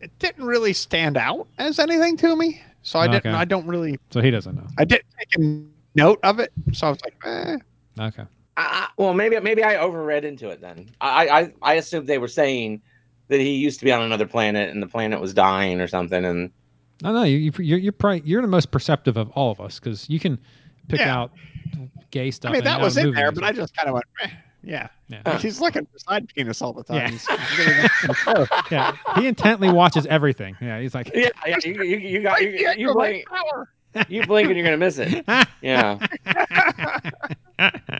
it 0.00 0.16
didn't 0.20 0.44
really 0.44 0.72
stand 0.74 1.16
out 1.16 1.48
as 1.58 1.78
anything 1.80 2.16
to 2.18 2.36
me. 2.36 2.62
So 2.82 2.98
I 3.00 3.08
didn't. 3.08 3.34
I 3.34 3.44
don't 3.44 3.66
really. 3.66 3.98
So 4.10 4.20
he 4.20 4.30
doesn't 4.30 4.54
know. 4.54 4.66
I 4.78 4.84
didn't 4.84 5.06
take 5.18 5.34
a 5.44 5.62
note 5.96 6.20
of 6.22 6.38
it. 6.38 6.52
So 6.72 6.86
I 6.86 6.90
was 6.90 6.98
like, 7.02 7.16
eh. 7.24 7.56
Okay. 7.98 8.22
I, 8.56 8.62
I- 8.62 8.88
well, 8.98 9.14
maybe 9.14 9.40
maybe 9.40 9.64
I 9.64 9.74
overread 9.76 10.22
into 10.24 10.50
it. 10.50 10.60
Then 10.60 10.90
I, 11.00 11.28
I 11.28 11.52
I 11.62 11.74
assumed 11.74 12.06
they 12.06 12.18
were 12.18 12.28
saying 12.28 12.80
that 13.28 13.40
he 13.40 13.56
used 13.56 13.78
to 13.80 13.84
be 13.86 13.90
on 13.92 14.02
another 14.02 14.26
planet 14.26 14.68
and 14.70 14.82
the 14.82 14.86
planet 14.86 15.20
was 15.20 15.32
dying 15.34 15.80
or 15.80 15.88
something. 15.88 16.22
And 16.24 16.50
No, 17.02 17.12
no, 17.14 17.22
you, 17.24 17.38
you, 17.38 17.52
you're 17.58 17.78
you're 17.78 17.92
probably 17.92 18.22
you're 18.26 18.42
the 18.42 18.46
most 18.48 18.70
perceptive 18.70 19.16
of 19.16 19.30
all 19.30 19.50
of 19.50 19.60
us 19.60 19.80
because 19.80 20.08
you 20.10 20.20
can 20.20 20.38
pick 20.88 21.00
Yeah. 21.00 21.16
out 21.16 21.32
gay 22.10 22.30
stuff. 22.30 22.50
I 22.50 22.52
mean, 22.54 22.64
that 22.64 22.80
was 22.80 22.96
in 22.98 23.12
there, 23.14 23.32
but 23.32 23.42
I 23.42 23.52
just 23.52 23.74
kind 23.76 23.88
of 23.88 23.94
went, 23.94 24.06
eh. 24.22 24.28
Yeah. 24.62 24.88
Yeah. 25.08 25.22
Like, 25.24 25.40
he's 25.40 25.60
looking 25.60 25.86
for 25.86 25.98
side 25.98 26.28
penis 26.34 26.60
all 26.60 26.72
the 26.72 26.84
time. 26.84 26.96
Yeah. 26.96 27.08
He's- 27.08 27.26
he's 27.56 28.24
getting- 28.26 28.46
yeah, 28.70 28.96
he 29.16 29.26
intently 29.26 29.70
watches 29.70 30.04
everything. 30.06 30.56
Yeah, 30.60 30.80
he's 30.80 30.94
like, 30.94 31.10
yeah, 31.14 31.28
yeah, 31.46 31.56
you, 31.64 31.82
you, 31.82 31.96
you 31.98 32.22
got 32.22 32.42
you, 32.42 32.50
Yeah, 32.50 32.72
you 32.74 32.88
go 32.88 32.94
blink 32.94 33.30
right 33.30 33.40
power. 33.94 34.04
you 34.08 34.26
blink 34.26 34.48
and 34.48 34.56
you're 34.56 34.64
gonna 34.66 34.76
miss 34.76 34.98
it. 34.98 35.24
Yeah, 35.62 35.98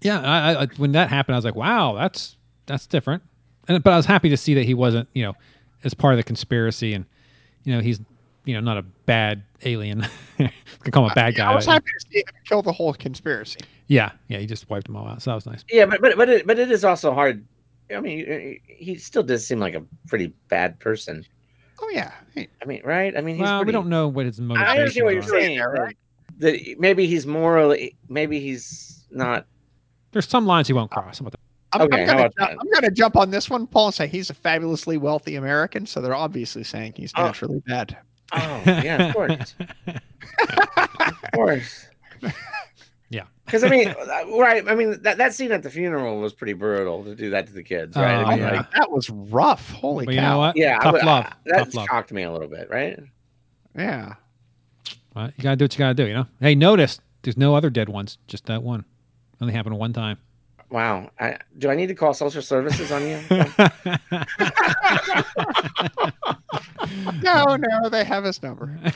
yeah. 0.00 0.20
I, 0.20 0.62
I, 0.62 0.66
when 0.76 0.92
that 0.92 1.08
happened, 1.08 1.34
I 1.34 1.38
was 1.38 1.44
like, 1.44 1.54
wow, 1.56 1.94
that's 1.94 2.36
that's 2.66 2.86
different. 2.86 3.22
And 3.68 3.82
but 3.82 3.92
I 3.92 3.96
was 3.96 4.06
happy 4.06 4.28
to 4.30 4.36
see 4.36 4.54
that 4.54 4.64
he 4.64 4.74
wasn't, 4.74 5.08
you 5.14 5.22
know, 5.24 5.34
as 5.84 5.94
part 5.94 6.14
of 6.14 6.18
the 6.18 6.24
conspiracy, 6.24 6.94
and 6.94 7.04
you 7.64 7.74
know, 7.74 7.80
he's 7.80 8.00
you 8.50 8.56
know 8.56 8.60
not 8.60 8.76
a 8.78 8.82
bad 8.82 9.44
alien. 9.64 10.04
Could 10.80 10.92
call 10.92 11.04
him 11.04 11.12
a 11.12 11.14
bad 11.14 11.36
guy. 11.36 11.50
I 11.50 11.54
was 11.54 11.66
happy 11.66 11.86
to 11.98 12.06
see 12.10 12.18
him 12.18 12.24
kill 12.46 12.62
the 12.62 12.72
whole 12.72 12.92
conspiracy. 12.94 13.60
yeah, 13.86 14.10
yeah. 14.28 14.38
He 14.38 14.46
just 14.46 14.68
wiped 14.68 14.86
them 14.86 14.96
all 14.96 15.06
out, 15.06 15.22
so 15.22 15.30
that 15.30 15.34
was 15.36 15.46
nice. 15.46 15.64
yeah, 15.70 15.86
but 15.86 16.00
but 16.00 16.16
but 16.16 16.28
it, 16.28 16.46
but 16.46 16.58
it 16.58 16.70
is 16.70 16.84
also 16.84 17.14
hard. 17.14 17.44
I 17.94 18.00
mean, 18.00 18.60
he 18.66 18.96
still 18.96 19.22
does 19.22 19.46
seem 19.46 19.60
like 19.60 19.74
a 19.74 19.82
pretty 20.08 20.32
bad 20.48 20.78
person. 20.80 21.24
Oh 21.80 21.88
yeah. 21.92 22.12
Hey, 22.34 22.48
I 22.60 22.64
mean, 22.64 22.82
right? 22.84 23.16
I 23.16 23.20
mean, 23.20 23.36
he's 23.36 23.42
well, 23.42 23.64
we 23.64 23.72
don't 23.72 23.88
know 23.88 24.08
what 24.08 24.26
his 24.26 24.40
motivation. 24.40 24.68
I 24.68 24.78
understand 24.78 25.04
what 25.06 25.14
you're 25.14 25.22
are. 25.22 25.26
saying. 25.26 25.58
there, 25.58 25.70
right? 25.70 25.96
That 26.38 26.76
maybe 26.78 27.06
he's 27.06 27.26
morally, 27.26 27.96
maybe 28.08 28.40
he's 28.40 29.04
not. 29.10 29.46
There's 30.12 30.28
some 30.28 30.46
lines 30.46 30.66
he 30.66 30.72
won't 30.72 30.90
cross. 30.90 31.20
About 31.20 31.32
that? 31.32 31.40
I'm, 31.72 31.82
Okay, 31.82 32.02
I'm, 32.02 32.06
gonna, 32.06 32.30
jump. 32.38 32.50
I'm 32.60 32.70
gonna 32.72 32.90
jump 32.90 33.16
on 33.16 33.30
this 33.30 33.48
one, 33.48 33.66
Paul, 33.66 33.86
and 33.86 33.94
say 33.94 34.06
he's 34.08 34.28
a 34.30 34.34
fabulously 34.34 34.96
wealthy 34.98 35.36
American. 35.36 35.86
So 35.86 36.00
they're 36.00 36.14
obviously 36.14 36.64
saying 36.64 36.94
he's 36.96 37.12
Oh. 37.16 37.24
naturally 37.26 37.62
bad. 37.66 37.96
Oh, 38.32 38.62
yeah, 38.66 39.08
of 39.08 39.14
course, 39.14 39.54
of 39.88 41.32
course. 41.34 41.86
Yeah. 43.08 43.24
Because 43.44 43.64
I 43.64 43.68
mean, 43.68 43.88
uh, 43.88 44.38
right? 44.38 44.66
I 44.68 44.74
mean, 44.76 45.02
that, 45.02 45.18
that 45.18 45.34
scene 45.34 45.50
at 45.50 45.62
the 45.64 45.70
funeral 45.70 46.20
was 46.20 46.32
pretty 46.32 46.52
brutal 46.52 47.02
to 47.04 47.14
do 47.16 47.30
that 47.30 47.48
to 47.48 47.52
the 47.52 47.64
kids, 47.64 47.96
right? 47.96 48.22
Oh, 48.22 48.24
I 48.24 48.30
mean, 48.30 48.38
yeah. 48.38 48.52
like, 48.58 48.70
that 48.72 48.90
was 48.90 49.10
rough. 49.10 49.70
Holy 49.70 50.06
But 50.06 50.14
cow! 50.14 50.20
you 50.20 50.28
know 50.28 50.38
what? 50.38 50.56
yeah, 50.56 50.78
tough 50.78 50.92
would- 50.92 51.02
love. 51.04 51.24
uh, 51.26 51.30
that 51.46 51.58
tough 51.64 51.74
love. 51.74 51.86
shocked 51.90 52.12
me 52.12 52.22
a 52.22 52.30
little 52.30 52.46
bit, 52.48 52.70
right? 52.70 52.98
Yeah. 53.76 54.14
Well, 55.16 55.26
you 55.36 55.42
gotta 55.42 55.56
do 55.56 55.64
what 55.64 55.74
you 55.74 55.78
gotta 55.78 55.94
do. 55.94 56.06
You 56.06 56.14
know. 56.14 56.26
Hey, 56.40 56.54
notice 56.54 57.00
there's 57.22 57.36
no 57.36 57.54
other 57.56 57.70
dead 57.70 57.88
ones. 57.88 58.18
Just 58.28 58.46
that 58.46 58.62
one. 58.62 58.84
Only 59.40 59.54
happened 59.54 59.76
one 59.76 59.92
time. 59.92 60.18
Wow. 60.70 61.10
I, 61.18 61.38
do 61.58 61.68
I 61.68 61.74
need 61.74 61.88
to 61.88 61.94
call 61.94 62.14
social 62.14 62.42
services 62.42 62.92
on 62.92 63.06
you? 63.06 63.20
No, 67.22 67.56
no, 67.56 67.88
they 67.88 68.04
have 68.04 68.24
his 68.24 68.42
number. 68.42 68.78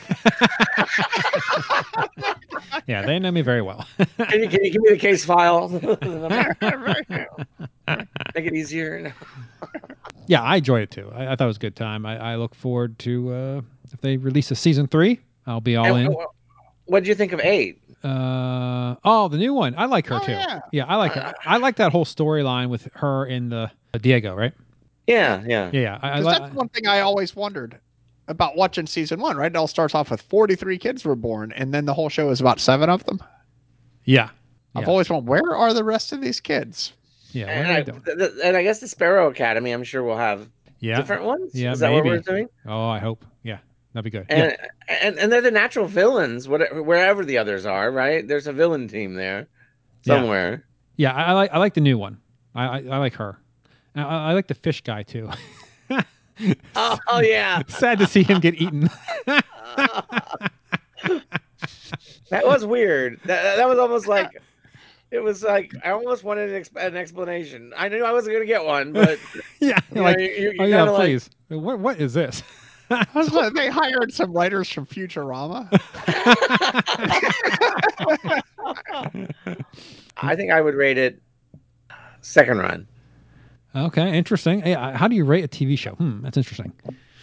yeah, 2.87 3.05
they 3.05 3.19
know 3.19 3.31
me 3.31 3.41
very 3.41 3.61
well. 3.61 3.87
can, 4.17 4.41
you, 4.41 4.49
can 4.49 4.63
you 4.63 4.71
give 4.71 4.81
me 4.81 4.89
the 4.91 4.97
case 4.97 5.23
file? 5.23 5.69
Make 5.69 5.83
it 8.45 8.53
easier. 8.53 9.13
yeah, 10.27 10.41
I 10.41 10.57
enjoy 10.57 10.81
it 10.81 10.91
too. 10.91 11.11
I, 11.13 11.31
I 11.31 11.35
thought 11.35 11.45
it 11.45 11.47
was 11.47 11.57
a 11.57 11.61
good 11.61 11.75
time. 11.75 12.05
I, 12.05 12.33
I 12.33 12.35
look 12.35 12.55
forward 12.55 12.97
to 12.99 13.33
uh, 13.33 13.61
if 13.91 14.01
they 14.01 14.17
release 14.17 14.51
a 14.51 14.55
season 14.55 14.87
three. 14.87 15.19
I'll 15.47 15.61
be 15.61 15.75
all 15.75 15.95
in. 15.95 16.15
What 16.85 17.03
do 17.03 17.09
you 17.09 17.15
think 17.15 17.31
of 17.31 17.39
eight? 17.39 17.81
Uh, 18.03 18.95
oh, 19.03 19.27
the 19.29 19.37
new 19.37 19.53
one. 19.53 19.73
I 19.77 19.85
like 19.85 20.07
her 20.07 20.15
Oh, 20.15 20.19
too. 20.25 20.37
yeah. 20.71 20.85
I 20.85 20.95
like 20.95 21.13
her. 21.13 21.33
I 21.45 21.57
like 21.57 21.77
that 21.77 21.91
whole 21.91 22.05
storyline 22.05 22.69
with 22.69 22.87
her 22.93 23.25
and 23.25 23.51
the 23.51 23.71
Diego. 23.99 24.35
Right? 24.35 24.53
Yeah, 25.07 25.41
yeah. 25.45 25.69
Yeah, 25.73 25.79
yeah. 25.81 25.99
I, 26.01 26.09
I, 26.09 26.15
'Cause 26.17 26.25
li- 26.25 26.31
that's 26.39 26.53
one 26.55 26.69
thing 26.69 26.87
I 26.87 26.99
always 27.01 27.35
wondered. 27.35 27.79
about 28.27 28.55
watching 28.57 28.87
season 28.87 29.19
one, 29.19 29.37
right? 29.37 29.51
It 29.51 29.55
all 29.55 29.67
starts 29.67 29.93
off 29.93 30.09
with 30.09 30.19
43 30.19 30.79
kids 30.79 31.05
were 31.05 31.15
born, 31.15 31.51
and 31.51 31.71
then 31.71 31.85
the 31.85 31.93
whole 31.93 32.09
show 32.09 32.29
is 32.31 32.41
about 32.41 32.59
seven 32.59 32.89
of 32.89 33.03
them. 33.05 33.21
Yeah. 34.05 34.29
I've 34.73 34.83
Yeah. 34.85 34.89
always 34.89 35.09
wondered, 35.11 35.29
where 35.29 35.55
are 35.55 35.75
the 35.75 35.83
rest 35.83 36.11
of 36.11 36.21
these 36.21 36.39
kids? 36.39 36.93
Yeah. 37.33 37.45
what 37.45 37.51
And 37.53 37.67
are 37.67 37.71
I, 37.71 37.75
they 37.83 37.91
doing? 37.91 38.01
th- 38.03 38.17
th- 38.17 38.31
and 38.43 38.57
I 38.57 38.63
guess 38.63 38.79
the 38.79 38.87
Sparrow 38.87 39.27
Academy, 39.29 39.69
I'm 39.71 39.83
sure 39.83 40.03
we'll 40.03 40.17
have 40.17 40.47
Yeah. 40.79 40.95
different 40.97 41.23
ones. 41.23 41.51
Yeah, 41.53 41.73
is 41.73 41.79
that 41.81 41.91
what 41.91 42.03
we're 42.03 42.13
maybe. 42.13 42.23
doing? 42.23 42.49
Oh, 42.65 42.87
I 42.87 42.97
hope. 42.97 43.23
Yeah. 43.43 43.59
That'd 43.95 44.03
be 44.03 44.09
good. 44.09 44.25
yeah. 44.29 44.35
And, 44.35 44.57
and 44.89 45.19
and 45.19 45.31
they're 45.31 45.39
the 45.39 45.51
natural 45.51 45.87
villains, 45.87 46.49
whatever, 46.49 46.83
wherever 46.83 47.23
the 47.23 47.37
others 47.37 47.65
are, 47.65 47.89
right? 47.89 48.27
There's 48.27 48.45
a 48.45 48.51
villain 48.51 48.89
team 48.89 49.13
there 49.13 49.47
somewhere. 50.01 50.65
Yeah, 50.97 51.13
I, 51.13 51.23
I 51.23 51.31
like 51.31 51.53
I 51.53 51.59
like 51.59 51.75
the 51.75 51.81
new 51.81 51.97
one. 51.97 52.17
I 52.53 52.65
I, 52.65 52.77
I 52.91 52.97
like 52.97 53.13
her. 53.13 53.39
I, 53.95 54.01
I 54.01 54.33
like 54.33 54.47
the 54.47 54.53
fish 54.53 54.81
guy 54.81 55.03
too. 55.03 55.29
Oh, 56.75 56.97
oh, 57.07 57.21
yeah, 57.21 57.61
Sad 57.69 57.97
to 57.99 58.05
see 58.05 58.21
him 58.21 58.41
get 58.41 58.55
eaten. 58.55 58.89
that 59.25 60.51
was 62.43 62.65
weird. 62.65 63.21
That, 63.23 63.55
that 63.55 63.69
was 63.69 63.79
almost 63.79 64.05
like 64.05 64.41
it 65.11 65.19
was 65.23 65.43
like 65.43 65.71
I 65.85 65.91
almost 65.91 66.25
wanted 66.25 66.49
an, 66.49 66.55
ex- 66.57 66.69
an 66.75 66.97
explanation. 66.97 67.71
I 67.77 67.87
knew 67.87 68.03
I 68.03 68.11
wasn't 68.11 68.35
gonna 68.35 68.45
get 68.45 68.65
one, 68.65 68.91
but 68.91 69.17
yeah, 69.61 69.79
you 69.93 70.01
like 70.01 70.17
know, 70.17 70.23
you, 70.23 70.29
you, 70.29 70.55
oh 70.59 70.65
yeah, 70.65 70.83
like, 70.83 70.95
please. 71.05 71.29
What 71.47 71.79
what 71.79 72.01
is 72.01 72.13
this? 72.13 72.43
I 72.89 73.05
was 73.15 73.31
like, 73.31 73.53
they 73.53 73.67
hired 73.69 74.13
some 74.13 74.31
writers 74.31 74.69
from 74.69 74.85
Futurama. 74.85 75.67
I 80.17 80.35
think 80.35 80.51
I 80.51 80.61
would 80.61 80.75
rate 80.75 80.97
it 80.97 81.21
second 82.21 82.59
run. 82.59 82.87
Okay, 83.75 84.17
interesting. 84.17 84.61
Hey, 84.61 84.73
how 84.73 85.07
do 85.07 85.15
you 85.15 85.25
rate 85.25 85.43
a 85.43 85.47
TV 85.47 85.77
show? 85.77 85.91
Hmm, 85.91 86.21
that's 86.21 86.37
interesting. 86.37 86.71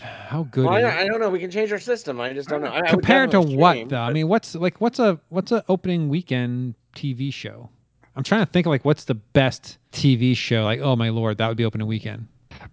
How 0.01 0.43
good 0.45 0.65
Well, 0.67 0.75
I, 0.75 0.81
don't- 0.81 0.93
I 0.93 1.07
don't 1.07 1.21
know. 1.21 1.31
We 1.31 1.39
can 1.39 1.51
change 1.51 1.73
our 1.73 1.79
system. 1.79 2.21
I 2.21 2.33
just 2.33 2.49
don't 2.49 2.61
know. 2.61 2.69
I, 2.69 2.79
I 2.81 2.91
compared 2.91 3.31
to 3.31 3.39
definitely 3.39 3.57
what 3.57 3.73
stream, 3.73 3.89
though? 3.89 4.01
I 4.01 4.13
mean, 4.13 4.29
what's 4.29 4.55
like 4.55 4.81
what's 4.81 4.99
a 4.99 5.19
what's 5.29 5.53
a 5.53 5.65
opening 5.69 6.09
weekend 6.09 6.75
TV 6.95 7.33
show? 7.33 7.71
I'm 8.17 8.23
trying 8.25 8.45
to 8.45 8.51
think 8.53 8.67
of 8.67 8.71
like 8.71 8.85
what's 8.85 9.05
the 9.05 9.15
best 9.15 9.79
TV 9.93 10.37
show. 10.37 10.65
Like, 10.65 10.81
oh 10.81 10.97
my 10.97 11.09
lord, 11.11 11.39
that 11.39 11.49
would 11.49 11.57
be 11.57 11.65
opening 11.65 11.87
weekend. 11.87 12.27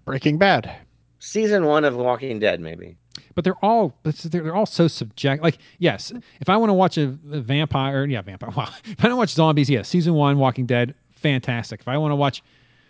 Breaking 0.06 0.38
Bad. 0.38 0.76
Season 1.20 1.66
one 1.66 1.86
of 1.86 1.96
Walking 1.96 2.40
Dead, 2.40 2.60
maybe. 2.60 2.98
But 3.36 3.44
they're 3.44 3.64
all 3.64 3.96
they're, 4.04 4.14
they're 4.14 4.56
all 4.56 4.66
so 4.66 4.88
subject. 4.88 5.44
Like, 5.44 5.60
yes, 5.78 6.12
if 6.42 6.50
I 6.50 6.58
want 6.58 6.70
to 6.70 6.74
watch 6.74 6.98
a, 6.98 7.18
a 7.32 7.42
vampire, 7.42 8.06
yeah, 8.06 8.22
vampire. 8.22 8.50
Wow, 8.56 8.70
if 8.86 9.04
I 9.04 9.08
don't 9.08 9.18
watch 9.18 9.30
zombies, 9.30 9.70
yeah, 9.70 9.82
season 9.84 10.14
one, 10.14 10.38
Walking 10.40 10.66
Dead, 10.66 10.96
fantastic. 11.12 11.82
If 11.82 11.88
I 11.88 11.98
want 11.98 12.12
to 12.12 12.16
watch, 12.16 12.42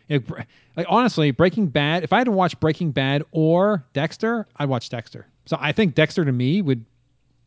like, 0.10 0.26
br- 0.26 0.40
like 0.78 0.86
honestly, 0.90 1.32
Breaking 1.32 1.68
Bad. 1.68 2.04
If 2.04 2.14
I 2.14 2.18
had 2.20 2.26
to 2.26 2.32
watch 2.32 2.60
Breaking 2.60 2.92
Bad 2.92 3.24
or 3.32 3.86
Dexter, 3.94 4.48
I'd 4.58 4.70
watch 4.70 4.90
Dexter. 4.90 5.28
So 5.46 5.58
I 5.60 5.72
think 5.72 5.96
Dexter 5.96 6.26
to 6.26 6.32
me 6.32 6.62
would 6.62 6.86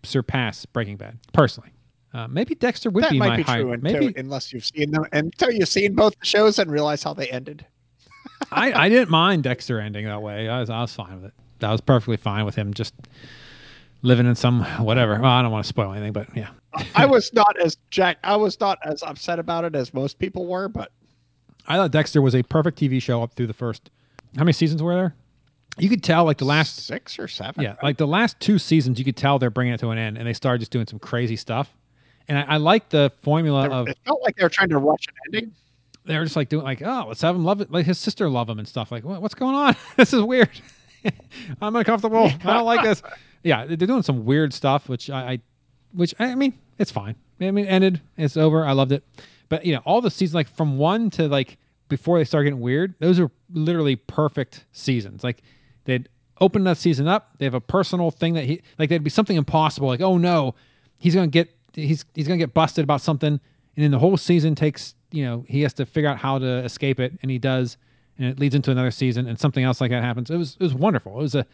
surpass 0.02 0.66
Breaking 0.66 0.96
Bad 0.96 1.18
personally. 1.32 1.70
Uh, 2.14 2.28
maybe 2.28 2.54
Dexter 2.54 2.90
would 2.90 3.04
that 3.04 3.10
be 3.10 3.18
might 3.18 3.28
my 3.28 3.36
be 3.38 3.42
high. 3.42 3.60
true 3.62 3.72
until, 3.72 4.00
maybe 4.00 4.14
unless 4.18 4.52
you've 4.52 4.66
seen 4.66 4.90
them 4.90 5.06
until 5.12 5.50
you've 5.50 5.68
seen 5.68 5.94
both 5.94 6.18
the 6.18 6.26
shows 6.26 6.58
and 6.58 6.70
realize 6.70 7.02
how 7.02 7.14
they 7.14 7.28
ended. 7.28 7.64
I, 8.52 8.84
I 8.84 8.88
didn't 8.88 9.10
mind 9.10 9.44
Dexter 9.44 9.80
ending 9.80 10.04
that 10.06 10.22
way. 10.22 10.48
I 10.48 10.60
was 10.60 10.70
I 10.70 10.80
was 10.80 10.94
fine 10.94 11.22
with 11.22 11.26
it. 11.26 11.64
I 11.64 11.72
was 11.72 11.80
perfectly 11.80 12.16
fine 12.16 12.44
with 12.44 12.54
him 12.54 12.74
just 12.74 12.94
living 14.02 14.26
in 14.26 14.34
some 14.34 14.64
whatever. 14.78 15.18
Well, 15.20 15.30
I 15.30 15.42
don't 15.42 15.52
want 15.52 15.64
to 15.64 15.68
spoil 15.68 15.92
anything, 15.92 16.12
but 16.12 16.34
yeah. 16.36 16.48
I 16.94 17.06
was 17.06 17.32
not 17.32 17.58
as 17.60 17.76
Jack. 17.90 18.18
I 18.24 18.36
was 18.36 18.58
not 18.58 18.78
as 18.84 19.02
upset 19.02 19.38
about 19.38 19.64
it 19.64 19.74
as 19.74 19.92
most 19.92 20.18
people 20.18 20.46
were, 20.46 20.68
but 20.68 20.90
I 21.66 21.76
thought 21.76 21.90
Dexter 21.92 22.22
was 22.22 22.34
a 22.34 22.42
perfect 22.42 22.78
TV 22.78 23.00
show 23.00 23.22
up 23.22 23.34
through 23.34 23.46
the 23.46 23.54
first. 23.54 23.90
How 24.36 24.44
many 24.44 24.52
seasons 24.52 24.82
were 24.82 24.94
there? 24.94 25.14
You 25.78 25.88
could 25.88 26.02
tell 26.02 26.24
like 26.24 26.38
the 26.38 26.44
last 26.44 26.86
six 26.86 27.18
or 27.18 27.28
seven. 27.28 27.62
yeah, 27.62 27.76
like 27.82 27.96
the 27.96 28.06
last 28.06 28.38
two 28.40 28.58
seasons, 28.58 28.98
you 28.98 29.04
could 29.04 29.16
tell 29.16 29.38
they're 29.38 29.50
bringing 29.50 29.74
it 29.74 29.80
to 29.80 29.90
an 29.90 29.98
end, 29.98 30.18
and 30.18 30.26
they 30.26 30.32
started 30.32 30.58
just 30.58 30.72
doing 30.72 30.86
some 30.86 30.98
crazy 30.98 31.36
stuff. 31.36 31.74
And 32.28 32.38
I, 32.38 32.42
I 32.42 32.56
like 32.58 32.88
the 32.88 33.12
formula 33.22 33.68
of 33.68 33.88
it 33.88 33.98
felt 34.04 34.22
like 34.22 34.36
they 34.36 34.44
were 34.44 34.50
trying 34.50 34.68
to 34.70 34.78
rush 34.78 35.06
an 35.08 35.14
ending. 35.26 35.52
They 36.04 36.18
were 36.18 36.24
just 36.24 36.36
like 36.36 36.48
doing 36.48 36.64
like 36.64 36.82
oh 36.82 37.04
let's 37.08 37.20
have 37.22 37.34
him 37.34 37.44
love 37.44 37.60
it 37.60 37.70
like 37.70 37.86
his 37.86 37.98
sister 37.98 38.28
love 38.28 38.48
him 38.48 38.58
and 38.58 38.66
stuff 38.66 38.90
like 38.92 39.04
what, 39.04 39.22
what's 39.22 39.34
going 39.34 39.54
on? 39.54 39.76
This 39.96 40.12
is 40.12 40.22
weird. 40.22 40.50
I'm 41.60 41.74
uncomfortable. 41.74 42.26
I 42.26 42.54
don't 42.54 42.64
like 42.64 42.82
this. 42.82 43.02
Yeah 43.44 43.66
they're 43.66 43.76
doing 43.76 44.02
some 44.04 44.24
weird 44.24 44.54
stuff 44.54 44.88
which 44.88 45.10
I, 45.10 45.32
I 45.32 45.38
which 45.92 46.14
I 46.18 46.34
mean 46.36 46.54
it's 46.78 46.92
fine. 46.92 47.16
I 47.40 47.50
mean 47.50 47.66
it 47.66 47.68
ended. 47.68 48.00
It's 48.16 48.36
over. 48.36 48.64
I 48.64 48.72
loved 48.72 48.92
it. 48.92 49.02
But 49.48 49.66
you 49.66 49.74
know 49.74 49.82
all 49.84 50.00
the 50.00 50.10
seasons 50.10 50.34
like 50.34 50.48
from 50.48 50.78
one 50.78 51.10
to 51.10 51.26
like 51.26 51.58
before 51.88 52.18
they 52.18 52.24
start 52.24 52.44
getting 52.44 52.60
weird 52.60 52.94
those 53.00 53.18
are 53.18 53.30
literally 53.52 53.96
perfect 53.96 54.64
seasons. 54.72 55.24
Like 55.24 55.42
they'd 55.84 56.08
open 56.40 56.62
that 56.64 56.78
season 56.78 57.08
up. 57.08 57.36
They 57.38 57.44
have 57.46 57.54
a 57.54 57.60
personal 57.60 58.10
thing 58.12 58.34
that 58.34 58.44
he 58.44 58.62
like 58.78 58.88
there'd 58.88 59.02
be 59.02 59.10
something 59.10 59.36
impossible 59.36 59.88
like 59.88 60.00
oh 60.00 60.18
no 60.18 60.54
he's 60.98 61.14
gonna 61.16 61.26
get 61.26 61.52
he's 61.74 62.04
he's 62.14 62.28
gonna 62.28 62.38
get 62.38 62.54
busted 62.54 62.84
about 62.84 63.00
something 63.00 63.40
and 63.76 63.84
then 63.84 63.90
the 63.90 63.98
whole 63.98 64.16
season 64.16 64.54
takes 64.54 64.94
you 65.10 65.24
know 65.24 65.44
he 65.48 65.62
has 65.62 65.72
to 65.74 65.86
figure 65.86 66.08
out 66.08 66.18
how 66.18 66.38
to 66.38 66.58
escape 66.64 67.00
it 67.00 67.18
and 67.22 67.30
he 67.30 67.38
does 67.38 67.76
and 68.18 68.26
it 68.28 68.38
leads 68.38 68.54
into 68.54 68.70
another 68.70 68.90
season 68.90 69.26
and 69.26 69.38
something 69.38 69.64
else 69.64 69.80
like 69.80 69.90
that 69.90 70.02
happens 70.02 70.30
it 70.30 70.36
was 70.36 70.56
it 70.58 70.62
was 70.62 70.74
wonderful 70.74 71.18
it 71.18 71.22
was 71.22 71.34
a 71.34 71.46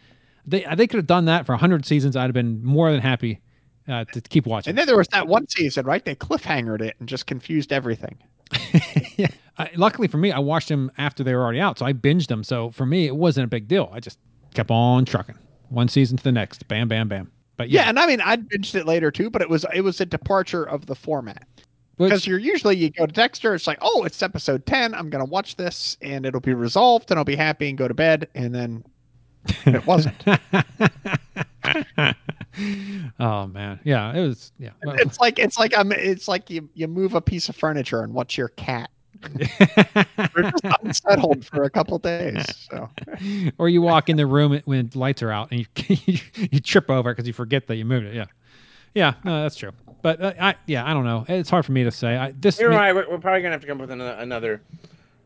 they 0.45 0.65
they 0.75 0.87
could 0.87 0.97
have 0.97 1.07
done 1.07 1.25
that 1.25 1.45
for 1.45 1.53
100 1.53 1.85
seasons 1.85 2.15
i'd 2.15 2.23
have 2.23 2.33
been 2.33 2.63
more 2.63 2.91
than 2.91 3.01
happy 3.01 3.41
uh, 3.89 4.05
to 4.05 4.21
keep 4.21 4.45
watching 4.45 4.71
And 4.71 4.77
then 4.77 4.87
there 4.87 4.97
was 4.97 5.07
that 5.09 5.27
one 5.27 5.47
season, 5.47 5.85
right? 5.85 6.03
They 6.03 6.15
cliffhangered 6.15 6.81
it 6.81 6.95
and 6.99 7.09
just 7.09 7.25
confused 7.25 7.73
everything. 7.73 8.17
yeah. 9.17 9.27
I, 9.57 9.71
luckily 9.75 10.07
for 10.07 10.17
me, 10.17 10.31
I 10.31 10.39
watched 10.39 10.69
them 10.69 10.91
after 10.97 11.23
they 11.23 11.33
were 11.33 11.41
already 11.41 11.59
out, 11.59 11.79
so 11.79 11.85
I 11.85 11.93
binged 11.93 12.27
them. 12.27 12.43
So 12.43 12.69
for 12.71 12.85
me, 12.85 13.07
it 13.07 13.15
wasn't 13.15 13.45
a 13.45 13.47
big 13.47 13.67
deal. 13.67 13.89
I 13.91 13.99
just 13.99 14.19
kept 14.53 14.71
on 14.71 15.05
trucking, 15.05 15.35
one 15.69 15.87
season 15.87 16.17
to 16.17 16.23
the 16.23 16.31
next, 16.31 16.67
bam, 16.67 16.87
bam, 16.87 17.07
bam. 17.07 17.31
But 17.57 17.69
Yeah, 17.69 17.81
yeah, 17.81 17.89
and 17.89 17.99
I 17.99 18.05
mean, 18.07 18.21
I 18.21 18.37
binged 18.37 18.75
it 18.75 18.85
later 18.85 19.11
too, 19.11 19.29
but 19.29 19.41
it 19.41 19.49
was 19.49 19.65
it 19.73 19.81
was 19.81 19.99
a 19.99 20.05
departure 20.05 20.63
of 20.63 20.85
the 20.85 20.95
format 20.95 21.45
because 22.07 22.25
you're 22.25 22.39
usually 22.39 22.77
you 22.77 22.89
go 22.89 23.05
to 23.05 23.11
Dexter, 23.11 23.53
it's 23.53 23.67
like, 23.67 23.79
oh, 23.81 24.03
it's 24.03 24.21
episode 24.21 24.65
ten, 24.65 24.93
I'm 24.93 25.09
gonna 25.09 25.25
watch 25.25 25.55
this, 25.55 25.97
and 26.01 26.25
it'll 26.25 26.39
be 26.39 26.53
resolved, 26.53 27.11
and 27.11 27.17
I'll 27.17 27.25
be 27.25 27.35
happy 27.35 27.69
and 27.69 27.77
go 27.77 27.87
to 27.87 27.93
bed, 27.93 28.27
and 28.33 28.55
then 28.55 28.83
it 29.65 29.85
wasn't. 29.85 30.15
oh 33.19 33.47
man, 33.47 33.79
yeah, 33.83 34.15
it 34.15 34.21
was. 34.21 34.51
Yeah, 34.59 34.71
it's 34.83 35.19
like 35.19 35.39
it's 35.39 35.57
like 35.57 35.77
I'm 35.77 35.91
it's 35.91 36.27
like 36.27 36.49
you 36.49 36.69
you 36.73 36.87
move 36.87 37.13
a 37.15 37.21
piece 37.21 37.49
of 37.49 37.55
furniture 37.55 38.01
and 38.01 38.13
watch 38.13 38.37
your 38.37 38.49
cat. 38.49 38.89
They're 39.33 40.51
just 40.51 40.65
unsettled 40.81 41.45
for 41.45 41.63
a 41.63 41.69
couple 41.69 41.99
days. 41.99 42.45
So 42.71 42.89
or 43.57 43.67
you 43.67 43.81
walk 43.81 44.07
in 44.09 44.15
the 44.15 44.25
room 44.25 44.61
when 44.65 44.89
lights 44.93 45.21
are 45.21 45.31
out 45.31 45.51
and 45.51 45.59
you 45.59 45.65
you, 46.05 46.19
you 46.51 46.59
trip 46.61 46.89
over 46.89 47.11
because 47.11 47.27
you 47.27 47.33
forget 47.33 47.67
that 47.67 47.75
you 47.75 47.83
moved 47.85 48.05
it. 48.05 48.15
Yeah, 48.15 48.25
yeah, 48.95 49.13
no, 49.23 49.41
that's 49.43 49.55
true. 49.55 49.71
But 50.01 50.21
uh, 50.21 50.33
I, 50.39 50.55
yeah, 50.65 50.89
I 50.89 50.93
don't 50.93 51.03
know. 51.03 51.25
It's 51.27 51.49
hard 51.49 51.65
for 51.65 51.71
me 51.73 51.83
to 51.83 51.91
say. 51.91 52.15
I, 52.15 52.31
this 52.31 52.59
You're 52.59 52.69
ma- 52.71 52.77
right. 52.77 52.95
We're, 52.95 53.09
we're 53.09 53.17
probably 53.19 53.41
gonna 53.41 53.53
have 53.53 53.61
to 53.61 53.67
come 53.67 53.77
up 53.77 53.81
with 53.81 53.91
another, 53.91 54.13
another 54.19 54.61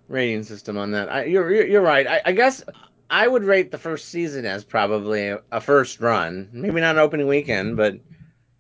rating 0.07 0.43
system 0.43 0.78
on 0.78 0.91
that. 0.91 1.09
I, 1.11 1.26
you're, 1.26 1.51
you're 1.51 1.68
you're 1.68 1.82
right. 1.82 2.07
I, 2.07 2.22
I 2.26 2.32
guess 2.32 2.64
I 3.09 3.28
would 3.28 3.43
rate 3.43 3.72
the 3.72 3.78
first 3.78 4.09
season 4.09 4.45
as 4.45 4.64
probably 4.64 5.28
a, 5.30 5.41
a 5.51 5.61
first 5.61 5.99
run. 5.99 6.49
Maybe 6.51 6.82
not 6.82 6.95
an 6.95 6.99
opening 7.01 7.28
weekend, 7.28 7.78
but 7.78 7.95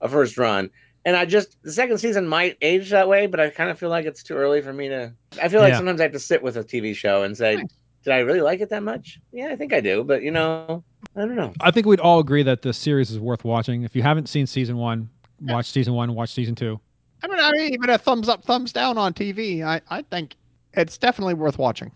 a 0.01 0.07
first 0.09 0.37
run. 0.37 0.69
And 1.05 1.15
I 1.17 1.25
just 1.25 1.57
the 1.63 1.71
second 1.71 1.97
season 1.97 2.27
might 2.27 2.57
age 2.61 2.91
that 2.91 3.09
way, 3.09 3.27
but 3.27 3.39
I 3.39 3.49
kind 3.49 3.69
of 3.69 3.79
feel 3.79 3.89
like 3.89 4.05
it's 4.05 4.23
too 4.23 4.35
early 4.35 4.61
for 4.61 4.71
me 4.71 4.89
to. 4.89 5.13
I 5.41 5.49
feel 5.49 5.61
like 5.61 5.71
Yeah. 5.71 5.77
sometimes 5.77 5.99
I 5.99 6.03
have 6.03 6.13
to 6.13 6.19
sit 6.19 6.41
with 6.43 6.55
a 6.57 6.63
TV 6.63 6.95
show 6.95 7.23
and 7.23 7.35
say, 7.35 7.63
"Did 8.03 8.13
I 8.13 8.19
really 8.19 8.41
like 8.41 8.61
it 8.61 8.69
that 8.69 8.83
much?" 8.83 9.19
Yeah, 9.31 9.47
I 9.47 9.55
think 9.55 9.73
I 9.73 9.79
do, 9.81 10.03
but 10.03 10.23
you 10.23 10.31
know, 10.31 10.83
I 11.15 11.19
don't 11.21 11.35
know. 11.35 11.53
I 11.61 11.71
think 11.71 11.85
we'd 11.85 11.99
all 11.99 12.19
agree 12.19 12.43
that 12.43 12.61
the 12.61 12.73
series 12.73 13.11
is 13.11 13.19
worth 13.19 13.43
watching. 13.43 13.83
If 13.83 13.95
you 13.95 14.01
haven't 14.03 14.27
seen 14.29 14.45
season 14.47 14.77
one, 14.77 15.09
watch 15.41 15.71
season 15.71 15.93
one, 15.93 16.13
watch 16.15 16.33
season 16.33 16.55
two. 16.55 16.79
I 17.23 17.27
mean, 17.27 17.39
I 17.39 17.51
mean, 17.51 17.73
even 17.73 17.89
a 17.89 17.97
thumbs 17.97 18.27
up, 18.27 18.43
thumbs 18.43 18.73
down 18.73 18.97
on 18.97 19.13
TV, 19.13 19.63
I 19.63 19.81
I 19.89 20.01
think 20.01 20.35
it's 20.73 20.97
definitely 20.97 21.35
worth 21.35 21.57
watching. 21.57 21.91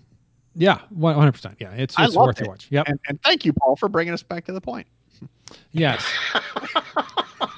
Yeah, 0.55 0.79
one 0.89 1.15
hundred 1.15 1.33
percent. 1.33 1.57
Yeah, 1.59 1.71
it's 1.71 1.95
it's 1.99 2.15
worth 2.15 2.39
it. 2.39 2.45
to 2.45 2.49
watch. 2.49 2.67
Yep. 2.71 2.87
And 2.87 2.99
and 3.07 3.21
thank 3.23 3.45
you, 3.45 3.53
Paul, 3.53 3.75
for 3.75 3.89
bringing 3.89 4.13
us 4.13 4.23
back 4.23 4.45
to 4.45 4.53
the 4.53 4.61
point. 4.61 4.87
Yes. 5.71 6.05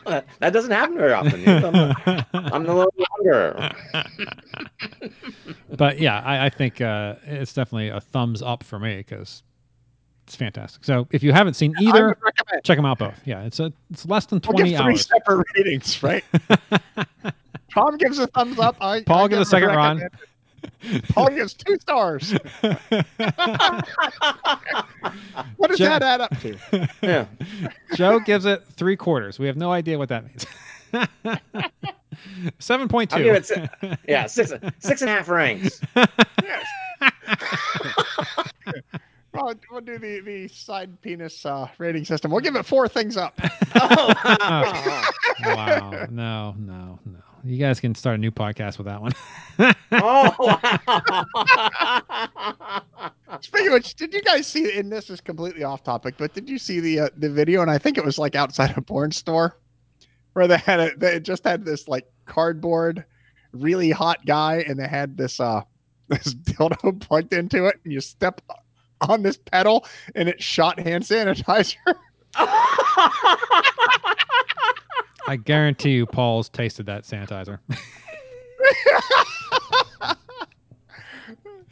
that 0.05 0.25
that 0.39 0.53
doesn't 0.53 0.71
happen 0.71 0.97
very 0.97 1.13
often. 1.13 1.47
I'm, 1.47 1.61
the- 1.71 2.25
I'm 2.33 2.63
the 2.63 2.73
little 2.73 2.93
younger. 3.23 3.71
but 5.77 5.99
yeah, 5.99 6.19
I, 6.21 6.45
I 6.45 6.49
think 6.49 6.81
uh, 6.81 7.15
it's 7.25 7.53
definitely 7.53 7.89
a 7.89 7.99
thumbs 7.99 8.41
up 8.41 8.63
for 8.63 8.79
me 8.79 8.97
because 8.97 9.43
it's 10.25 10.35
fantastic. 10.35 10.83
So 10.85 11.07
if 11.11 11.23
you 11.23 11.31
haven't 11.31 11.55
seen 11.55 11.73
either, 11.79 12.17
check 12.63 12.77
them 12.77 12.85
out 12.85 12.99
both. 12.99 13.19
Yeah, 13.25 13.43
it's 13.43 13.59
a 13.59 13.73
it's 13.91 14.05
less 14.05 14.25
than 14.25 14.39
twenty 14.39 14.71
We'll 14.71 14.81
three 14.83 14.91
hours. 14.91 15.07
separate 15.07 15.47
ratings, 15.55 16.01
right? 16.03 16.23
Tom 17.73 17.97
gives 17.97 18.19
a 18.19 18.27
thumbs 18.27 18.59
up. 18.59 18.75
I, 18.81 19.01
Paul 19.03 19.25
I 19.25 19.27
gives 19.27 19.41
a 19.41 19.45
second 19.49 19.69
run. 19.69 20.01
Paul 21.09 21.29
gives 21.29 21.53
two 21.53 21.77
stars. 21.79 22.33
What 25.57 25.69
does 25.69 25.77
Jim- 25.77 25.89
that 25.89 26.01
add 26.01 26.21
up 26.21 26.37
to? 26.39 26.57
Yeah. 27.01 27.25
Joe 27.95 28.19
gives 28.19 28.45
it 28.45 28.63
three 28.75 28.95
quarters. 28.95 29.39
We 29.39 29.47
have 29.47 29.57
no 29.57 29.71
idea 29.71 29.97
what 29.97 30.09
that 30.09 30.25
means. 30.25 30.45
Seven 32.59 32.87
point 32.87 33.13
I'll 33.13 33.19
two. 33.19 33.25
give 33.25 33.35
it 33.35 33.45
si- 33.45 33.95
yeah 34.07 34.25
six 34.27 34.51
six 34.79 35.01
and 35.01 35.09
a 35.09 35.13
half 35.13 35.29
ranks. 35.29 35.81
Well, 39.31 39.53
we'll 39.71 39.81
do 39.81 39.99
the 39.99 40.19
the 40.19 40.21
the 40.21 40.47
side 40.47 40.99
penis 41.01 41.45
uh, 41.45 41.67
rating 41.77 42.03
system. 42.03 42.31
We'll 42.31 42.41
give 42.41 42.55
it 42.55 42.65
four 42.65 42.87
things 42.87 43.15
up. 43.15 43.39
Oh, 43.75 44.13
wow. 45.45 46.07
No, 46.09 46.55
no, 46.57 46.99
no. 47.05 47.19
You 47.43 47.57
guys 47.57 47.79
can 47.79 47.93
start 47.93 48.15
a 48.15 48.17
new 48.17 48.31
podcast 48.31 48.79
with 48.79 48.87
that 48.87 48.99
one. 49.01 49.11
oh 49.91 50.35
wow. 53.29 53.39
Speaking 53.41 53.67
of 53.67 53.73
which, 53.73 53.93
did 53.95 54.13
you 54.13 54.21
guys 54.21 54.47
see? 54.47 54.77
And 54.77 54.91
this 54.91 55.09
is 55.11 55.21
completely 55.21 55.63
off 55.63 55.83
topic, 55.83 56.15
but 56.17 56.33
did 56.33 56.49
you 56.49 56.57
see 56.57 56.79
the 56.79 56.99
uh, 57.01 57.09
the 57.15 57.29
video? 57.29 57.61
And 57.61 57.69
I 57.69 57.77
think 57.77 57.97
it 57.99 58.03
was 58.03 58.17
like 58.17 58.33
outside 58.35 58.75
a 58.77 58.81
porn 58.81 59.11
store 59.11 59.55
where 60.39 60.47
they 60.47 60.57
had 60.57 60.79
a, 60.79 60.95
they 60.95 61.19
just 61.19 61.43
had 61.43 61.65
this 61.65 61.89
like 61.89 62.05
cardboard, 62.25 63.03
really 63.51 63.89
hot 63.91 64.25
guy, 64.25 64.63
and 64.65 64.79
they 64.79 64.87
had 64.87 65.17
this 65.17 65.37
uh 65.41 65.61
this 66.07 66.33
dildo 66.33 66.97
plugged 67.07 67.33
into 67.33 67.65
it, 67.65 67.75
and 67.83 67.91
you 67.91 67.99
step 67.99 68.39
on 69.01 69.21
this 69.21 69.35
pedal, 69.35 69.85
and 70.15 70.29
it 70.29 70.41
shot 70.41 70.79
hand 70.79 71.03
sanitizer. 71.03 71.75
I 75.27 75.35
guarantee 75.43 75.91
you, 75.91 76.05
Paul's 76.05 76.47
tasted 76.47 76.85
that 76.85 77.03
sanitizer. 77.03 77.59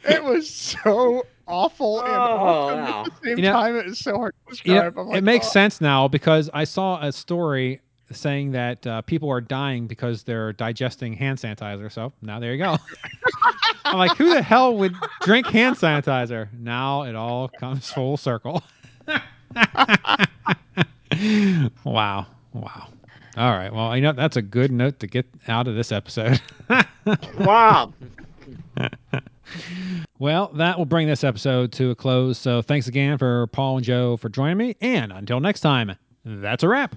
it 0.04 0.22
was 0.22 0.48
so 0.52 1.24
awful 1.46 2.00
and 2.00 2.08
Oh, 2.10 2.14
awesome 2.14 2.78
wow. 2.80 3.00
at 3.00 3.04
the 3.06 3.26
same 3.28 3.38
You 3.38 3.44
know- 3.44 3.52
time. 3.52 3.76
It 3.76 3.86
was 3.86 3.98
so 3.98 4.16
hard 4.16 4.34
to 4.50 4.56
You 4.64 4.74
know, 4.74 4.80
describe. 4.82 4.98
I'm 4.98 5.08
like, 5.08 5.18
it 5.18 5.24
makes 5.24 5.46
"Oh." 5.46 5.50
sense 5.52 5.80
now 5.80 6.06
because 6.06 6.50
I 6.52 6.64
saw 6.64 7.00
a 7.02 7.10
story 7.12 7.80
saying 8.10 8.52
that 8.52 8.86
uh, 8.86 9.02
people 9.02 9.30
are 9.30 9.40
dying 9.40 9.86
because 9.86 10.22
they're 10.22 10.52
digesting 10.52 11.12
hand 11.12 11.38
sanitizer. 11.38 11.90
So 11.90 12.12
now 12.22 12.38
there 12.40 12.52
you 12.52 12.58
go. 12.62 12.76
I'm 13.84 13.98
like, 13.98 14.16
who 14.16 14.32
the 14.32 14.42
hell 14.42 14.76
would 14.76 14.94
drink 15.22 15.46
hand 15.46 15.76
sanitizer? 15.76 16.48
Now 16.58 17.02
it 17.02 17.14
all 17.14 17.48
comes 17.48 17.90
full 17.90 18.16
circle. 18.16 18.62
wow. 21.84 22.26
Wow. 22.52 22.88
All 23.36 23.52
right. 23.52 23.72
Well, 23.72 23.94
you 23.94 24.02
know, 24.02 24.12
that's 24.12 24.36
a 24.36 24.42
good 24.42 24.72
note 24.72 24.98
to 25.00 25.06
get 25.06 25.26
out 25.46 25.68
of 25.68 25.74
this 25.74 25.92
episode. 25.92 26.40
wow. 27.38 27.92
well, 30.18 30.48
that 30.54 30.76
will 30.76 30.86
bring 30.86 31.06
this 31.06 31.24
episode 31.24 31.72
to 31.72 31.90
a 31.90 31.94
close. 31.94 32.36
So 32.38 32.62
thanks 32.62 32.88
again 32.88 33.16
for 33.16 33.46
Paul 33.48 33.76
and 33.76 33.84
Joe 33.86 34.16
for 34.16 34.28
joining 34.28 34.56
me. 34.58 34.76
And 34.80 35.12
until 35.12 35.40
next 35.40 35.60
time, 35.60 35.94
that's 36.24 36.62
a 36.62 36.68
wrap. 36.68 36.96